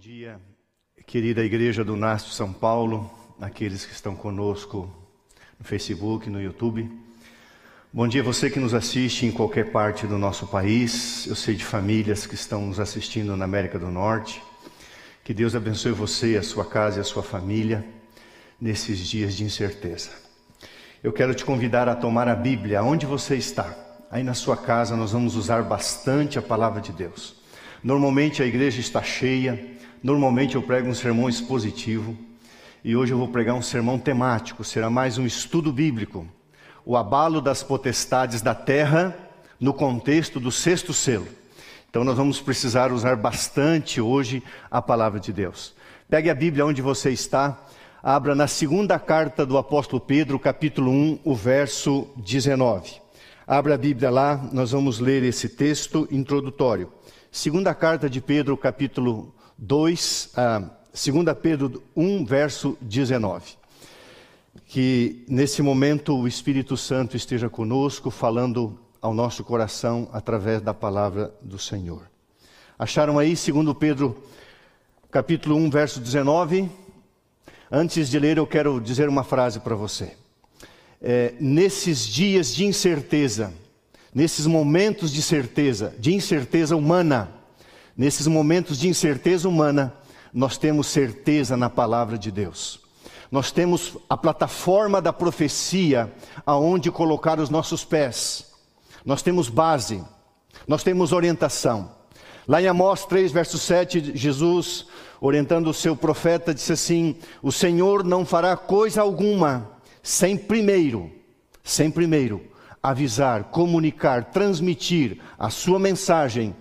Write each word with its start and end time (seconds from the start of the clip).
dia, 0.00 0.40
querida 1.06 1.44
Igreja 1.44 1.84
do 1.84 1.94
Nácio 1.94 2.32
São 2.32 2.54
Paulo, 2.54 3.10
aqueles 3.38 3.84
que 3.84 3.92
estão 3.92 4.16
conosco 4.16 4.90
no 5.58 5.64
Facebook, 5.66 6.30
no 6.30 6.40
YouTube. 6.40 6.90
Bom 7.92 8.08
dia 8.08 8.22
você 8.22 8.48
que 8.48 8.58
nos 8.58 8.72
assiste 8.72 9.26
em 9.26 9.30
qualquer 9.30 9.70
parte 9.70 10.06
do 10.06 10.16
nosso 10.16 10.46
país. 10.46 11.26
Eu 11.26 11.36
sei 11.36 11.54
de 11.54 11.66
famílias 11.66 12.26
que 12.26 12.34
estão 12.34 12.62
nos 12.62 12.80
assistindo 12.80 13.36
na 13.36 13.44
América 13.44 13.78
do 13.78 13.90
Norte. 13.90 14.42
Que 15.22 15.34
Deus 15.34 15.54
abençoe 15.54 15.92
você, 15.92 16.38
a 16.38 16.42
sua 16.42 16.64
casa 16.64 16.96
e 16.96 17.02
a 17.02 17.04
sua 17.04 17.22
família 17.22 17.84
nesses 18.58 19.00
dias 19.00 19.36
de 19.36 19.44
incerteza. 19.44 20.08
Eu 21.04 21.12
quero 21.12 21.34
te 21.34 21.44
convidar 21.44 21.90
a 21.90 21.94
tomar 21.94 22.26
a 22.26 22.34
Bíblia 22.34 22.82
onde 22.82 23.04
você 23.04 23.36
está. 23.36 23.76
Aí 24.10 24.22
na 24.22 24.32
sua 24.32 24.56
casa 24.56 24.96
nós 24.96 25.12
vamos 25.12 25.36
usar 25.36 25.62
bastante 25.62 26.38
a 26.38 26.42
palavra 26.42 26.80
de 26.80 26.90
Deus. 26.90 27.38
Normalmente 27.84 28.42
a 28.42 28.46
igreja 28.46 28.80
está 28.80 29.02
cheia, 29.02 29.78
Normalmente 30.02 30.54
eu 30.54 30.62
prego 30.62 30.88
um 30.88 30.94
sermão 30.94 31.28
expositivo 31.28 32.16
e 32.82 32.96
hoje 32.96 33.12
eu 33.12 33.18
vou 33.18 33.28
pregar 33.28 33.54
um 33.54 33.60
sermão 33.60 33.98
temático, 33.98 34.64
será 34.64 34.88
mais 34.88 35.18
um 35.18 35.26
estudo 35.26 35.70
bíblico. 35.70 36.26
O 36.86 36.96
abalo 36.96 37.38
das 37.38 37.62
potestades 37.62 38.40
da 38.40 38.54
terra 38.54 39.14
no 39.60 39.74
contexto 39.74 40.40
do 40.40 40.50
sexto 40.50 40.94
selo. 40.94 41.28
Então 41.90 42.02
nós 42.02 42.16
vamos 42.16 42.40
precisar 42.40 42.92
usar 42.92 43.14
bastante 43.14 44.00
hoje 44.00 44.42
a 44.70 44.80
palavra 44.80 45.20
de 45.20 45.34
Deus. 45.34 45.74
Pegue 46.08 46.30
a 46.30 46.34
Bíblia 46.34 46.64
onde 46.64 46.80
você 46.80 47.10
está, 47.10 47.62
abra 48.02 48.34
na 48.34 48.46
segunda 48.46 48.98
carta 48.98 49.44
do 49.44 49.58
apóstolo 49.58 50.00
Pedro, 50.00 50.38
capítulo 50.38 50.90
1, 50.90 51.18
o 51.22 51.34
verso 51.34 52.08
19. 52.16 53.02
Abra 53.46 53.74
a 53.74 53.78
Bíblia 53.78 54.08
lá, 54.08 54.48
nós 54.50 54.70
vamos 54.70 54.98
ler 54.98 55.22
esse 55.24 55.46
texto 55.46 56.08
introdutório. 56.10 56.90
Segunda 57.30 57.74
carta 57.74 58.08
de 58.08 58.22
Pedro, 58.22 58.56
capítulo 58.56 59.34
2, 59.62 60.30
ah, 60.36 60.70
2 60.94 61.36
Pedro 61.40 61.82
1, 61.94 62.24
verso 62.24 62.78
19. 62.80 63.58
Que 64.64 65.22
nesse 65.28 65.60
momento 65.60 66.16
o 66.16 66.26
Espírito 66.26 66.78
Santo 66.78 67.14
esteja 67.14 67.50
conosco, 67.50 68.10
falando 68.10 68.78
ao 69.02 69.12
nosso 69.12 69.44
coração 69.44 70.08
através 70.12 70.62
da 70.62 70.72
palavra 70.72 71.34
do 71.42 71.58
Senhor. 71.58 72.10
Acharam 72.78 73.18
aí, 73.18 73.34
2 73.34 73.76
Pedro, 73.78 74.16
capítulo 75.10 75.56
1, 75.56 75.70
verso 75.70 76.00
19? 76.00 76.70
Antes 77.70 78.08
de 78.08 78.18
ler, 78.18 78.38
eu 78.38 78.46
quero 78.46 78.80
dizer 78.80 79.10
uma 79.10 79.22
frase 79.22 79.60
para 79.60 79.74
você. 79.74 80.16
É, 81.02 81.34
nesses 81.38 82.06
dias 82.06 82.54
de 82.54 82.64
incerteza, 82.64 83.52
nesses 84.14 84.46
momentos 84.46 85.12
de 85.12 85.20
certeza, 85.20 85.94
de 85.98 86.14
incerteza 86.14 86.74
humana, 86.74 87.39
Nesses 88.00 88.26
momentos 88.26 88.78
de 88.78 88.88
incerteza 88.88 89.46
humana, 89.46 89.92
nós 90.32 90.56
temos 90.56 90.86
certeza 90.86 91.54
na 91.54 91.68
palavra 91.68 92.16
de 92.16 92.30
Deus. 92.30 92.80
Nós 93.30 93.52
temos 93.52 93.98
a 94.08 94.16
plataforma 94.16 95.02
da 95.02 95.12
profecia 95.12 96.10
aonde 96.46 96.90
colocar 96.90 97.38
os 97.38 97.50
nossos 97.50 97.84
pés. 97.84 98.54
Nós 99.04 99.20
temos 99.20 99.50
base, 99.50 100.02
nós 100.66 100.82
temos 100.82 101.12
orientação. 101.12 101.90
Lá 102.48 102.62
em 102.62 102.68
Amós 102.68 103.04
3, 103.04 103.32
verso 103.32 103.58
7, 103.58 104.16
Jesus, 104.16 104.86
orientando 105.20 105.68
o 105.68 105.74
seu 105.74 105.94
profeta, 105.94 106.54
disse 106.54 106.72
assim: 106.72 107.16
O 107.42 107.52
Senhor 107.52 108.02
não 108.02 108.24
fará 108.24 108.56
coisa 108.56 109.02
alguma 109.02 109.72
sem 110.02 110.38
primeiro, 110.38 111.12
sem 111.62 111.90
primeiro 111.90 112.40
avisar, 112.82 113.50
comunicar, 113.50 114.30
transmitir 114.30 115.20
a 115.38 115.50
sua 115.50 115.78
mensagem 115.78 116.56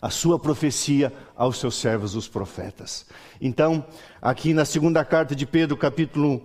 a 0.00 0.10
sua 0.10 0.38
profecia 0.38 1.12
aos 1.36 1.58
seus 1.58 1.76
servos, 1.76 2.14
os 2.14 2.28
profetas. 2.28 3.06
Então, 3.40 3.84
aqui 4.20 4.52
na 4.52 4.64
segunda 4.64 5.04
carta 5.04 5.34
de 5.34 5.46
Pedro, 5.46 5.76
capítulo 5.76 6.42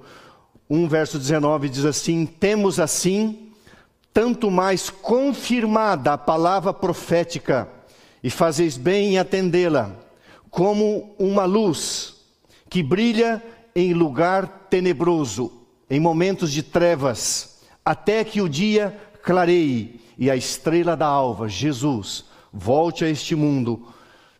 1, 0.69 0.87
verso 0.87 1.17
19, 1.17 1.69
diz 1.69 1.85
assim: 1.85 2.25
Temos 2.25 2.79
assim, 2.79 3.51
tanto 4.13 4.49
mais 4.49 4.89
confirmada 4.89 6.13
a 6.13 6.17
palavra 6.17 6.73
profética, 6.73 7.67
e 8.23 8.29
fazeis 8.29 8.77
bem 8.77 9.13
em 9.13 9.17
atendê-la, 9.17 9.95
como 10.49 11.15
uma 11.17 11.45
luz 11.45 12.15
que 12.69 12.81
brilha 12.81 13.43
em 13.75 13.93
lugar 13.93 14.67
tenebroso, 14.69 15.51
em 15.89 15.99
momentos 15.99 16.51
de 16.51 16.63
trevas, 16.63 17.59
até 17.83 18.23
que 18.23 18.41
o 18.41 18.47
dia 18.47 18.95
clareie 19.23 19.99
e 20.17 20.29
a 20.29 20.35
estrela 20.35 20.95
da 20.95 21.07
alva, 21.07 21.49
Jesus, 21.49 22.25
volte 22.51 23.05
a 23.05 23.09
este 23.09 23.35
mundo 23.35 23.87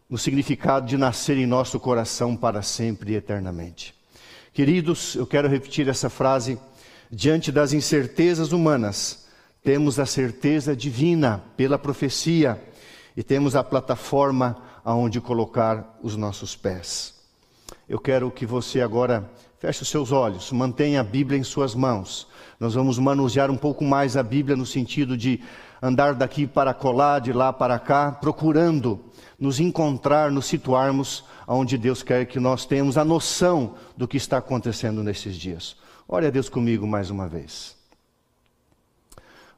no 0.10 0.18
significado 0.18 0.86
de 0.86 0.98
nascer 0.98 1.38
em 1.38 1.46
nosso 1.46 1.80
coração 1.80 2.36
para 2.36 2.62
sempre 2.62 3.14
e 3.14 3.16
eternamente. 3.16 3.96
Queridos, 4.54 5.16
eu 5.16 5.26
quero 5.26 5.48
repetir 5.48 5.88
essa 5.88 6.10
frase. 6.10 6.60
Diante 7.10 7.52
das 7.52 7.72
incertezas 7.74 8.52
humanas, 8.52 9.26
temos 9.64 10.00
a 10.00 10.06
certeza 10.06 10.76
divina 10.76 11.44
pela 11.56 11.78
profecia 11.78 12.62
e 13.16 13.24
temos 13.24 13.56
a 13.56 13.64
plataforma 13.64 14.58
aonde 14.84 15.22
colocar 15.22 15.98
os 16.02 16.18
nossos 16.18 16.56
pés. 16.56 17.14
Eu 17.88 18.00
quero 18.00 18.32
que 18.32 18.46
você 18.46 18.82
agora 18.82 19.30
feche 19.60 19.84
os 19.84 19.90
seus 19.90 20.12
olhos, 20.12 20.52
mantenha 20.52 21.02
a 21.02 21.04
Bíblia 21.04 21.40
em 21.40 21.44
suas 21.44 21.76
mãos. 21.76 22.28
Nós 22.60 22.74
vamos 22.74 22.98
manusear 22.98 23.52
um 23.52 23.58
pouco 23.58 23.84
mais 23.84 24.18
a 24.18 24.24
Bíblia 24.24 24.56
no 24.56 24.66
sentido 24.66 25.16
de 25.16 25.42
andar 25.82 26.14
daqui 26.14 26.46
para 26.46 26.74
colar, 26.74 27.20
de 27.20 27.34
lá 27.34 27.52
para 27.52 27.80
cá, 27.80 28.12
procurando 28.12 29.04
nos 29.40 29.60
encontrar, 29.60 30.32
nos 30.32 30.46
situarmos 30.46 31.26
onde 31.48 31.78
Deus 31.78 32.04
quer 32.04 32.26
que 32.26 32.40
nós 32.40 32.66
tenhamos 32.66 32.98
a 32.98 33.04
noção 33.04 33.76
do 33.98 34.08
que 34.08 34.18
está 34.18 34.38
acontecendo 34.38 35.04
nesses 35.04 35.36
dias. 35.36 35.76
Ore 36.08 36.28
a 36.28 36.30
Deus 36.30 36.48
comigo 36.48 36.86
mais 36.86 37.10
uma 37.10 37.28
vez. 37.28 37.76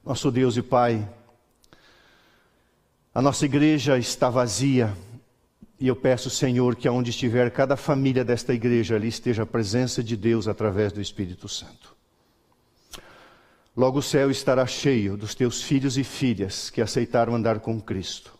Nosso 0.05 0.31
Deus 0.31 0.55
e 0.55 0.61
Pai, 0.61 1.07
a 3.13 3.21
nossa 3.21 3.45
igreja 3.45 3.97
está 3.97 4.29
vazia 4.29 4.95
e 5.79 5.87
eu 5.87 5.95
peço, 5.95 6.29
Senhor, 6.29 6.75
que 6.75 6.87
aonde 6.87 7.09
estiver 7.09 7.51
cada 7.51 7.75
família 7.75 8.23
desta 8.23 8.53
igreja, 8.53 8.95
ali 8.95 9.09
esteja 9.09 9.43
a 9.43 9.45
presença 9.45 10.01
de 10.01 10.15
Deus 10.15 10.47
através 10.47 10.93
do 10.93 11.01
Espírito 11.01 11.49
Santo. 11.49 11.92
Logo 13.75 13.99
o 13.99 14.03
céu 14.03 14.29
estará 14.29 14.67
cheio 14.67 15.17
dos 15.17 15.33
teus 15.33 15.63
filhos 15.63 15.97
e 15.97 16.03
filhas 16.03 16.69
que 16.69 16.79
aceitaram 16.79 17.33
andar 17.33 17.59
com 17.59 17.81
Cristo. 17.81 18.31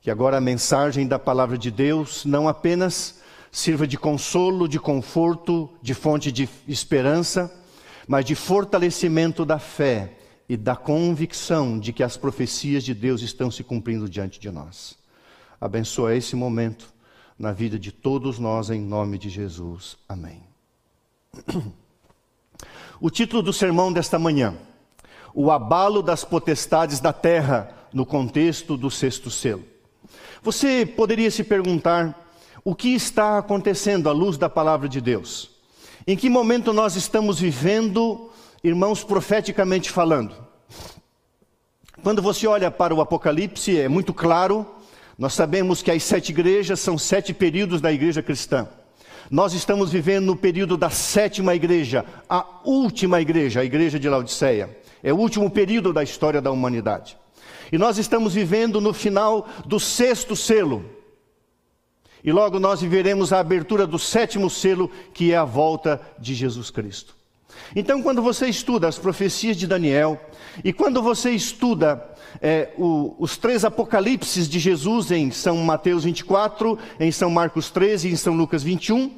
Que 0.00 0.10
agora 0.10 0.38
a 0.38 0.40
mensagem 0.40 1.06
da 1.06 1.18
palavra 1.18 1.58
de 1.58 1.70
Deus 1.70 2.24
não 2.24 2.48
apenas 2.48 3.20
sirva 3.52 3.86
de 3.86 3.98
consolo, 3.98 4.66
de 4.66 4.80
conforto, 4.80 5.68
de 5.82 5.92
fonte 5.92 6.32
de 6.32 6.48
esperança, 6.66 7.52
mas 8.08 8.24
de 8.24 8.34
fortalecimento 8.34 9.44
da 9.44 9.58
fé 9.58 10.16
e 10.48 10.56
da 10.56 10.74
convicção 10.74 11.78
de 11.78 11.92
que 11.92 12.02
as 12.02 12.16
profecias 12.16 12.82
de 12.82 12.94
Deus 12.94 13.20
estão 13.20 13.50
se 13.50 13.62
cumprindo 13.62 14.08
diante 14.08 14.40
de 14.40 14.50
nós. 14.50 14.96
Abençoa 15.60 16.16
esse 16.16 16.34
momento 16.34 16.92
na 17.38 17.52
vida 17.52 17.78
de 17.78 17.92
todos 17.92 18.38
nós, 18.38 18.70
em 18.70 18.80
nome 18.80 19.18
de 19.18 19.28
Jesus. 19.28 19.98
Amém. 20.08 20.42
O 23.00 23.08
título 23.08 23.42
do 23.42 23.52
sermão 23.52 23.90
desta 23.90 24.18
manhã: 24.18 24.54
O 25.34 25.50
abalo 25.50 26.02
das 26.02 26.22
potestades 26.22 27.00
da 27.00 27.14
terra 27.14 27.74
no 27.94 28.04
contexto 28.04 28.76
do 28.76 28.90
sexto 28.90 29.30
selo. 29.30 29.64
Você 30.42 30.84
poderia 30.84 31.30
se 31.30 31.42
perguntar 31.42 32.28
o 32.62 32.74
que 32.74 32.94
está 32.94 33.38
acontecendo 33.38 34.08
à 34.08 34.12
luz 34.12 34.36
da 34.36 34.50
palavra 34.50 34.86
de 34.86 35.00
Deus? 35.00 35.50
Em 36.06 36.14
que 36.14 36.28
momento 36.28 36.74
nós 36.74 36.94
estamos 36.94 37.40
vivendo, 37.40 38.30
irmãos, 38.62 39.02
profeticamente 39.02 39.90
falando? 39.90 40.34
Quando 42.02 42.20
você 42.20 42.46
olha 42.46 42.70
para 42.70 42.94
o 42.94 43.00
Apocalipse, 43.00 43.78
é 43.78 43.88
muito 43.88 44.12
claro, 44.12 44.66
nós 45.18 45.32
sabemos 45.32 45.82
que 45.82 45.90
as 45.90 46.02
sete 46.02 46.32
igrejas 46.32 46.80
são 46.80 46.98
sete 46.98 47.32
períodos 47.32 47.80
da 47.80 47.90
igreja 47.90 48.22
cristã. 48.22 48.68
Nós 49.30 49.52
estamos 49.52 49.92
vivendo 49.92 50.26
no 50.26 50.34
período 50.34 50.76
da 50.76 50.90
sétima 50.90 51.54
igreja, 51.54 52.04
a 52.28 52.44
última 52.64 53.20
igreja, 53.20 53.60
a 53.60 53.64
igreja 53.64 53.96
de 53.96 54.08
Laodiceia. 54.08 54.76
É 55.04 55.12
o 55.12 55.16
último 55.16 55.48
período 55.48 55.92
da 55.92 56.02
história 56.02 56.40
da 56.42 56.50
humanidade. 56.50 57.16
E 57.70 57.78
nós 57.78 57.96
estamos 57.96 58.34
vivendo 58.34 58.80
no 58.80 58.92
final 58.92 59.48
do 59.64 59.78
sexto 59.78 60.34
selo. 60.34 60.84
E 62.24 62.32
logo 62.32 62.58
nós 62.58 62.80
viveremos 62.80 63.32
a 63.32 63.38
abertura 63.38 63.86
do 63.86 64.00
sétimo 64.00 64.50
selo, 64.50 64.90
que 65.14 65.32
é 65.32 65.36
a 65.36 65.44
volta 65.44 66.00
de 66.18 66.34
Jesus 66.34 66.68
Cristo. 66.68 67.14
Então, 67.74 68.02
quando 68.02 68.20
você 68.20 68.48
estuda 68.48 68.88
as 68.88 68.98
profecias 68.98 69.56
de 69.56 69.66
Daniel, 69.66 70.20
e 70.64 70.72
quando 70.72 71.00
você 71.00 71.30
estuda 71.30 72.04
é, 72.40 72.70
o, 72.76 73.14
os 73.18 73.36
três 73.36 73.64
apocalipses 73.64 74.48
de 74.48 74.58
Jesus 74.58 75.10
em 75.10 75.30
São 75.30 75.56
Mateus 75.58 76.04
24, 76.04 76.78
em 76.98 77.10
São 77.10 77.30
Marcos 77.30 77.70
13 77.70 78.08
e 78.08 78.12
em 78.12 78.16
São 78.16 78.34
Lucas 78.34 78.62
21, 78.62 79.10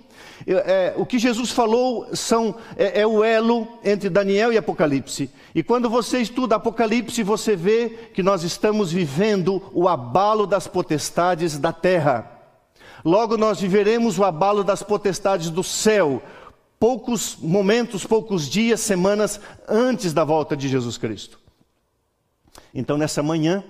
é, 0.46 0.92
o 0.96 1.06
que 1.06 1.18
Jesus 1.18 1.50
falou 1.50 2.08
são, 2.14 2.56
é, 2.76 3.00
é, 3.00 3.06
o 3.06 3.22
elo 3.22 3.68
entre 3.84 4.08
Daniel 4.08 4.52
e 4.52 4.58
Apocalipse. 4.58 5.30
E 5.54 5.62
quando 5.62 5.88
você 5.88 6.20
estuda 6.20 6.56
Apocalipse, 6.56 7.22
você 7.22 7.54
vê 7.54 7.90
que 8.12 8.22
nós 8.22 8.42
estamos 8.42 8.90
vivendo 8.90 9.62
o 9.72 9.88
abalo 9.88 10.46
das 10.46 10.66
potestades 10.66 11.58
da 11.58 11.72
terra. 11.72 12.30
Logo, 13.04 13.36
nós 13.36 13.60
viveremos 13.60 14.18
o 14.18 14.24
abalo 14.24 14.62
das 14.62 14.82
potestades 14.82 15.50
do 15.50 15.62
céu, 15.62 16.22
poucos 16.78 17.36
momentos, 17.40 18.04
poucos 18.04 18.48
dias, 18.48 18.80
semanas 18.80 19.40
antes 19.68 20.12
da 20.12 20.24
volta 20.24 20.56
de 20.56 20.68
Jesus 20.68 20.98
Cristo. 20.98 21.41
Então, 22.74 22.96
nessa 22.96 23.22
manhã, 23.22 23.62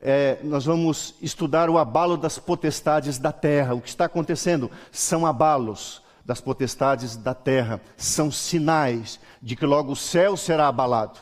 é, 0.00 0.38
nós 0.42 0.64
vamos 0.64 1.14
estudar 1.22 1.70
o 1.70 1.78
abalo 1.78 2.16
das 2.16 2.38
potestades 2.38 3.18
da 3.18 3.32
terra. 3.32 3.74
O 3.74 3.80
que 3.80 3.88
está 3.88 4.06
acontecendo 4.06 4.70
são 4.90 5.26
abalos 5.26 6.02
das 6.24 6.40
potestades 6.40 7.16
da 7.16 7.34
terra, 7.34 7.80
são 7.96 8.30
sinais 8.30 9.18
de 9.40 9.56
que 9.56 9.66
logo 9.66 9.92
o 9.92 9.96
céu 9.96 10.36
será 10.36 10.68
abalado 10.68 11.18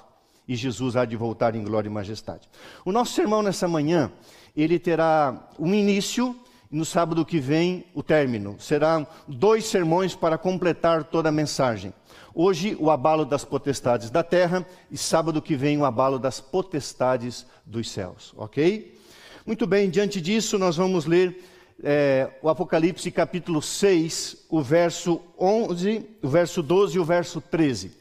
e 0.51 0.57
Jesus 0.57 0.97
há 0.97 1.05
de 1.05 1.17
voltar 1.17 1.55
em 1.55 1.63
glória 1.63 1.89
e 1.89 1.93
majestade. 1.93 2.49
O 2.85 2.91
nosso 2.91 3.13
sermão 3.13 3.41
nessa 3.41 3.69
manhã, 3.69 4.11
ele 4.57 4.81
terá 4.81 5.49
um 5.57 5.73
início 5.73 6.37
e 6.73 6.77
no 6.77 6.85
sábado 6.85 7.25
que 7.25 7.39
vem 7.39 7.85
o 7.95 8.03
término. 8.03 8.57
Serão 8.59 9.07
dois 9.29 9.65
sermões 9.67 10.17
para 10.17 10.37
completar 10.37 11.05
toda 11.05 11.29
a 11.29 11.33
mensagem. 11.33 11.95
Hoje, 12.35 12.77
o 12.79 12.91
abalo 12.91 13.25
das 13.25 13.45
potestades 13.45 14.09
da 14.09 14.23
terra, 14.23 14.65
e 14.91 14.97
sábado 14.97 15.43
que 15.43 15.57
vem, 15.57 15.79
o 15.79 15.85
abalo 15.85 16.19
das 16.19 16.41
potestades 16.41 17.45
dos 17.67 17.91
céus, 17.91 18.33
ok? 18.37 18.97
Muito 19.45 19.67
bem, 19.67 19.91
diante 19.91 20.21
disso, 20.21 20.59
nós 20.59 20.77
vamos 20.77 21.07
ler 21.07 21.43
é, 21.83 22.31
o 22.41 22.49
Apocalipse 22.49 23.11
capítulo 23.11 23.61
6, 23.61 24.47
o 24.49 24.63
verso 24.63 25.21
11, 25.39 26.07
o 26.23 26.29
verso 26.29 26.63
12 26.63 26.97
e 26.97 27.01
o 27.01 27.05
verso 27.05 27.41
13. 27.41 27.93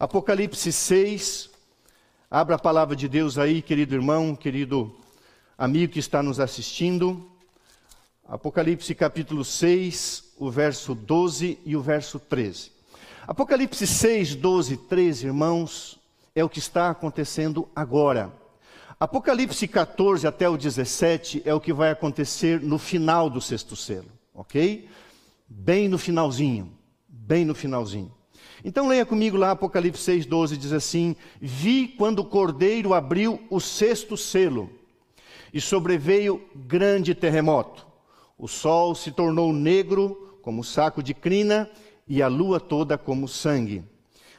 Apocalipse 0.00 0.72
6, 0.72 1.50
abra 2.30 2.56
a 2.56 2.58
palavra 2.58 2.96
de 2.96 3.08
Deus 3.08 3.38
aí, 3.38 3.62
querido 3.62 3.94
irmão, 3.94 4.34
querido 4.34 4.94
amigo 5.56 5.92
que 5.92 6.00
está 6.00 6.22
nos 6.22 6.40
assistindo. 6.40 7.24
Apocalipse 8.26 8.94
capítulo 8.96 9.44
6, 9.44 10.32
o 10.38 10.50
verso 10.50 10.94
12 10.94 11.58
e 11.64 11.76
o 11.76 11.80
verso 11.80 12.18
13. 12.18 12.75
Apocalipse 13.26 13.86
6, 13.86 14.36
12 14.36 14.74
e 14.74 14.76
13, 14.76 15.26
irmãos, 15.26 15.98
é 16.34 16.44
o 16.44 16.48
que 16.48 16.60
está 16.60 16.90
acontecendo 16.90 17.68
agora. 17.74 18.32
Apocalipse 19.00 19.66
14 19.66 20.26
até 20.26 20.48
o 20.48 20.56
17 20.56 21.42
é 21.44 21.52
o 21.52 21.60
que 21.60 21.72
vai 21.72 21.90
acontecer 21.90 22.60
no 22.60 22.78
final 22.78 23.28
do 23.28 23.40
sexto 23.40 23.74
selo, 23.74 24.06
ok? 24.32 24.88
Bem 25.48 25.88
no 25.88 25.98
finalzinho, 25.98 26.72
bem 27.08 27.44
no 27.44 27.54
finalzinho. 27.54 28.12
Então 28.64 28.86
leia 28.86 29.04
comigo 29.04 29.36
lá 29.36 29.50
Apocalipse 29.50 30.02
6, 30.02 30.26
12, 30.26 30.56
diz 30.56 30.72
assim: 30.72 31.16
Vi 31.40 31.88
quando 31.88 32.20
o 32.20 32.24
cordeiro 32.24 32.94
abriu 32.94 33.42
o 33.50 33.60
sexto 33.60 34.16
selo, 34.16 34.70
e 35.52 35.60
sobreveio 35.60 36.48
grande 36.54 37.14
terremoto 37.14 37.86
o 38.38 38.46
sol 38.46 38.94
se 38.94 39.10
tornou 39.10 39.52
negro 39.52 40.38
como 40.42 40.62
saco 40.62 41.02
de 41.02 41.14
crina 41.14 41.70
e 42.06 42.22
a 42.22 42.28
lua 42.28 42.60
toda 42.60 42.96
como 42.96 43.28
sangue. 43.28 43.84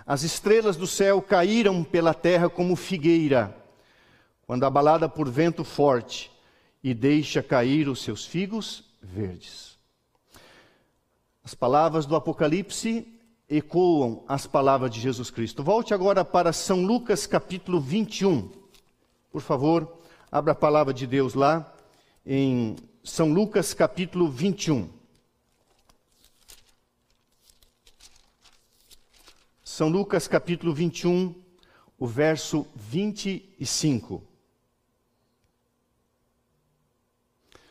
As 0.05 0.23
estrelas 0.23 0.77
do 0.77 0.87
céu 0.87 1.21
caíram 1.21 1.83
pela 1.83 2.13
terra 2.13 2.49
como 2.49 2.75
figueira, 2.75 3.55
quando 4.45 4.65
abalada 4.65 5.09
por 5.09 5.29
vento 5.29 5.63
forte, 5.63 6.31
e 6.83 6.93
deixa 6.93 7.43
cair 7.43 7.89
os 7.89 8.01
seus 8.01 8.25
figos 8.25 8.85
verdes. 9.01 9.77
As 11.43 11.53
palavras 11.53 12.05
do 12.05 12.15
Apocalipse 12.15 13.07
ecoam 13.49 14.23
as 14.27 14.45
palavras 14.45 14.91
de 14.91 14.99
Jesus 14.99 15.29
Cristo. 15.29 15.63
Volte 15.63 15.93
agora 15.93 16.23
para 16.23 16.53
São 16.53 16.85
Lucas 16.85 17.25
capítulo 17.25 17.79
21. 17.79 18.49
Por 19.31 19.41
favor, 19.41 19.97
abra 20.31 20.51
a 20.51 20.55
palavra 20.55 20.93
de 20.93 21.07
Deus 21.07 21.33
lá 21.33 21.73
em 22.25 22.75
são 23.01 23.31
Lucas 23.31 23.73
capítulo 23.73 24.27
21. 24.29 24.89
São 29.77 29.89
Lucas 29.89 30.27
capítulo 30.27 30.73
21, 30.73 31.35
o 31.99 32.07
verso 32.07 32.65
25. 32.73 34.23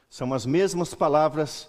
São 0.08 0.32
as 0.32 0.46
mesmas 0.46 0.94
palavras 0.94 1.68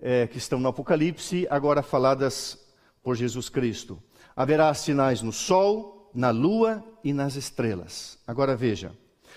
é, 0.00 0.26
que 0.26 0.38
estão 0.38 0.58
no 0.58 0.66
Apocalipse, 0.66 1.46
agora 1.48 1.84
faladas 1.84 2.58
por 3.00 3.14
Jesus 3.14 3.48
Cristo. 3.48 4.02
Haverá 4.34 4.74
sinais 4.74 5.22
no 5.22 5.32
sol, 5.32 6.10
na 6.12 6.30
lua 6.30 6.84
e 7.04 7.12
nas 7.12 7.36
estrelas. 7.36 8.18
Agora 8.26 8.56
veja: 8.56 8.92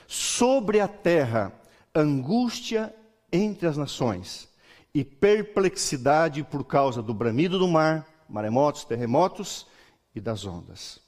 sobre 0.08 0.80
a 0.80 0.88
terra, 0.88 1.54
angústia 1.94 2.92
entre 3.32 3.68
as 3.68 3.78
nações 3.78 4.50
e 4.96 5.06
perplexidade 5.06 6.44
por 6.44 6.64
causa 6.64 7.04
do 7.04 7.14
bramido 7.14 7.60
do 7.60 7.68
mar, 7.68 8.08
maremotos, 8.28 8.84
terremotos 8.84 9.72
e 10.15 10.19
das 10.19 10.45
ondas. 10.45 11.00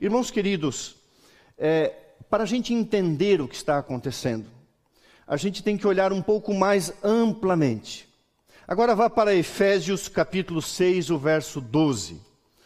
Irmãos 0.00 0.30
queridos, 0.30 0.96
é, 1.58 1.94
para 2.28 2.42
a 2.42 2.46
gente 2.46 2.74
entender 2.74 3.40
o 3.40 3.48
que 3.48 3.54
está 3.54 3.78
acontecendo, 3.78 4.46
a 5.26 5.36
gente 5.36 5.62
tem 5.62 5.76
que 5.76 5.86
olhar 5.86 6.12
um 6.12 6.22
pouco 6.22 6.54
mais 6.54 6.92
amplamente. 7.02 8.08
Agora 8.68 8.94
vá 8.94 9.08
para 9.08 9.34
Efésios 9.34 10.08
capítulo 10.08 10.60
6, 10.60 11.10
o 11.10 11.18
verso 11.18 11.60
12. 11.60 12.20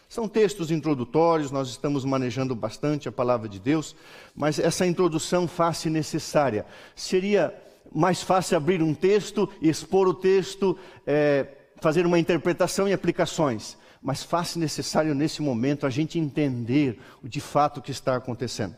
São 0.09 0.27
textos 0.27 0.71
introdutórios, 0.71 1.51
nós 1.51 1.69
estamos 1.69 2.03
manejando 2.03 2.53
bastante 2.53 3.07
a 3.07 3.11
palavra 3.11 3.47
de 3.47 3.59
Deus, 3.59 3.95
mas 4.35 4.59
essa 4.59 4.85
introdução 4.85 5.47
faz-se 5.47 5.89
necessária. 5.89 6.65
Seria 6.95 7.55
mais 7.93 8.21
fácil 8.21 8.57
abrir 8.57 8.83
um 8.83 8.93
texto, 8.93 9.49
expor 9.61 10.07
o 10.07 10.13
texto, 10.13 10.77
é, 11.07 11.47
fazer 11.79 12.05
uma 12.05 12.19
interpretação 12.19 12.87
e 12.87 12.93
aplicações. 12.93 13.77
Mas 14.01 14.23
faz 14.23 14.55
necessário 14.55 15.13
nesse 15.13 15.41
momento 15.41 15.85
a 15.85 15.89
gente 15.89 16.17
entender 16.17 16.99
o 17.23 17.29
de 17.29 17.39
fato 17.39 17.77
o 17.77 17.81
que 17.81 17.91
está 17.91 18.15
acontecendo. 18.15 18.75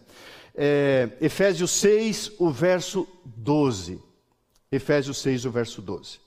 É, 0.53 1.09
Efésios 1.21 1.71
6, 1.71 2.33
o 2.39 2.51
verso 2.51 3.07
12. 3.25 4.01
Efésios 4.71 5.19
6, 5.19 5.45
o 5.45 5.51
verso 5.51 5.81
12. 5.81 6.19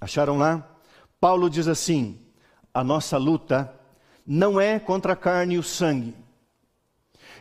Acharam 0.00 0.36
lá? 0.36 0.68
Paulo 1.18 1.48
diz 1.48 1.66
assim: 1.66 2.20
a 2.74 2.84
nossa 2.84 3.16
luta 3.16 3.72
não 4.26 4.60
é 4.60 4.78
contra 4.78 5.14
a 5.14 5.16
carne 5.16 5.54
e 5.54 5.58
o 5.58 5.62
sangue 5.62 6.14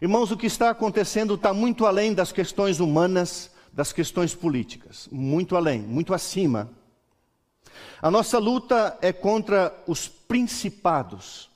Irmãos, 0.02 0.30
o 0.30 0.36
que 0.36 0.46
está 0.46 0.70
acontecendo 0.70 1.36
está 1.36 1.54
muito 1.54 1.86
além 1.86 2.14
das 2.14 2.32
questões 2.32 2.82
humanas, 2.82 3.50
das 3.72 3.94
questões 3.94 4.36
políticas, 4.36 5.08
muito 5.10 5.56
além, 5.56 5.80
muito 5.80 6.14
acima. 6.14 6.70
A 8.02 8.12
nossa 8.12 8.38
luta 8.38 8.98
é 9.02 9.12
contra 9.12 9.74
os 9.88 10.08
principados, 10.08 11.50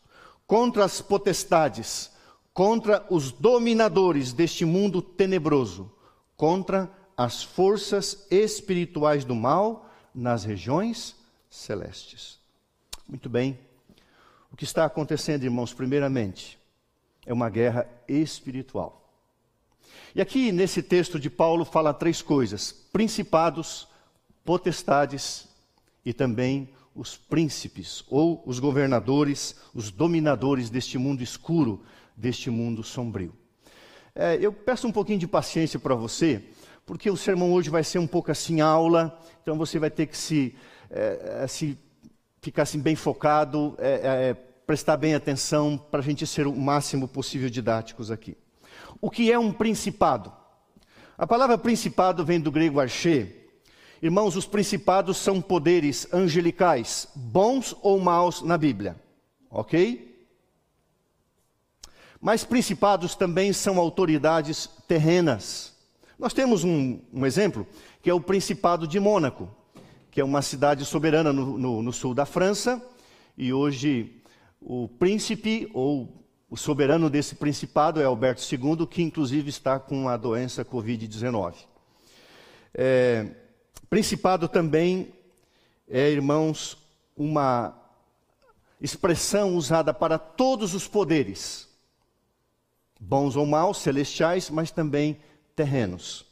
contra 0.47 0.85
as 0.85 1.01
potestades, 1.01 2.11
contra 2.53 3.05
os 3.09 3.31
dominadores 3.31 4.33
deste 4.33 4.65
mundo 4.65 5.01
tenebroso, 5.01 5.91
contra 6.35 6.89
as 7.15 7.43
forças 7.43 8.25
espirituais 8.31 9.25
do 9.25 9.35
mal 9.35 9.89
nas 10.15 10.43
regiões 10.43 11.15
celestes. 11.49 12.39
Muito 13.07 13.29
bem. 13.29 13.59
O 14.51 14.55
que 14.55 14.63
está 14.63 14.85
acontecendo, 14.85 15.43
irmãos, 15.43 15.73
primeiramente, 15.73 16.57
é 17.25 17.33
uma 17.33 17.49
guerra 17.49 17.87
espiritual. 18.07 18.99
E 20.15 20.21
aqui 20.21 20.51
nesse 20.51 20.81
texto 20.81 21.19
de 21.19 21.29
Paulo 21.29 21.65
fala 21.65 21.93
três 21.93 22.21
coisas: 22.21 22.71
principados, 22.71 23.87
potestades 24.43 25.48
e 26.05 26.13
também 26.13 26.69
os 26.95 27.15
príncipes 27.15 28.03
ou 28.09 28.43
os 28.45 28.59
governadores, 28.59 29.55
os 29.73 29.91
dominadores 29.91 30.69
deste 30.69 30.97
mundo 30.97 31.21
escuro, 31.21 31.83
deste 32.15 32.49
mundo 32.49 32.83
sombrio. 32.83 33.33
É, 34.15 34.37
eu 34.41 34.51
peço 34.51 34.87
um 34.87 34.91
pouquinho 34.91 35.19
de 35.19 35.27
paciência 35.27 35.79
para 35.79 35.95
você, 35.95 36.43
porque 36.85 37.09
o 37.09 37.17
sermão 37.17 37.53
hoje 37.53 37.69
vai 37.69 37.83
ser 37.83 37.99
um 37.99 38.07
pouco 38.07 38.31
assim 38.31 38.59
aula, 38.59 39.17
então 39.41 39.57
você 39.57 39.79
vai 39.79 39.89
ter 39.89 40.07
que 40.07 40.17
se, 40.17 40.55
é, 40.89 41.41
é 41.43 41.47
se 41.47 41.77
ficar 42.41 42.63
assim 42.63 42.79
bem 42.79 42.95
focado. 42.95 43.75
É, 43.77 44.29
é 44.29 44.37
prestar 44.69 44.97
bem 44.97 45.15
atenção 45.15 45.79
para 45.89 45.99
a 45.99 46.03
gente 46.03 46.27
ser 46.27 46.45
o 46.45 46.55
máximo 46.55 47.07
possível 47.07 47.49
didáticos 47.49 48.11
aqui. 48.11 48.37
O 49.01 49.09
que 49.09 49.31
é 49.31 49.39
um 49.39 49.51
principado? 49.51 50.31
A 51.17 51.25
palavra 51.25 51.57
principado 51.57 52.23
vem 52.23 52.39
do 52.39 52.51
grego 52.51 52.79
archê. 52.79 53.48
Irmãos, 54.01 54.37
os 54.37 54.45
principados 54.45 55.17
são 55.17 55.41
poderes 55.41 56.07
angelicais, 56.13 57.07
bons 57.13 57.75
ou 57.81 57.99
maus 57.99 58.41
na 58.41 58.57
Bíblia, 58.57 58.95
ok? 59.51 60.25
Mas 62.21 62.45
principados 62.45 63.13
também 63.13 63.51
são 63.51 63.77
autoridades 63.77 64.69
terrenas. 64.87 65.75
Nós 66.17 66.33
temos 66.33 66.63
um, 66.63 66.99
um 67.13 67.25
exemplo, 67.25 67.67
que 68.01 68.09
é 68.09 68.13
o 68.13 68.21
Principado 68.21 68.87
de 68.87 68.99
Mônaco, 68.99 69.49
que 70.09 70.21
é 70.21 70.23
uma 70.23 70.41
cidade 70.41 70.85
soberana 70.85 71.33
no, 71.33 71.57
no, 71.57 71.81
no 71.81 71.93
sul 71.93 72.13
da 72.13 72.25
França, 72.25 72.81
e 73.37 73.51
hoje 73.51 74.21
o 74.61 74.87
príncipe 74.87 75.69
ou 75.73 76.25
o 76.49 76.57
soberano 76.57 77.09
desse 77.09 77.35
principado 77.35 78.01
é 78.01 78.05
Alberto 78.05 78.41
II, 78.41 78.87
que 78.87 79.01
inclusive 79.01 79.49
está 79.49 79.77
com 79.77 80.09
a 80.09 80.15
doença 80.17 80.65
Covid-19. 80.65 81.53
É, 82.73 83.27
Principado 83.89 84.47
também 84.47 85.13
é, 85.87 86.11
irmãos, 86.11 86.77
uma 87.17 87.75
expressão 88.79 89.55
usada 89.55 89.93
para 89.93 90.19
todos 90.19 90.75
os 90.75 90.87
poderes, 90.87 91.67
bons 92.99 93.35
ou 93.35 93.45
maus, 93.45 93.79
celestiais, 93.79 94.49
mas 94.49 94.69
também 94.69 95.19
terrenos. 95.55 96.25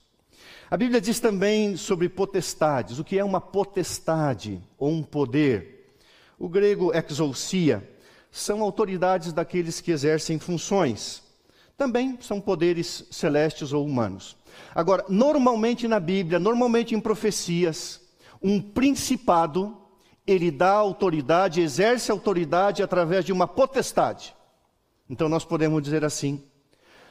A 0.69 0.77
Bíblia 0.77 1.01
diz 1.01 1.19
também 1.19 1.75
sobre 1.75 2.07
potestades. 2.07 2.99
O 2.99 3.03
que 3.03 3.17
é 3.17 3.23
uma 3.23 3.41
potestade 3.41 4.61
ou 4.77 4.91
um 4.91 5.01
poder? 5.01 5.95
O 6.37 6.47
grego 6.47 6.91
exousia 6.93 7.89
são 8.29 8.61
autoridades 8.61 9.33
daqueles 9.33 9.81
que 9.81 9.91
exercem 9.91 10.37
funções. 10.37 11.23
Também 11.75 12.19
são 12.21 12.39
poderes 12.39 13.05
celestes 13.09 13.73
ou 13.73 13.85
humanos. 13.85 14.35
Agora, 14.73 15.05
normalmente 15.09 15.87
na 15.87 15.99
Bíblia, 15.99 16.39
normalmente 16.39 16.93
em 16.93 16.99
profecias, 16.99 18.01
um 18.41 18.61
principado, 18.61 19.77
ele 20.25 20.51
dá 20.51 20.71
autoridade, 20.71 21.61
exerce 21.61 22.11
autoridade 22.11 22.83
através 22.83 23.25
de 23.25 23.31
uma 23.31 23.47
potestade. 23.47 24.35
Então 25.09 25.29
nós 25.29 25.45
podemos 25.45 25.81
dizer 25.81 26.03
assim: 26.03 26.43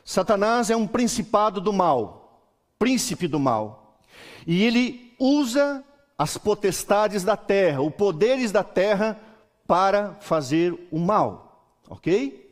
Satanás 0.04 0.70
é 0.70 0.76
um 0.76 0.86
principado 0.86 1.60
do 1.60 1.72
mal, 1.72 2.50
príncipe 2.78 3.26
do 3.26 3.40
mal. 3.40 3.98
E 4.46 4.62
ele 4.62 5.14
usa 5.18 5.84
as 6.18 6.38
potestades 6.38 7.24
da 7.24 7.36
terra, 7.36 7.82
os 7.82 7.94
poderes 7.94 8.52
da 8.52 8.62
terra 8.62 9.20
para 9.66 10.14
fazer 10.20 10.88
o 10.90 10.98
mal, 10.98 11.80
ok? 11.88 12.46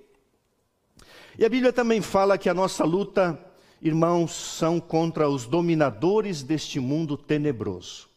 E 1.39 1.45
a 1.45 1.49
Bíblia 1.49 1.73
também 1.73 2.01
fala 2.01 2.39
que 2.39 2.49
a 2.49 2.55
nossa 2.55 2.85
luta, 2.85 3.39
irmãos, 3.85 4.33
são 4.33 4.81
contra 4.81 5.29
os 5.29 5.45
dominadores 5.45 6.43
deste 6.43 6.81
mundo 6.81 7.19
tenebroso, 7.19 8.09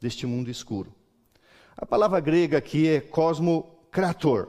deste 0.00 0.26
mundo 0.26 0.50
escuro. 0.50 0.94
A 1.76 1.84
palavra 1.84 2.18
grega 2.20 2.56
aqui 2.56 2.88
é 2.88 3.02
cosmocrator. 3.02 4.48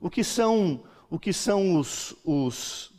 O 0.00 0.08
que 0.08 0.24
são, 0.24 0.82
o 1.10 1.18
que 1.18 1.34
são 1.34 1.76
os, 1.78 2.16
os 2.24 2.92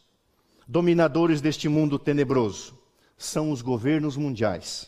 dominadores 0.67 1.41
deste 1.41 1.67
mundo 1.67 1.97
tenebroso? 1.97 2.77
São 3.17 3.49
os 3.49 3.63
governos 3.63 4.15
mundiais, 4.15 4.87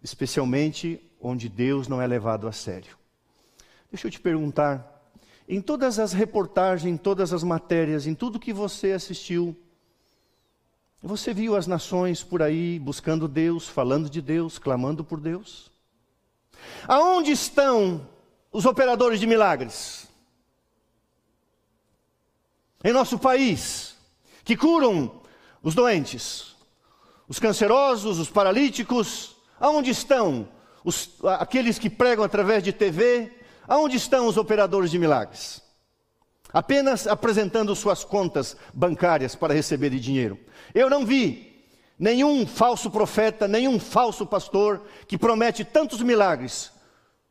especialmente 0.00 1.00
onde 1.20 1.48
Deus 1.48 1.88
não 1.88 2.00
é 2.00 2.06
levado 2.06 2.46
a 2.46 2.52
sério. 2.52 2.96
Deixa 3.90 4.06
eu 4.06 4.10
te 4.12 4.20
perguntar, 4.20 5.10
em 5.48 5.60
todas 5.60 5.98
as 5.98 6.12
reportagens, 6.12 6.94
em 6.94 6.96
todas 6.96 7.32
as 7.32 7.42
matérias, 7.42 8.06
em 8.06 8.14
tudo 8.14 8.38
que 8.38 8.52
você 8.52 8.92
assistiu, 8.92 9.56
você 11.02 11.32
viu 11.32 11.56
as 11.56 11.66
nações 11.66 12.22
por 12.22 12.42
aí 12.42 12.78
buscando 12.78 13.26
Deus, 13.26 13.68
falando 13.68 14.08
de 14.08 14.20
Deus, 14.20 14.58
clamando 14.58 15.02
por 15.02 15.20
Deus? 15.20 15.70
Aonde 16.86 17.32
estão 17.32 18.06
os 18.52 18.66
operadores 18.66 19.18
de 19.18 19.26
milagres? 19.26 20.08
Em 22.84 22.92
nosso 22.92 23.18
país, 23.18 23.96
que 24.44 24.56
curam 24.56 25.20
os 25.62 25.74
doentes, 25.74 26.54
os 27.28 27.38
cancerosos, 27.38 28.18
os 28.18 28.30
paralíticos, 28.30 29.36
aonde 29.58 29.90
estão 29.90 30.48
os, 30.84 31.10
aqueles 31.38 31.78
que 31.78 31.90
pregam 31.90 32.24
através 32.24 32.62
de 32.62 32.72
TV, 32.72 33.40
Aonde 33.70 33.96
estão 33.96 34.26
os 34.26 34.36
operadores 34.36 34.90
de 34.90 34.98
milagres? 34.98 35.62
Apenas 36.52 37.06
apresentando 37.06 37.74
suas 37.76 38.04
contas 38.04 38.56
bancárias 38.74 39.34
para 39.34 39.54
receber 39.54 39.90
dinheiro. 39.90 40.38
Eu 40.74 40.90
não 40.90 41.06
vi 41.06 41.64
nenhum 41.98 42.46
falso 42.46 42.90
profeta, 42.90 43.46
nenhum 43.46 43.78
falso 43.78 44.26
pastor 44.26 44.82
que 45.06 45.18
promete 45.18 45.64
tantos 45.64 46.02
milagres 46.02 46.72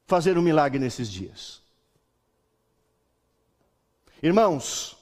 fazer 0.05 0.38
um 0.38 0.41
milagre 0.41 0.79
nesses 0.79 1.09
dias. 1.09 1.61
Irmãos, 4.21 4.97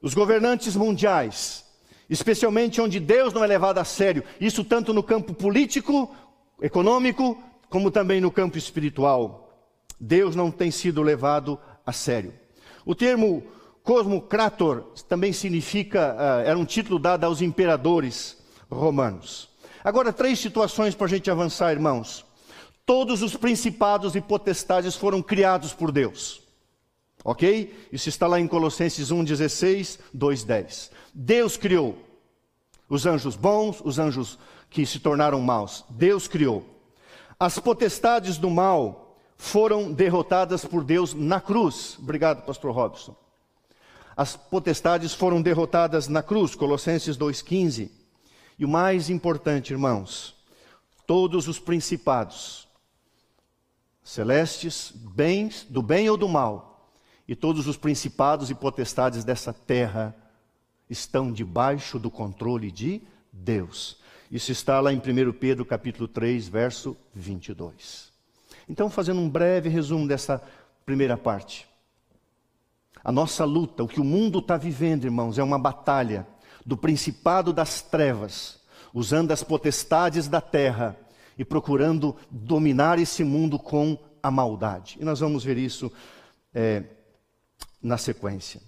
os 0.00 0.14
governantes 0.14 0.76
mundiais, 0.76 1.64
especialmente 2.08 2.80
onde 2.80 3.00
Deus 3.00 3.32
não 3.32 3.44
é 3.44 3.46
levado 3.46 3.78
a 3.78 3.84
sério, 3.84 4.22
isso 4.40 4.64
tanto 4.64 4.94
no 4.94 5.02
campo 5.02 5.34
político, 5.34 6.14
econômico, 6.60 7.42
como 7.68 7.90
também 7.90 8.20
no 8.20 8.30
campo 8.30 8.56
espiritual. 8.56 9.68
Deus 9.98 10.36
não 10.36 10.50
tem 10.50 10.70
sido 10.70 11.02
levado 11.02 11.58
a 11.84 11.92
sério. 11.92 12.32
O 12.86 12.94
termo 12.94 13.42
cosmocrator 13.82 14.84
também 15.08 15.32
significa, 15.32 16.14
uh, 16.14 16.46
era 16.46 16.56
um 16.56 16.64
título 16.64 17.00
dado 17.00 17.24
aos 17.24 17.42
imperadores 17.42 18.38
romanos. 18.70 19.48
Agora, 19.82 20.12
três 20.12 20.38
situações 20.38 20.94
para 20.94 21.06
a 21.06 21.08
gente 21.10 21.30
avançar, 21.30 21.72
irmãos. 21.72 22.24
Todos 22.86 23.22
os 23.22 23.36
principados 23.36 24.14
e 24.14 24.20
potestades 24.20 24.94
foram 24.94 25.20
criados 25.20 25.72
por 25.72 25.90
Deus. 25.90 26.42
Ok? 27.24 27.88
Isso 27.90 28.08
está 28.08 28.28
lá 28.28 28.38
em 28.38 28.46
Colossenses 28.46 29.10
1,16, 29.10 29.98
2,10. 30.16 30.90
Deus 31.12 31.56
criou 31.56 31.98
os 32.88 33.04
anjos 33.04 33.34
bons, 33.34 33.80
os 33.84 33.98
anjos 33.98 34.38
que 34.70 34.86
se 34.86 35.00
tornaram 35.00 35.40
maus. 35.40 35.84
Deus 35.90 36.28
criou. 36.28 36.64
As 37.38 37.58
potestades 37.58 38.38
do 38.38 38.48
mal 38.48 39.05
foram 39.36 39.92
derrotadas 39.92 40.64
por 40.64 40.82
Deus 40.82 41.14
na 41.14 41.40
cruz. 41.40 41.96
Obrigado, 41.98 42.44
pastor 42.44 42.74
Robson. 42.74 43.14
As 44.16 44.34
potestades 44.34 45.12
foram 45.12 45.42
derrotadas 45.42 46.08
na 46.08 46.22
cruz, 46.22 46.54
Colossenses 46.54 47.18
2,15. 47.18 47.90
E 48.58 48.64
o 48.64 48.68
mais 48.68 49.10
importante, 49.10 49.72
irmãos, 49.72 50.34
todos 51.06 51.46
os 51.48 51.58
principados, 51.58 52.66
celestes, 54.02 54.90
bens, 54.94 55.66
do 55.68 55.82
bem 55.82 56.08
ou 56.08 56.16
do 56.16 56.28
mal, 56.28 56.90
e 57.28 57.36
todos 57.36 57.66
os 57.66 57.76
principados 57.76 58.50
e 58.50 58.54
potestades 58.54 59.22
dessa 59.22 59.52
terra 59.52 60.16
estão 60.88 61.30
debaixo 61.30 61.98
do 61.98 62.10
controle 62.10 62.70
de 62.70 63.02
Deus. 63.30 63.98
Isso 64.30 64.50
está 64.50 64.80
lá 64.80 64.92
em 64.92 64.98
1 64.98 65.32
Pedro 65.34 65.64
capítulo 65.66 66.08
3, 66.08 66.48
verso 66.48 66.96
22. 67.14 68.15
Então, 68.68 68.90
fazendo 68.90 69.20
um 69.20 69.28
breve 69.28 69.68
resumo 69.68 70.08
dessa 70.08 70.42
primeira 70.84 71.16
parte. 71.16 71.66
A 73.02 73.12
nossa 73.12 73.44
luta, 73.44 73.84
o 73.84 73.88
que 73.88 74.00
o 74.00 74.04
mundo 74.04 74.40
está 74.40 74.56
vivendo, 74.56 75.04
irmãos, 75.04 75.38
é 75.38 75.42
uma 75.42 75.58
batalha 75.58 76.26
do 76.64 76.76
principado 76.76 77.52
das 77.52 77.80
trevas, 77.80 78.60
usando 78.92 79.30
as 79.30 79.44
potestades 79.44 80.26
da 80.26 80.40
terra 80.40 80.96
e 81.38 81.44
procurando 81.44 82.16
dominar 82.28 82.98
esse 82.98 83.22
mundo 83.22 83.58
com 83.58 83.96
a 84.20 84.30
maldade. 84.30 84.96
E 85.00 85.04
nós 85.04 85.20
vamos 85.20 85.44
ver 85.44 85.56
isso 85.56 85.92
é, 86.52 86.82
na 87.80 87.96
sequência. 87.96 88.60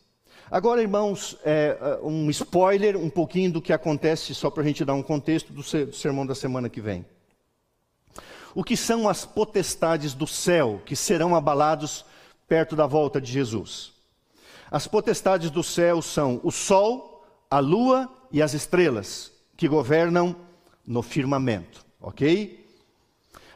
Agora, 0.49 0.81
irmãos, 0.81 1.37
é, 1.45 1.77
é 1.81 2.07
um 2.07 2.31
spoiler 2.31 2.97
um 2.97 3.11
pouquinho 3.11 3.53
do 3.53 3.63
que 3.63 3.73
acontece, 3.73 4.35
só 4.35 4.49
para 4.49 4.63
a 4.63 4.67
gente 4.67 4.85
dar 4.85 4.95
um 4.95 5.03
contexto 5.03 5.53
do 5.53 5.63
sermão 5.63 6.25
da 6.25 6.35
semana 6.35 6.69
que 6.69 6.81
vem 6.81 7.05
o 8.55 8.65
que 8.65 8.77
são 8.77 9.09
as 9.09 9.25
potestades 9.25 10.15
do 10.15 10.27
céu 10.27 10.81
que 10.85 10.97
serão 10.97 11.35
abalados 11.35 12.05
perto 12.47 12.75
da 12.75 12.87
volta 12.87 13.21
de 13.21 13.31
Jesus. 13.31 13.93
As 14.71 14.87
potestades 14.87 15.51
do 15.51 15.63
céu 15.63 16.03
são 16.03 16.41
o 16.43 16.51
sol, 16.51 17.25
a 17.51 17.59
lua 17.59 18.11
e 18.31 18.43
as 18.43 18.55
estrelas 18.55 19.33
que 19.57 19.69
governam 19.69 20.37
no 20.87 21.03
firmamento, 21.03 21.85
ok? 22.01 22.67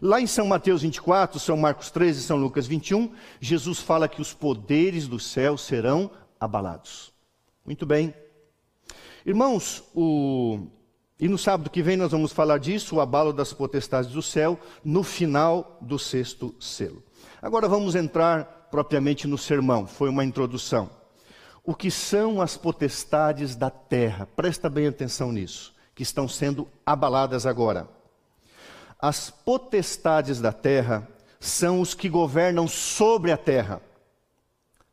Lá 0.00 0.20
em 0.20 0.26
São 0.26 0.46
Mateus 0.46 0.82
24, 0.82 1.38
São 1.38 1.56
Marcos 1.56 1.90
13 1.90 2.18
e 2.18 2.22
São 2.22 2.36
Lucas 2.36 2.66
21, 2.66 3.12
Jesus 3.40 3.78
fala 3.78 4.08
que 4.08 4.20
os 4.20 4.34
poderes 4.34 5.06
do 5.06 5.18
céu 5.18 5.56
serão 5.56 6.10
abalados. 6.40 7.12
Muito 7.64 7.86
bem. 7.86 8.12
Irmãos, 9.24 9.84
o, 9.94 10.66
e 11.22 11.28
no 11.28 11.38
sábado 11.38 11.70
que 11.70 11.84
vem 11.84 11.96
nós 11.96 12.10
vamos 12.10 12.32
falar 12.32 12.58
disso, 12.58 12.96
o 12.96 13.00
abalo 13.00 13.32
das 13.32 13.52
potestades 13.52 14.10
do 14.10 14.20
céu, 14.20 14.58
no 14.84 15.04
final 15.04 15.78
do 15.80 15.96
sexto 15.96 16.52
selo. 16.58 17.00
Agora 17.40 17.68
vamos 17.68 17.94
entrar 17.94 18.66
propriamente 18.72 19.28
no 19.28 19.38
sermão, 19.38 19.86
foi 19.86 20.08
uma 20.08 20.24
introdução. 20.24 20.90
O 21.62 21.76
que 21.76 21.92
são 21.92 22.42
as 22.42 22.56
potestades 22.56 23.54
da 23.54 23.70
terra? 23.70 24.26
Presta 24.34 24.68
bem 24.68 24.88
atenção 24.88 25.30
nisso, 25.30 25.72
que 25.94 26.02
estão 26.02 26.26
sendo 26.26 26.66
abaladas 26.84 27.46
agora. 27.46 27.88
As 28.98 29.30
potestades 29.30 30.40
da 30.40 30.52
terra 30.52 31.06
são 31.38 31.80
os 31.80 31.94
que 31.94 32.08
governam 32.08 32.66
sobre 32.66 33.30
a 33.30 33.36
terra. 33.36 33.80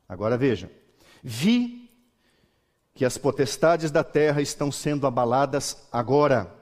Agora 0.07 0.37
veja: 0.37 0.69
vi 1.23 1.88
que 2.99 3.05
as 3.05 3.17
potestades 3.17 3.91
da 3.91 4.03
terra 4.03 4.41
estão 4.41 4.69
sendo 4.69 5.07
abaladas 5.07 5.87
agora. 5.89 6.53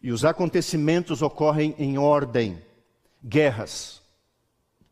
E 0.00 0.12
os 0.12 0.24
acontecimentos 0.24 1.22
ocorrem 1.22 1.74
em 1.76 1.98
ordem. 1.98 2.62
Guerras. 3.20 4.00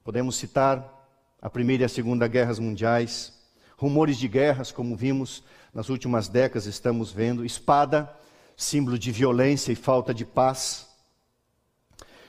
Podemos 0.03 0.35
citar 0.35 1.07
a 1.41 1.49
Primeira 1.49 1.85
e 1.85 1.87
a 1.87 1.89
Segunda 1.89 2.27
Guerras 2.27 2.59
Mundiais. 2.59 3.33
Rumores 3.77 4.19
de 4.19 4.27
guerras, 4.27 4.73
como 4.73 4.97
vimos 4.97 5.45
nas 5.73 5.91
últimas 5.91 6.27
décadas, 6.27 6.67
estamos 6.67 7.13
vendo. 7.13 7.45
Espada, 7.45 8.13
símbolo 8.57 8.99
de 8.99 9.13
violência 9.13 9.71
e 9.71 9.77
falta 9.77 10.13
de 10.13 10.25
paz. 10.25 10.89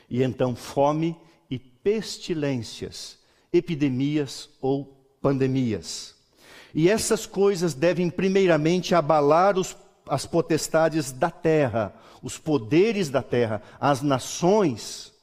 e 0.07 0.21
então 0.21 0.55
fome 0.55 1.17
e 1.49 1.57
pestilências, 1.57 3.17
epidemias 3.51 4.51
ou 4.61 4.85
pandemias. 5.19 6.18
E 6.73 6.89
essas 6.89 7.25
coisas 7.25 7.73
devem 7.73 8.09
primeiramente 8.09 8.93
abalar 8.93 9.57
os, 9.57 9.75
as 10.07 10.25
potestades 10.25 11.11
da 11.11 11.31
terra, 11.31 11.93
os 12.21 12.37
poderes 12.37 13.09
da 13.09 13.23
terra, 13.23 13.61
as 13.79 14.01
nações. 14.01 15.13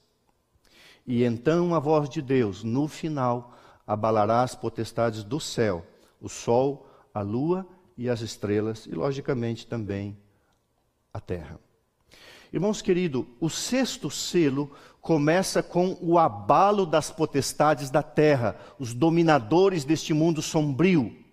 E 1.07 1.23
então 1.23 1.75
a 1.75 1.79
voz 1.79 2.09
de 2.09 2.21
Deus, 2.21 2.65
no 2.65 2.89
final, 2.89 3.55
abalará 3.87 4.43
as 4.43 4.55
potestades 4.55 5.23
do 5.23 5.39
céu, 5.39 5.87
o 6.21 6.29
sol, 6.29 6.89
a 7.15 7.21
lua 7.21 7.67
e 7.97 8.11
as 8.11 8.21
estrelas, 8.21 8.87
e 8.87 8.91
logicamente 8.91 9.67
também 9.67 10.17
a 11.13 11.21
terra. 11.21 11.61
Irmãos 12.53 12.83
queridos, 12.83 13.25
o 13.41 13.49
sexto 13.49 14.11
selo 14.11 14.71
começa 15.01 15.63
com 15.63 15.97
o 16.01 16.19
abalo 16.19 16.85
das 16.85 17.11
potestades 17.11 17.91
da 17.91 18.03
terra, 18.03 18.57
os 18.79 18.93
dominadores 18.93 19.85
deste 19.85 20.13
mundo 20.13 20.43
sombrio. 20.43 21.26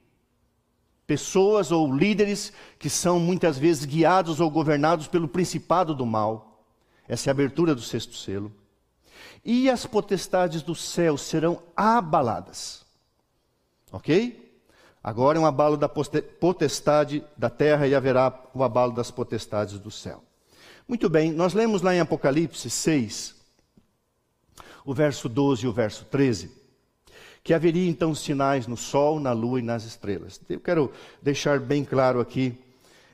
Pessoas 1.06 1.72
ou 1.72 1.94
líderes 1.94 2.54
que 2.80 2.90
são 2.90 3.20
muitas 3.20 3.58
vezes 3.58 3.86
guiados 3.86 4.40
ou 4.40 4.50
governados 4.50 5.08
pelo 5.08 5.28
principado 5.28 5.94
do 5.94 6.06
mal. 6.06 6.66
Essa 7.08 7.30
é 7.30 7.32
a 7.32 7.34
abertura 7.34 7.76
do 7.76 7.82
sexto 7.82 8.16
selo. 8.16 8.52
E 9.44 9.70
as 9.70 9.86
potestades 9.86 10.62
do 10.62 10.74
céu 10.74 11.18
serão 11.18 11.62
abaladas. 11.76 12.86
Ok? 13.92 14.44
Agora 15.04 15.38
é 15.38 15.42
um 15.42 15.46
abalo 15.46 15.76
da 15.76 15.90
potestade 15.90 17.22
da 17.38 17.50
terra 17.50 17.86
e 17.86 17.94
haverá 17.94 18.34
o 18.54 18.64
abalo 18.64 18.94
das 18.94 19.12
potestades 19.12 19.78
do 19.78 19.92
céu. 19.92 20.24
Muito 20.88 21.10
bem, 21.10 21.32
nós 21.32 21.54
lemos 21.54 21.82
lá 21.82 21.94
em 21.94 22.00
Apocalipse 22.00 22.70
6, 22.70 23.36
o 24.86 24.94
verso 24.94 25.28
12 25.28 25.66
e 25.66 25.68
o 25.68 25.74
verso 25.74 26.06
13, 26.06 26.52
que 27.44 27.54
haveria 27.54 27.90
então 27.90 28.16
sinais 28.16 28.68
no 28.68 28.78
sol, 28.78 29.20
na 29.20 29.34
lua 29.34 29.60
e 29.60 29.64
nas 29.64 29.84
estrelas. 29.84 30.40
Eu 30.50 30.60
quero 30.60 30.92
deixar 31.22 31.60
bem 31.60 31.84
claro 31.84 32.20
aqui: 32.20 32.58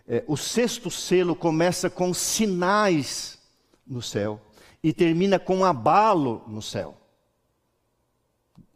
é, 0.07 0.23
o 0.27 0.37
sexto 0.37 0.91
selo 0.91 1.35
começa 1.35 1.89
com 1.89 2.13
sinais 2.13 3.39
no 3.87 4.01
céu 4.01 4.39
e 4.83 4.93
termina 4.93 5.39
com 5.39 5.65
abalo 5.65 6.43
no 6.47 6.61
céu 6.61 6.95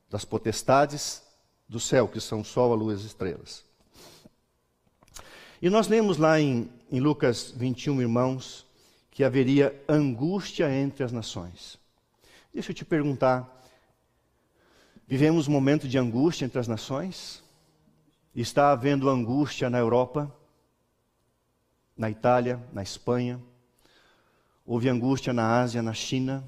das 0.10 0.25
potestades 0.25 1.24
do 1.67 1.79
céu, 1.79 2.07
que 2.07 2.19
são 2.19 2.41
o 2.41 2.45
sol, 2.45 2.72
a 2.72 2.75
lua 2.75 2.93
e 2.93 2.95
as 2.95 3.01
estrelas. 3.01 3.63
E 5.60 5.69
nós 5.69 5.88
lemos 5.88 6.17
lá 6.17 6.39
em, 6.39 6.69
em 6.91 7.00
Lucas 7.00 7.51
21, 7.55 8.01
irmãos, 8.01 8.65
que 9.10 9.24
haveria 9.24 9.74
angústia 9.88 10.72
entre 10.72 11.03
as 11.03 11.12
nações. 11.12 11.79
Deixa 12.53 12.72
eu 12.72 12.75
te 12.75 12.86
perguntar: 12.86 13.62
vivemos 15.07 15.48
um 15.48 15.51
momento 15.51 15.88
de 15.88 15.98
angústia 15.98 16.45
entre 16.45 16.60
as 16.60 16.67
nações? 16.67 17.43
Está 18.36 18.72
havendo 18.72 19.10
angústia 19.10 19.69
na 19.69 19.77
Europa, 19.77 20.33
na 21.95 22.10
Itália, 22.10 22.62
na 22.72 22.81
Espanha? 22.81 23.39
Houve 24.65 24.89
angústia 24.89 25.33
na 25.33 25.62
Ásia, 25.62 25.81
na 25.81 25.93
China? 25.93 26.43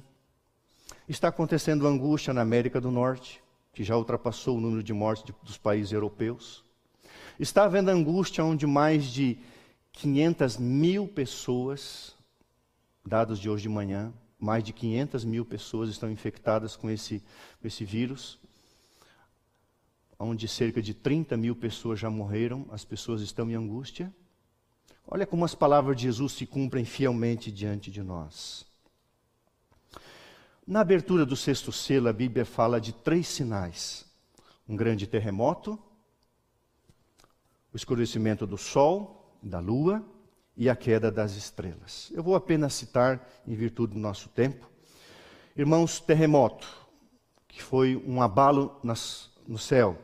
Está 1.07 1.27
acontecendo 1.27 1.87
angústia 1.87 2.33
na 2.33 2.41
América 2.41 2.81
do 2.81 2.89
Norte? 2.89 3.43
que 3.75 3.83
já 3.83 3.95
ultrapassou 3.95 4.57
o 4.57 4.61
número 4.61 4.81
de 4.81 4.93
mortes 4.93 5.25
de, 5.25 5.35
dos 5.43 5.57
países 5.57 5.91
europeus. 5.91 6.63
Está 7.37 7.65
havendo 7.65 7.91
angústia 7.91 8.43
onde 8.43 8.65
mais 8.65 9.03
de 9.03 9.37
500 9.91 10.57
mil 10.57 11.07
pessoas, 11.09 12.15
dados 13.05 13.37
de 13.37 13.49
hoje 13.49 13.63
de 13.63 13.69
manhã, 13.69 14.13
mais 14.39 14.63
de 14.63 14.71
500 14.71 15.25
mil 15.25 15.43
pessoas 15.43 15.89
estão 15.89 16.09
infectadas 16.09 16.77
com 16.77 16.89
esse, 16.89 17.21
com 17.61 17.67
esse 17.67 17.83
vírus, 17.83 18.39
onde 20.19 20.47
cerca 20.47 20.81
de 20.81 20.93
30 20.93 21.35
mil 21.37 21.55
pessoas 21.55 21.99
já 21.99 22.09
morreram, 22.09 22.65
as 22.71 22.85
pessoas 22.85 23.21
estão 23.21 23.49
em 23.49 23.55
angústia. 23.55 24.13
Olha 25.07 25.25
como 25.25 25.45
as 25.45 25.53
palavras 25.53 25.97
de 25.97 26.03
Jesus 26.03 26.33
se 26.33 26.45
cumprem 26.45 26.85
fielmente 26.85 27.51
diante 27.51 27.91
de 27.91 28.01
nós. 28.01 28.65
Na 30.65 30.81
abertura 30.81 31.25
do 31.25 31.35
sexto 31.35 31.71
selo, 31.71 32.07
a 32.07 32.13
Bíblia 32.13 32.43
fala 32.43 32.81
de 32.81 32.91
três 32.91 33.27
sinais: 33.27 34.05
um 34.67 34.75
grande 34.75 35.05
terremoto, 35.05 35.77
o 37.71 37.75
escurecimento 37.75 38.47
do 38.47 38.57
sol, 38.57 39.37
da 39.43 39.59
lua 39.59 40.03
e 40.57 40.69
a 40.69 40.75
queda 40.75 41.11
das 41.11 41.35
estrelas. 41.35 42.11
Eu 42.13 42.23
vou 42.23 42.35
apenas 42.35 42.73
citar, 42.73 43.27
em 43.45 43.53
virtude 43.53 43.93
do 43.93 43.99
nosso 43.99 44.29
tempo. 44.29 44.67
Irmãos, 45.55 45.99
terremoto, 45.99 46.67
que 47.47 47.61
foi 47.61 47.95
um 48.07 48.21
abalo 48.21 48.79
nas, 48.83 49.29
no 49.47 49.57
céu. 49.57 49.97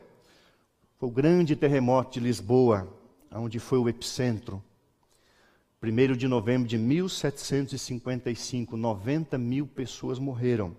Foi 1.02 1.08
o 1.08 1.12
grande 1.12 1.56
terremoto 1.56 2.12
de 2.12 2.20
Lisboa, 2.20 2.86
onde 3.34 3.58
foi 3.58 3.76
o 3.76 3.88
epicentro. 3.88 4.62
1 5.82 6.16
de 6.16 6.28
novembro 6.28 6.68
de 6.68 6.78
1755, 6.78 8.76
90 8.76 9.36
mil 9.36 9.66
pessoas 9.66 10.20
morreram. 10.20 10.76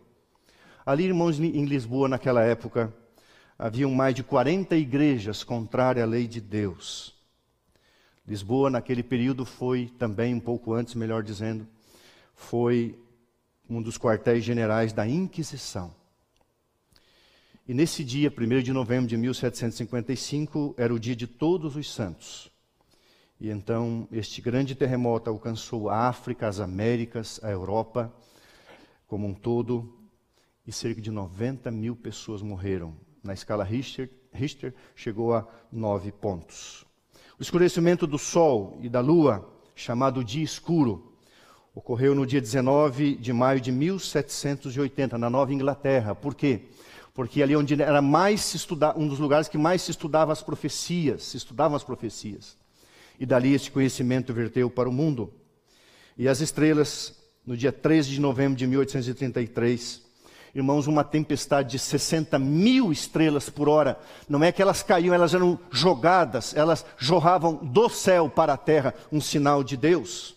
Ali, 0.85 1.03
irmãos, 1.03 1.37
em 1.41 1.65
Lisboa, 1.65 2.07
naquela 2.07 2.41
época, 2.41 2.95
haviam 3.59 3.91
mais 3.91 4.15
de 4.15 4.23
40 4.23 4.77
igrejas 4.77 5.43
contrárias 5.43 6.07
à 6.07 6.09
lei 6.09 6.25
de 6.25 6.39
Deus. 6.39 7.13
Lisboa, 8.25 8.69
naquele 8.69 9.03
período, 9.03 9.43
foi 9.45 9.91
também, 9.99 10.33
um 10.33 10.39
pouco 10.39 10.73
antes, 10.73 10.95
melhor 10.95 11.21
dizendo, 11.21 11.67
foi 12.33 12.97
um 13.69 13.81
dos 13.81 13.97
quartéis 13.97 14.41
generais 14.41 14.93
da 14.93 15.05
Inquisição. 15.05 15.93
E 17.65 17.73
nesse 17.73 18.03
dia, 18.03 18.29
1 18.29 18.61
de 18.61 18.73
novembro 18.73 19.07
de 19.07 19.15
1755, 19.15 20.75
era 20.77 20.93
o 20.93 20.99
dia 20.99 21.15
de 21.15 21.25
todos 21.25 21.77
os 21.77 21.93
santos. 21.93 22.51
E 23.39 23.49
então 23.49 24.05
este 24.11 24.41
grande 24.41 24.75
terremoto 24.75 25.29
alcançou 25.29 25.89
a 25.89 26.09
África, 26.09 26.45
as 26.45 26.59
Américas, 26.59 27.39
a 27.41 27.49
Europa 27.49 28.13
como 29.07 29.27
um 29.27 29.33
todo, 29.33 29.93
e 30.65 30.71
cerca 30.71 30.99
de 30.99 31.11
90 31.11 31.69
mil 31.71 31.95
pessoas 31.95 32.41
morreram. 32.41 32.95
Na 33.23 33.33
escala 33.33 33.63
Richter, 33.63 34.09
Richter 34.33 34.73
chegou 34.95 35.33
a 35.33 35.47
nove 35.71 36.11
pontos. 36.11 36.83
O 37.39 37.41
escurecimento 37.41 38.05
do 38.07 38.17
Sol 38.17 38.79
e 38.81 38.89
da 38.89 38.99
Lua, 38.99 39.47
chamado 39.75 40.23
dia 40.23 40.43
escuro, 40.43 41.13
ocorreu 41.75 42.13
no 42.13 42.25
dia 42.25 42.41
19 42.41 43.15
de 43.15 43.31
maio 43.31 43.61
de 43.61 43.71
1780, 43.71 45.17
na 45.17 45.29
Nova 45.29 45.53
Inglaterra. 45.53 46.13
Por 46.13 46.35
quê? 46.35 46.69
Ali 47.43 47.55
onde 47.55 47.81
era 47.81 48.01
mais 48.01 48.41
se 48.41 48.57
estudar, 48.57 48.97
um 48.97 49.07
dos 49.07 49.19
lugares 49.19 49.47
que 49.47 49.57
mais 49.57 49.81
se 49.81 49.91
estudava 49.91 50.31
as 50.31 50.41
profecias, 50.41 51.23
se 51.23 51.37
estudavam 51.37 51.75
as 51.75 51.83
profecias 51.83 52.57
e 53.19 53.25
dali 53.25 53.53
esse 53.53 53.71
conhecimento 53.71 54.33
verteu 54.33 54.69
para 54.69 54.89
o 54.89 54.91
mundo. 54.91 55.31
E 56.17 56.27
as 56.27 56.41
estrelas, 56.41 57.15
no 57.45 57.55
dia 57.55 57.71
13 57.71 58.09
de 58.09 58.19
novembro 58.19 58.57
de 58.57 58.67
1833, 58.67 60.01
irmãos, 60.53 60.87
uma 60.87 61.03
tempestade 61.03 61.71
de 61.71 61.79
60 61.79 62.37
mil 62.37 62.91
estrelas 62.91 63.49
por 63.49 63.67
hora. 63.69 63.99
Não 64.27 64.43
é 64.43 64.51
que 64.51 64.61
elas 64.61 64.83
caíam, 64.83 65.13
elas 65.13 65.33
eram 65.33 65.59
jogadas, 65.71 66.55
elas 66.55 66.85
jorravam 66.97 67.55
do 67.55 67.89
céu 67.89 68.29
para 68.29 68.53
a 68.53 68.57
terra, 68.57 68.93
um 69.11 69.21
sinal 69.21 69.63
de 69.63 69.77
Deus. 69.77 70.35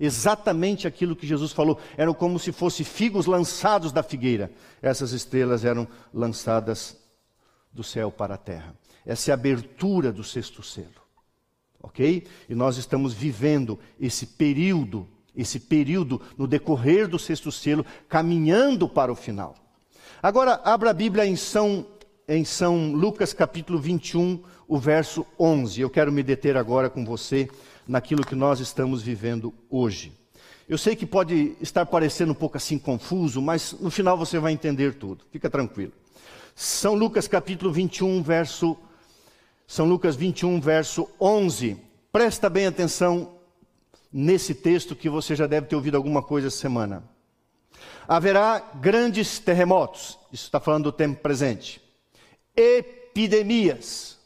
Exatamente 0.00 0.88
aquilo 0.88 1.14
que 1.14 1.26
Jesus 1.26 1.52
falou, 1.52 1.78
eram 1.96 2.14
como 2.14 2.38
se 2.38 2.50
fossem 2.50 2.86
figos 2.86 3.26
lançados 3.26 3.92
da 3.92 4.02
figueira. 4.02 4.50
Essas 4.80 5.12
estrelas 5.12 5.64
eram 5.64 5.86
lançadas 6.12 6.96
do 7.70 7.84
céu 7.84 8.10
para 8.10 8.34
a 8.34 8.38
terra. 8.38 8.74
Essa 9.04 9.30
é 9.30 9.32
a 9.32 9.34
abertura 9.34 10.10
do 10.10 10.24
sexto 10.24 10.62
selo 10.62 11.00
ok? 11.82 12.26
E 12.48 12.54
nós 12.54 12.76
estamos 12.76 13.12
vivendo 13.12 13.78
esse 13.98 14.26
período, 14.26 15.06
esse 15.34 15.58
período 15.58 16.20
no 16.36 16.46
decorrer 16.46 17.08
do 17.08 17.18
sexto 17.18 17.50
selo, 17.50 17.84
caminhando 18.08 18.88
para 18.88 19.12
o 19.12 19.16
final. 19.16 19.54
Agora, 20.22 20.60
abra 20.64 20.90
a 20.90 20.94
Bíblia 20.94 21.26
em 21.26 21.36
São, 21.36 21.86
em 22.28 22.44
São 22.44 22.92
Lucas 22.92 23.32
capítulo 23.32 23.78
21, 23.78 24.42
o 24.68 24.78
verso 24.78 25.26
11. 25.38 25.80
Eu 25.80 25.90
quero 25.90 26.12
me 26.12 26.22
deter 26.22 26.56
agora 26.56 26.90
com 26.90 27.04
você 27.04 27.48
naquilo 27.90 28.24
que 28.24 28.36
nós 28.36 28.60
estamos 28.60 29.02
vivendo 29.02 29.52
hoje. 29.68 30.12
Eu 30.68 30.78
sei 30.78 30.94
que 30.94 31.04
pode 31.04 31.56
estar 31.60 31.84
parecendo 31.84 32.30
um 32.30 32.36
pouco 32.36 32.56
assim 32.56 32.78
confuso, 32.78 33.42
mas 33.42 33.72
no 33.72 33.90
final 33.90 34.16
você 34.16 34.38
vai 34.38 34.52
entender 34.52 34.94
tudo. 34.94 35.24
Fica 35.32 35.50
tranquilo. 35.50 35.92
São 36.54 36.94
Lucas 36.94 37.26
capítulo 37.26 37.72
21, 37.72 38.22
verso 38.22 38.78
são 39.66 39.86
Lucas 39.86 40.14
21, 40.14 40.60
verso 40.60 41.08
11. 41.20 41.78
Presta 42.12 42.48
bem 42.48 42.66
atenção 42.66 43.34
nesse 44.12 44.54
texto 44.54 44.94
que 44.94 45.08
você 45.08 45.34
já 45.34 45.48
deve 45.48 45.66
ter 45.66 45.74
ouvido 45.74 45.96
alguma 45.96 46.22
coisa 46.22 46.46
essa 46.46 46.58
semana. 46.58 47.02
Haverá 48.06 48.60
grandes 48.80 49.40
terremotos, 49.40 50.16
isso 50.32 50.44
está 50.44 50.60
falando 50.60 50.84
do 50.84 50.92
tempo 50.92 51.20
presente, 51.20 51.80
epidemias, 52.56 54.16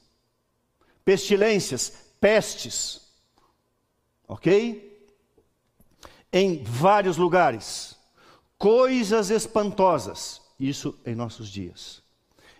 pestilências, 1.02 1.92
pestes, 2.20 3.03
ok? 4.34 5.06
Em 6.32 6.64
vários 6.64 7.16
lugares, 7.16 7.96
coisas 8.58 9.30
espantosas, 9.30 10.42
isso 10.58 10.98
em 11.06 11.14
nossos 11.14 11.48
dias. 11.48 12.02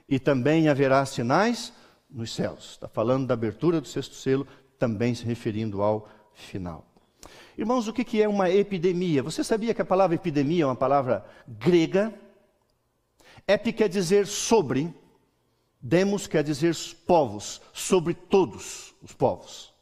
E 0.09 0.21
também 0.21 0.69
haverá 0.69 1.05
sinais 1.05 1.73
nos 2.09 2.33
céus. 2.33 2.73
Está 2.73 2.87
falando 2.87 3.27
da 3.27 3.35
abertura 3.35 3.81
do 3.81 3.89
sexto 3.89 4.15
selo, 4.15 4.47
também 4.79 5.17
se 5.17 5.25
referindo 5.25 5.83
ao 5.83 6.09
final. 6.33 6.87
Irmãos, 7.59 7.89
o 7.89 7.93
que 7.93 8.23
é 8.23 8.29
uma 8.29 8.49
epidemia? 8.49 9.21
Você 9.23 9.43
sabia 9.43 9.75
que 9.75 9.83
a 9.83 9.85
palavra 9.85 10.15
epidemia 10.15 10.63
é 10.63 10.67
uma 10.67 10.77
palavra 10.77 11.27
grega? 11.49 12.15
Epi 13.49 13.73
quer 13.73 13.89
dizer 13.89 14.29
sobre, 14.29 14.95
demos 15.81 16.29
quer 16.29 16.45
dizer 16.45 16.73
povos, 17.05 17.61
sobre 17.73 18.15
todos 18.15 18.95
os 19.03 19.13
povos. 19.13 19.74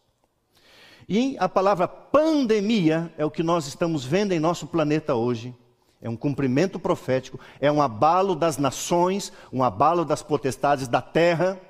E 1.09 1.37
a 1.39 1.49
palavra 1.49 1.89
pandemia 1.89 3.13
é 3.17 3.25
o 3.25 3.31
que 3.31 3.43
nós 3.43 3.67
estamos 3.67 4.05
vendo 4.05 4.33
em 4.33 4.41
nosso 4.41 4.67
planeta 4.67 5.15
hoje. 5.15 5.55
É 6.01 6.09
um 6.09 6.17
cumprimento 6.17 6.79
profético, 6.79 7.39
é 7.61 7.71
um 7.71 7.81
abalo 7.81 8.35
das 8.35 8.59
nações, 8.59 9.33
um 9.53 9.63
abalo 9.63 10.05
das 10.05 10.23
potestades 10.23 10.89
da 10.89 11.01
terra, 11.01 11.61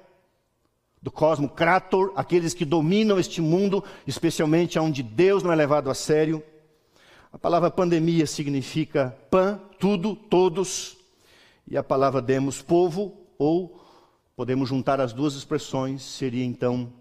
do 1.02 1.10
cosmo 1.10 1.48
Krator, 1.48 2.12
aqueles 2.16 2.54
que 2.54 2.64
dominam 2.64 3.18
este 3.18 3.42
mundo, 3.42 3.84
especialmente 4.06 4.78
onde 4.78 5.02
Deus 5.02 5.42
não 5.42 5.52
é 5.52 5.56
levado 5.56 5.90
a 5.90 5.94
sério. 5.94 6.42
A 7.32 7.38
palavra 7.38 7.70
pandemia 7.70 8.26
significa 8.26 9.16
pan, 9.30 9.60
tudo, 9.78 10.14
todos, 10.14 10.96
e 11.66 11.76
a 11.76 11.82
palavra 11.82 12.22
demos, 12.22 12.62
povo, 12.62 13.14
ou 13.38 13.82
podemos 14.36 14.68
juntar 14.68 15.00
as 15.00 15.12
duas 15.12 15.34
expressões, 15.34 16.02
seria 16.02 16.44
então 16.44 16.92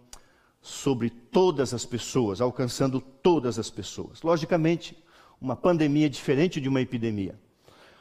sobre 0.61 1.09
todas 1.09 1.73
as 1.73 1.85
pessoas, 1.85 2.39
alcançando 2.39 3.01
todas 3.01 3.57
as 3.57 3.69
pessoas. 3.69 4.21
Logicamente, 4.21 4.95
uma 5.41 5.55
pandemia 5.55 6.05
é 6.05 6.09
diferente 6.09 6.61
de 6.61 6.69
uma 6.69 6.81
epidemia. 6.81 7.39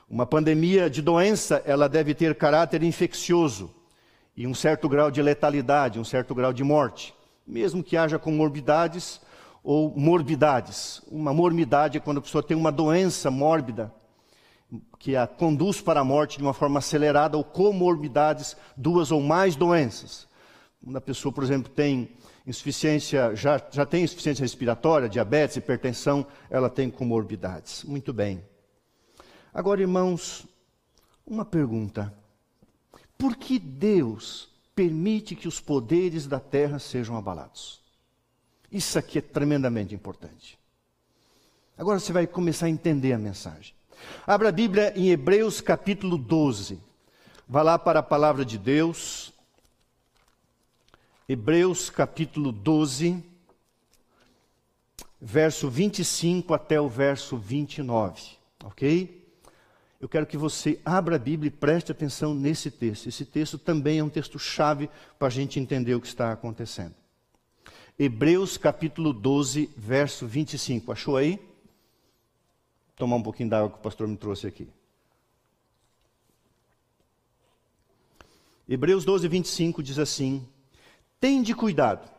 Uma 0.08 0.26
pandemia 0.26 0.90
de 0.90 1.00
doença, 1.00 1.62
ela 1.64 1.88
deve 1.88 2.14
ter 2.14 2.34
caráter 2.34 2.82
infeccioso 2.82 3.74
e 4.36 4.46
um 4.46 4.54
certo 4.54 4.88
grau 4.88 5.10
de 5.10 5.22
letalidade, 5.22 5.98
um 5.98 6.04
certo 6.04 6.34
grau 6.34 6.52
de 6.52 6.62
morte, 6.62 7.14
mesmo 7.46 7.82
que 7.82 7.96
haja 7.96 8.18
comorbidades 8.18 9.20
ou 9.62 9.94
morbidades. 9.96 11.00
Uma 11.10 11.32
morbidade 11.32 11.96
é 11.96 12.00
quando 12.00 12.18
a 12.18 12.22
pessoa 12.22 12.42
tem 12.42 12.56
uma 12.56 12.72
doença 12.72 13.30
mórbida 13.30 13.92
que 14.98 15.16
a 15.16 15.26
conduz 15.26 15.80
para 15.80 16.00
a 16.00 16.04
morte 16.04 16.36
de 16.36 16.42
uma 16.42 16.52
forma 16.52 16.78
acelerada 16.78 17.36
ou 17.36 17.42
comorbidades, 17.42 18.56
duas 18.76 19.10
ou 19.10 19.20
mais 19.20 19.56
doenças. 19.56 20.28
Quando 20.82 20.96
a 20.96 21.00
pessoa, 21.00 21.32
por 21.32 21.42
exemplo, 21.42 21.70
tem 21.70 22.10
insuficiência, 22.46 23.34
já, 23.34 23.60
já 23.70 23.84
tem 23.84 24.04
insuficiência 24.04 24.42
respiratória, 24.42 25.08
diabetes, 25.08 25.56
hipertensão, 25.56 26.26
ela 26.48 26.70
tem 26.70 26.90
comorbidades. 26.90 27.84
Muito 27.84 28.12
bem. 28.12 28.44
Agora, 29.52 29.80
irmãos, 29.80 30.46
uma 31.26 31.44
pergunta. 31.44 32.12
Por 33.18 33.36
que 33.36 33.58
Deus 33.58 34.48
permite 34.74 35.34
que 35.34 35.48
os 35.48 35.60
poderes 35.60 36.26
da 36.26 36.40
terra 36.40 36.78
sejam 36.78 37.16
abalados? 37.16 37.80
Isso 38.70 38.98
aqui 38.98 39.18
é 39.18 39.22
tremendamente 39.22 39.94
importante. 39.94 40.58
Agora 41.76 41.98
você 41.98 42.12
vai 42.12 42.26
começar 42.26 42.66
a 42.66 42.70
entender 42.70 43.12
a 43.12 43.18
mensagem. 43.18 43.74
Abra 44.26 44.48
a 44.48 44.52
Bíblia 44.52 44.92
em 44.96 45.10
Hebreus 45.10 45.60
capítulo 45.60 46.16
12. 46.16 46.80
Vá 47.48 47.62
lá 47.62 47.78
para 47.78 47.98
a 48.00 48.02
palavra 48.02 48.44
de 48.44 48.56
Deus. 48.56 49.32
Hebreus 51.32 51.90
capítulo 51.90 52.50
12, 52.50 53.22
verso 55.20 55.70
25 55.70 56.52
até 56.52 56.80
o 56.80 56.88
verso 56.88 57.36
29, 57.36 58.32
ok? 58.64 59.32
Eu 60.00 60.08
quero 60.08 60.26
que 60.26 60.36
você 60.36 60.80
abra 60.84 61.14
a 61.14 61.18
Bíblia 61.20 61.46
e 61.46 61.52
preste 61.52 61.92
atenção 61.92 62.34
nesse 62.34 62.68
texto. 62.68 63.06
Esse 63.06 63.24
texto 63.24 63.58
também 63.58 64.00
é 64.00 64.02
um 64.02 64.08
texto 64.08 64.40
chave 64.40 64.90
para 65.20 65.28
a 65.28 65.30
gente 65.30 65.60
entender 65.60 65.94
o 65.94 66.00
que 66.00 66.08
está 66.08 66.32
acontecendo. 66.32 66.96
Hebreus 67.96 68.56
capítulo 68.56 69.12
12, 69.12 69.70
verso 69.76 70.26
25. 70.26 70.90
Achou 70.90 71.16
aí? 71.16 71.36
Vou 71.36 71.46
tomar 72.96 73.14
um 73.14 73.22
pouquinho 73.22 73.50
d'água 73.50 73.70
que 73.70 73.76
o 73.76 73.82
pastor 73.82 74.08
me 74.08 74.16
trouxe 74.16 74.48
aqui. 74.48 74.68
Hebreus 78.68 79.04
12, 79.04 79.28
25 79.28 79.80
diz 79.80 80.00
assim: 80.00 80.44
Tende 81.20 81.54
cuidado, 81.54 82.10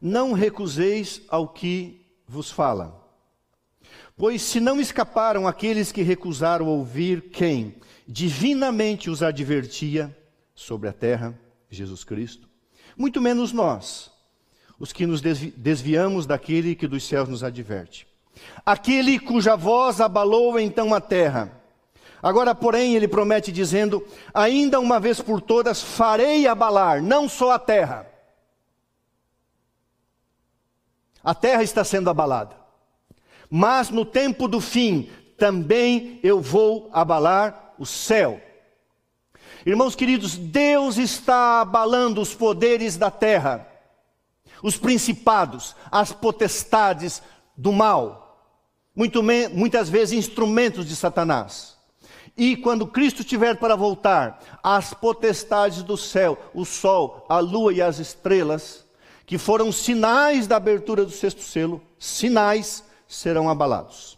não 0.00 0.32
recuseis 0.32 1.20
ao 1.28 1.48
que 1.48 2.06
vos 2.26 2.50
fala. 2.50 3.06
Pois 4.16 4.42
se 4.42 4.58
não 4.58 4.80
escaparam 4.80 5.46
aqueles 5.46 5.92
que 5.92 6.02
recusaram 6.02 6.66
ouvir 6.66 7.30
quem 7.30 7.76
divinamente 8.06 9.10
os 9.10 9.22
advertia 9.22 10.16
sobre 10.54 10.88
a 10.88 10.92
terra, 10.92 11.38
Jesus 11.70 12.02
Cristo, 12.04 12.48
muito 12.96 13.20
menos 13.20 13.52
nós, 13.52 14.10
os 14.78 14.92
que 14.92 15.06
nos 15.06 15.20
desviamos 15.20 16.26
daquele 16.26 16.74
que 16.74 16.88
dos 16.88 17.04
céus 17.04 17.28
nos 17.28 17.44
adverte. 17.44 18.08
Aquele 18.64 19.18
cuja 19.18 19.56
voz 19.56 20.00
abalou 20.00 20.58
então 20.58 20.94
a 20.94 21.00
terra, 21.00 21.57
Agora, 22.22 22.54
porém, 22.54 22.94
ele 22.94 23.06
promete 23.06 23.52
dizendo: 23.52 24.06
Ainda 24.34 24.80
uma 24.80 24.98
vez 24.98 25.20
por 25.20 25.40
todas 25.40 25.82
farei 25.82 26.46
abalar, 26.46 27.02
não 27.02 27.28
só 27.28 27.52
a 27.52 27.58
terra. 27.58 28.06
A 31.22 31.34
terra 31.34 31.62
está 31.62 31.84
sendo 31.84 32.10
abalada. 32.10 32.56
Mas 33.50 33.90
no 33.90 34.04
tempo 34.04 34.48
do 34.48 34.60
fim, 34.60 35.10
também 35.36 36.18
eu 36.22 36.40
vou 36.40 36.90
abalar 36.92 37.74
o 37.78 37.86
céu. 37.86 38.40
Irmãos 39.64 39.94
queridos, 39.94 40.36
Deus 40.36 40.96
está 40.96 41.60
abalando 41.60 42.20
os 42.20 42.34
poderes 42.34 42.96
da 42.96 43.10
terra, 43.10 43.66
os 44.62 44.76
principados, 44.76 45.76
as 45.90 46.12
potestades 46.12 47.22
do 47.56 47.72
mal, 47.72 48.56
muito, 48.94 49.22
muitas 49.22 49.88
vezes 49.88 50.18
instrumentos 50.18 50.86
de 50.86 50.96
Satanás. 50.96 51.77
E 52.38 52.56
quando 52.56 52.86
Cristo 52.86 53.22
estiver 53.22 53.56
para 53.56 53.74
voltar, 53.74 54.40
as 54.62 54.94
potestades 54.94 55.82
do 55.82 55.96
céu, 55.96 56.38
o 56.54 56.64
sol, 56.64 57.26
a 57.28 57.40
lua 57.40 57.72
e 57.72 57.82
as 57.82 57.98
estrelas, 57.98 58.86
que 59.26 59.36
foram 59.36 59.72
sinais 59.72 60.46
da 60.46 60.54
abertura 60.54 61.04
do 61.04 61.10
sexto 61.10 61.42
selo, 61.42 61.82
sinais, 61.98 62.84
serão 63.08 63.50
abalados. 63.50 64.16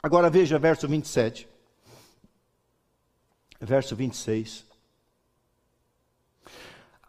Agora 0.00 0.30
veja 0.30 0.60
verso 0.60 0.86
27. 0.86 1.48
Verso 3.60 3.96
26. 3.96 4.64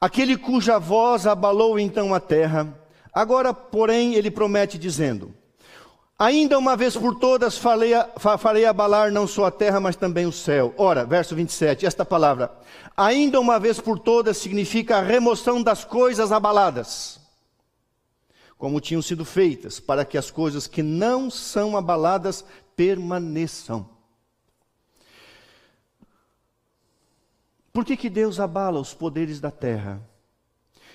Aquele 0.01 0.35
cuja 0.35 0.79
voz 0.79 1.27
abalou 1.27 1.77
então 1.77 2.15
a 2.15 2.19
terra, 2.19 2.73
agora, 3.13 3.53
porém, 3.53 4.15
ele 4.15 4.31
promete 4.31 4.77
dizendo: 4.79 5.35
Ainda 6.17 6.57
uma 6.57 6.77
vez 6.77 6.95
por 6.95 7.19
todas 7.19 7.57
farei, 7.57 7.91
farei 8.39 8.65
abalar 8.65 9.11
não 9.11 9.27
só 9.27 9.45
a 9.45 9.51
terra, 9.51 9.81
mas 9.81 9.97
também 9.97 10.25
o 10.25 10.31
céu. 10.31 10.73
Ora, 10.77 11.05
verso 11.05 11.35
27, 11.35 11.85
esta 11.85 12.05
palavra, 12.05 12.57
ainda 12.95 13.37
uma 13.37 13.59
vez 13.59 13.81
por 13.81 13.99
todas, 13.99 14.37
significa 14.37 14.97
a 14.97 15.01
remoção 15.01 15.61
das 15.61 15.83
coisas 15.83 16.31
abaladas, 16.31 17.19
como 18.57 18.79
tinham 18.79 19.01
sido 19.01 19.25
feitas, 19.25 19.77
para 19.81 20.05
que 20.05 20.17
as 20.17 20.31
coisas 20.31 20.67
que 20.67 20.81
não 20.81 21.29
são 21.29 21.75
abaladas 21.75 22.45
permaneçam. 22.77 23.89
Por 27.73 27.83
que, 27.83 27.97
que 27.97 28.09
Deus 28.09 28.39
abala 28.39 28.79
os 28.79 28.93
poderes 28.93 29.41
da 29.41 29.51
terra? 29.51 30.01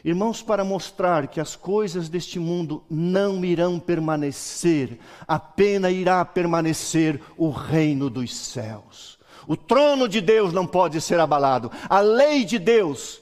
Irmãos, 0.05 0.43
para 0.43 0.65
mostrar 0.65 1.27
que 1.27 1.41
as 1.41 1.55
coisas 1.55 2.09
deste 2.09 2.39
mundo 2.39 2.83
não 2.89 3.45
irão 3.45 3.79
permanecer, 3.79 4.99
apenas 5.29 5.93
irá 5.93 6.25
permanecer 6.25 7.21
o 7.37 7.51
reino 7.51 8.09
dos 8.09 8.35
céus. 8.35 9.19
O 9.47 9.57
trono 9.57 10.09
de 10.09 10.21
Deus 10.21 10.53
não 10.53 10.67
pode 10.67 11.01
ser 11.01 11.21
abalado. 11.21 11.71
A 11.89 12.01
lei 12.01 12.45
de 12.45 12.59
Deus, 12.59 13.21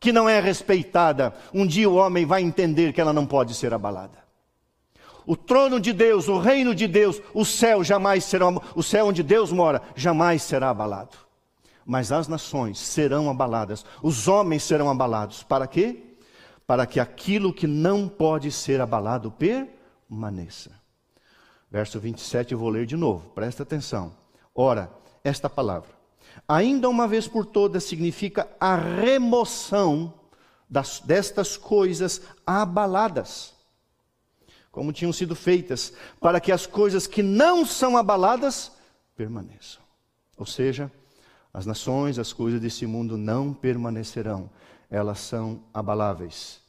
que 0.00 0.12
não 0.12 0.28
é 0.28 0.40
respeitada, 0.40 1.34
um 1.52 1.66
dia 1.66 1.90
o 1.90 1.96
homem 1.96 2.24
vai 2.24 2.42
entender 2.42 2.92
que 2.92 3.00
ela 3.00 3.12
não 3.12 3.26
pode 3.26 3.54
ser 3.54 3.74
abalada. 3.74 4.24
O 5.26 5.36
trono 5.36 5.80
de 5.80 5.92
Deus, 5.92 6.28
o 6.28 6.38
reino 6.38 6.74
de 6.74 6.86
Deus, 6.86 7.20
o 7.32 7.44
céu 7.44 7.82
jamais 7.82 8.24
será, 8.24 8.46
o 8.74 8.82
céu 8.82 9.06
onde 9.06 9.22
Deus 9.22 9.50
mora, 9.52 9.82
jamais 9.94 10.42
será 10.42 10.70
abalado. 10.70 11.16
Mas 11.84 12.12
as 12.12 12.28
nações 12.28 12.78
serão 12.78 13.28
abaladas, 13.28 13.84
os 14.02 14.26
homens 14.26 14.62
serão 14.62 14.88
abalados. 14.88 15.42
Para 15.42 15.66
quê? 15.66 16.13
Para 16.66 16.86
que 16.86 16.98
aquilo 16.98 17.52
que 17.52 17.66
não 17.66 18.08
pode 18.08 18.50
ser 18.50 18.80
abalado 18.80 19.30
permaneça. 19.30 20.70
Verso 21.70 21.98
27 21.98 22.52
eu 22.52 22.58
vou 22.58 22.68
ler 22.70 22.86
de 22.86 22.96
novo, 22.96 23.28
presta 23.30 23.62
atenção. 23.62 24.14
Ora, 24.54 24.90
esta 25.22 25.50
palavra, 25.50 25.90
ainda 26.46 26.88
uma 26.88 27.08
vez 27.08 27.26
por 27.26 27.44
todas, 27.44 27.84
significa 27.84 28.48
a 28.60 28.76
remoção 28.76 30.14
das, 30.68 31.00
destas 31.00 31.56
coisas 31.56 32.22
abaladas, 32.46 33.54
como 34.70 34.92
tinham 34.92 35.12
sido 35.12 35.34
feitas, 35.34 35.92
para 36.20 36.40
que 36.40 36.52
as 36.52 36.66
coisas 36.66 37.06
que 37.06 37.22
não 37.22 37.66
são 37.66 37.96
abaladas 37.96 38.72
permaneçam. 39.16 39.82
Ou 40.36 40.46
seja, 40.46 40.90
as 41.52 41.66
nações, 41.66 42.18
as 42.18 42.32
coisas 42.32 42.60
desse 42.60 42.86
mundo 42.86 43.16
não 43.16 43.52
permanecerão, 43.52 44.50
elas 44.94 45.18
são 45.18 45.60
abaláveis. 45.74 46.60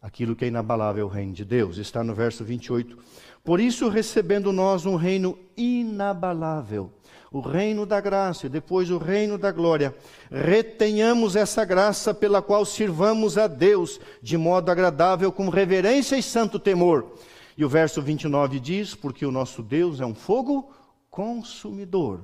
Aquilo 0.00 0.36
que 0.36 0.44
é 0.44 0.48
inabalável 0.48 1.02
é 1.02 1.04
o 1.04 1.12
reino 1.12 1.32
de 1.32 1.44
Deus. 1.44 1.76
Está 1.76 2.04
no 2.04 2.14
verso 2.14 2.44
28. 2.44 2.96
Por 3.42 3.58
isso, 3.58 3.88
recebendo 3.88 4.52
nós 4.52 4.86
um 4.86 4.94
reino 4.94 5.36
inabalável, 5.56 6.92
o 7.32 7.40
reino 7.40 7.84
da 7.84 8.00
graça 8.00 8.46
e 8.46 8.48
depois 8.48 8.90
o 8.90 8.98
reino 8.98 9.36
da 9.36 9.50
glória, 9.50 9.92
retenhamos 10.30 11.34
essa 11.34 11.64
graça 11.64 12.14
pela 12.14 12.40
qual 12.40 12.64
sirvamos 12.64 13.36
a 13.36 13.48
Deus 13.48 13.98
de 14.22 14.38
modo 14.38 14.70
agradável, 14.70 15.32
com 15.32 15.48
reverência 15.48 16.16
e 16.16 16.22
santo 16.22 16.60
temor. 16.60 17.12
E 17.56 17.64
o 17.64 17.68
verso 17.68 18.00
29 18.00 18.60
diz: 18.60 18.94
Porque 18.94 19.26
o 19.26 19.32
nosso 19.32 19.64
Deus 19.64 20.00
é 20.00 20.06
um 20.06 20.14
fogo 20.14 20.72
consumidor 21.10 22.20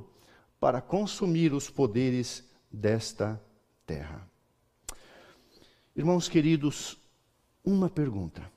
para 0.60 0.80
consumir 0.80 1.52
os 1.52 1.68
poderes 1.68 2.44
desta 2.70 3.40
terra. 3.84 4.33
Irmãos 5.96 6.28
queridos, 6.28 6.96
uma 7.64 7.88
pergunta. 7.88 8.50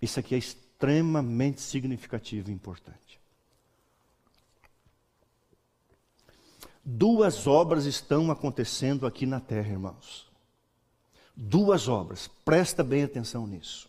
Isso 0.00 0.18
aqui 0.18 0.34
é 0.34 0.38
extremamente 0.38 1.60
significativo 1.60 2.50
e 2.50 2.52
importante. 2.52 3.20
Duas 6.84 7.46
obras 7.46 7.84
estão 7.84 8.30
acontecendo 8.32 9.06
aqui 9.06 9.24
na 9.24 9.38
terra, 9.38 9.70
irmãos. 9.70 10.28
Duas 11.36 11.86
obras, 11.86 12.28
presta 12.44 12.82
bem 12.82 13.04
atenção 13.04 13.46
nisso. 13.46 13.88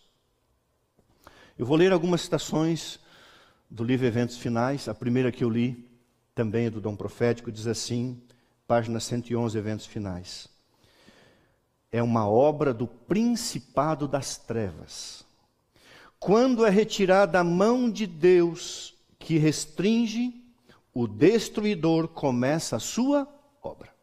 Eu 1.57 1.65
vou 1.65 1.75
ler 1.75 1.91
algumas 1.91 2.21
citações 2.21 2.99
do 3.69 3.83
livro 3.83 4.05
Eventos 4.05 4.37
Finais. 4.37 4.87
A 4.87 4.93
primeira 4.93 5.31
que 5.31 5.43
eu 5.43 5.49
li 5.49 5.89
também 6.35 6.67
é 6.67 6.69
do 6.69 6.79
Dom 6.79 6.95
Profético, 6.95 7.51
diz 7.51 7.65
assim, 7.65 8.21
página 8.67 8.99
111, 8.99 9.57
Eventos 9.57 9.87
Finais. 9.87 10.52
É 11.93 12.01
uma 12.01 12.27
obra 12.27 12.73
do 12.73 12.87
Principado 12.87 14.07
das 14.07 14.35
Trevas. 14.35 15.23
Quando 16.19 16.65
é 16.65 16.69
retirada 16.71 17.39
a 17.39 17.43
mão 17.43 17.87
de 17.87 18.07
Deus 18.07 18.95
que 19.19 19.37
restringe, 19.37 20.33
o 20.91 21.07
destruidor 21.07 22.07
começa 22.07 22.77
a 22.77 22.79
sua 22.79 23.27
obra. 23.61 23.93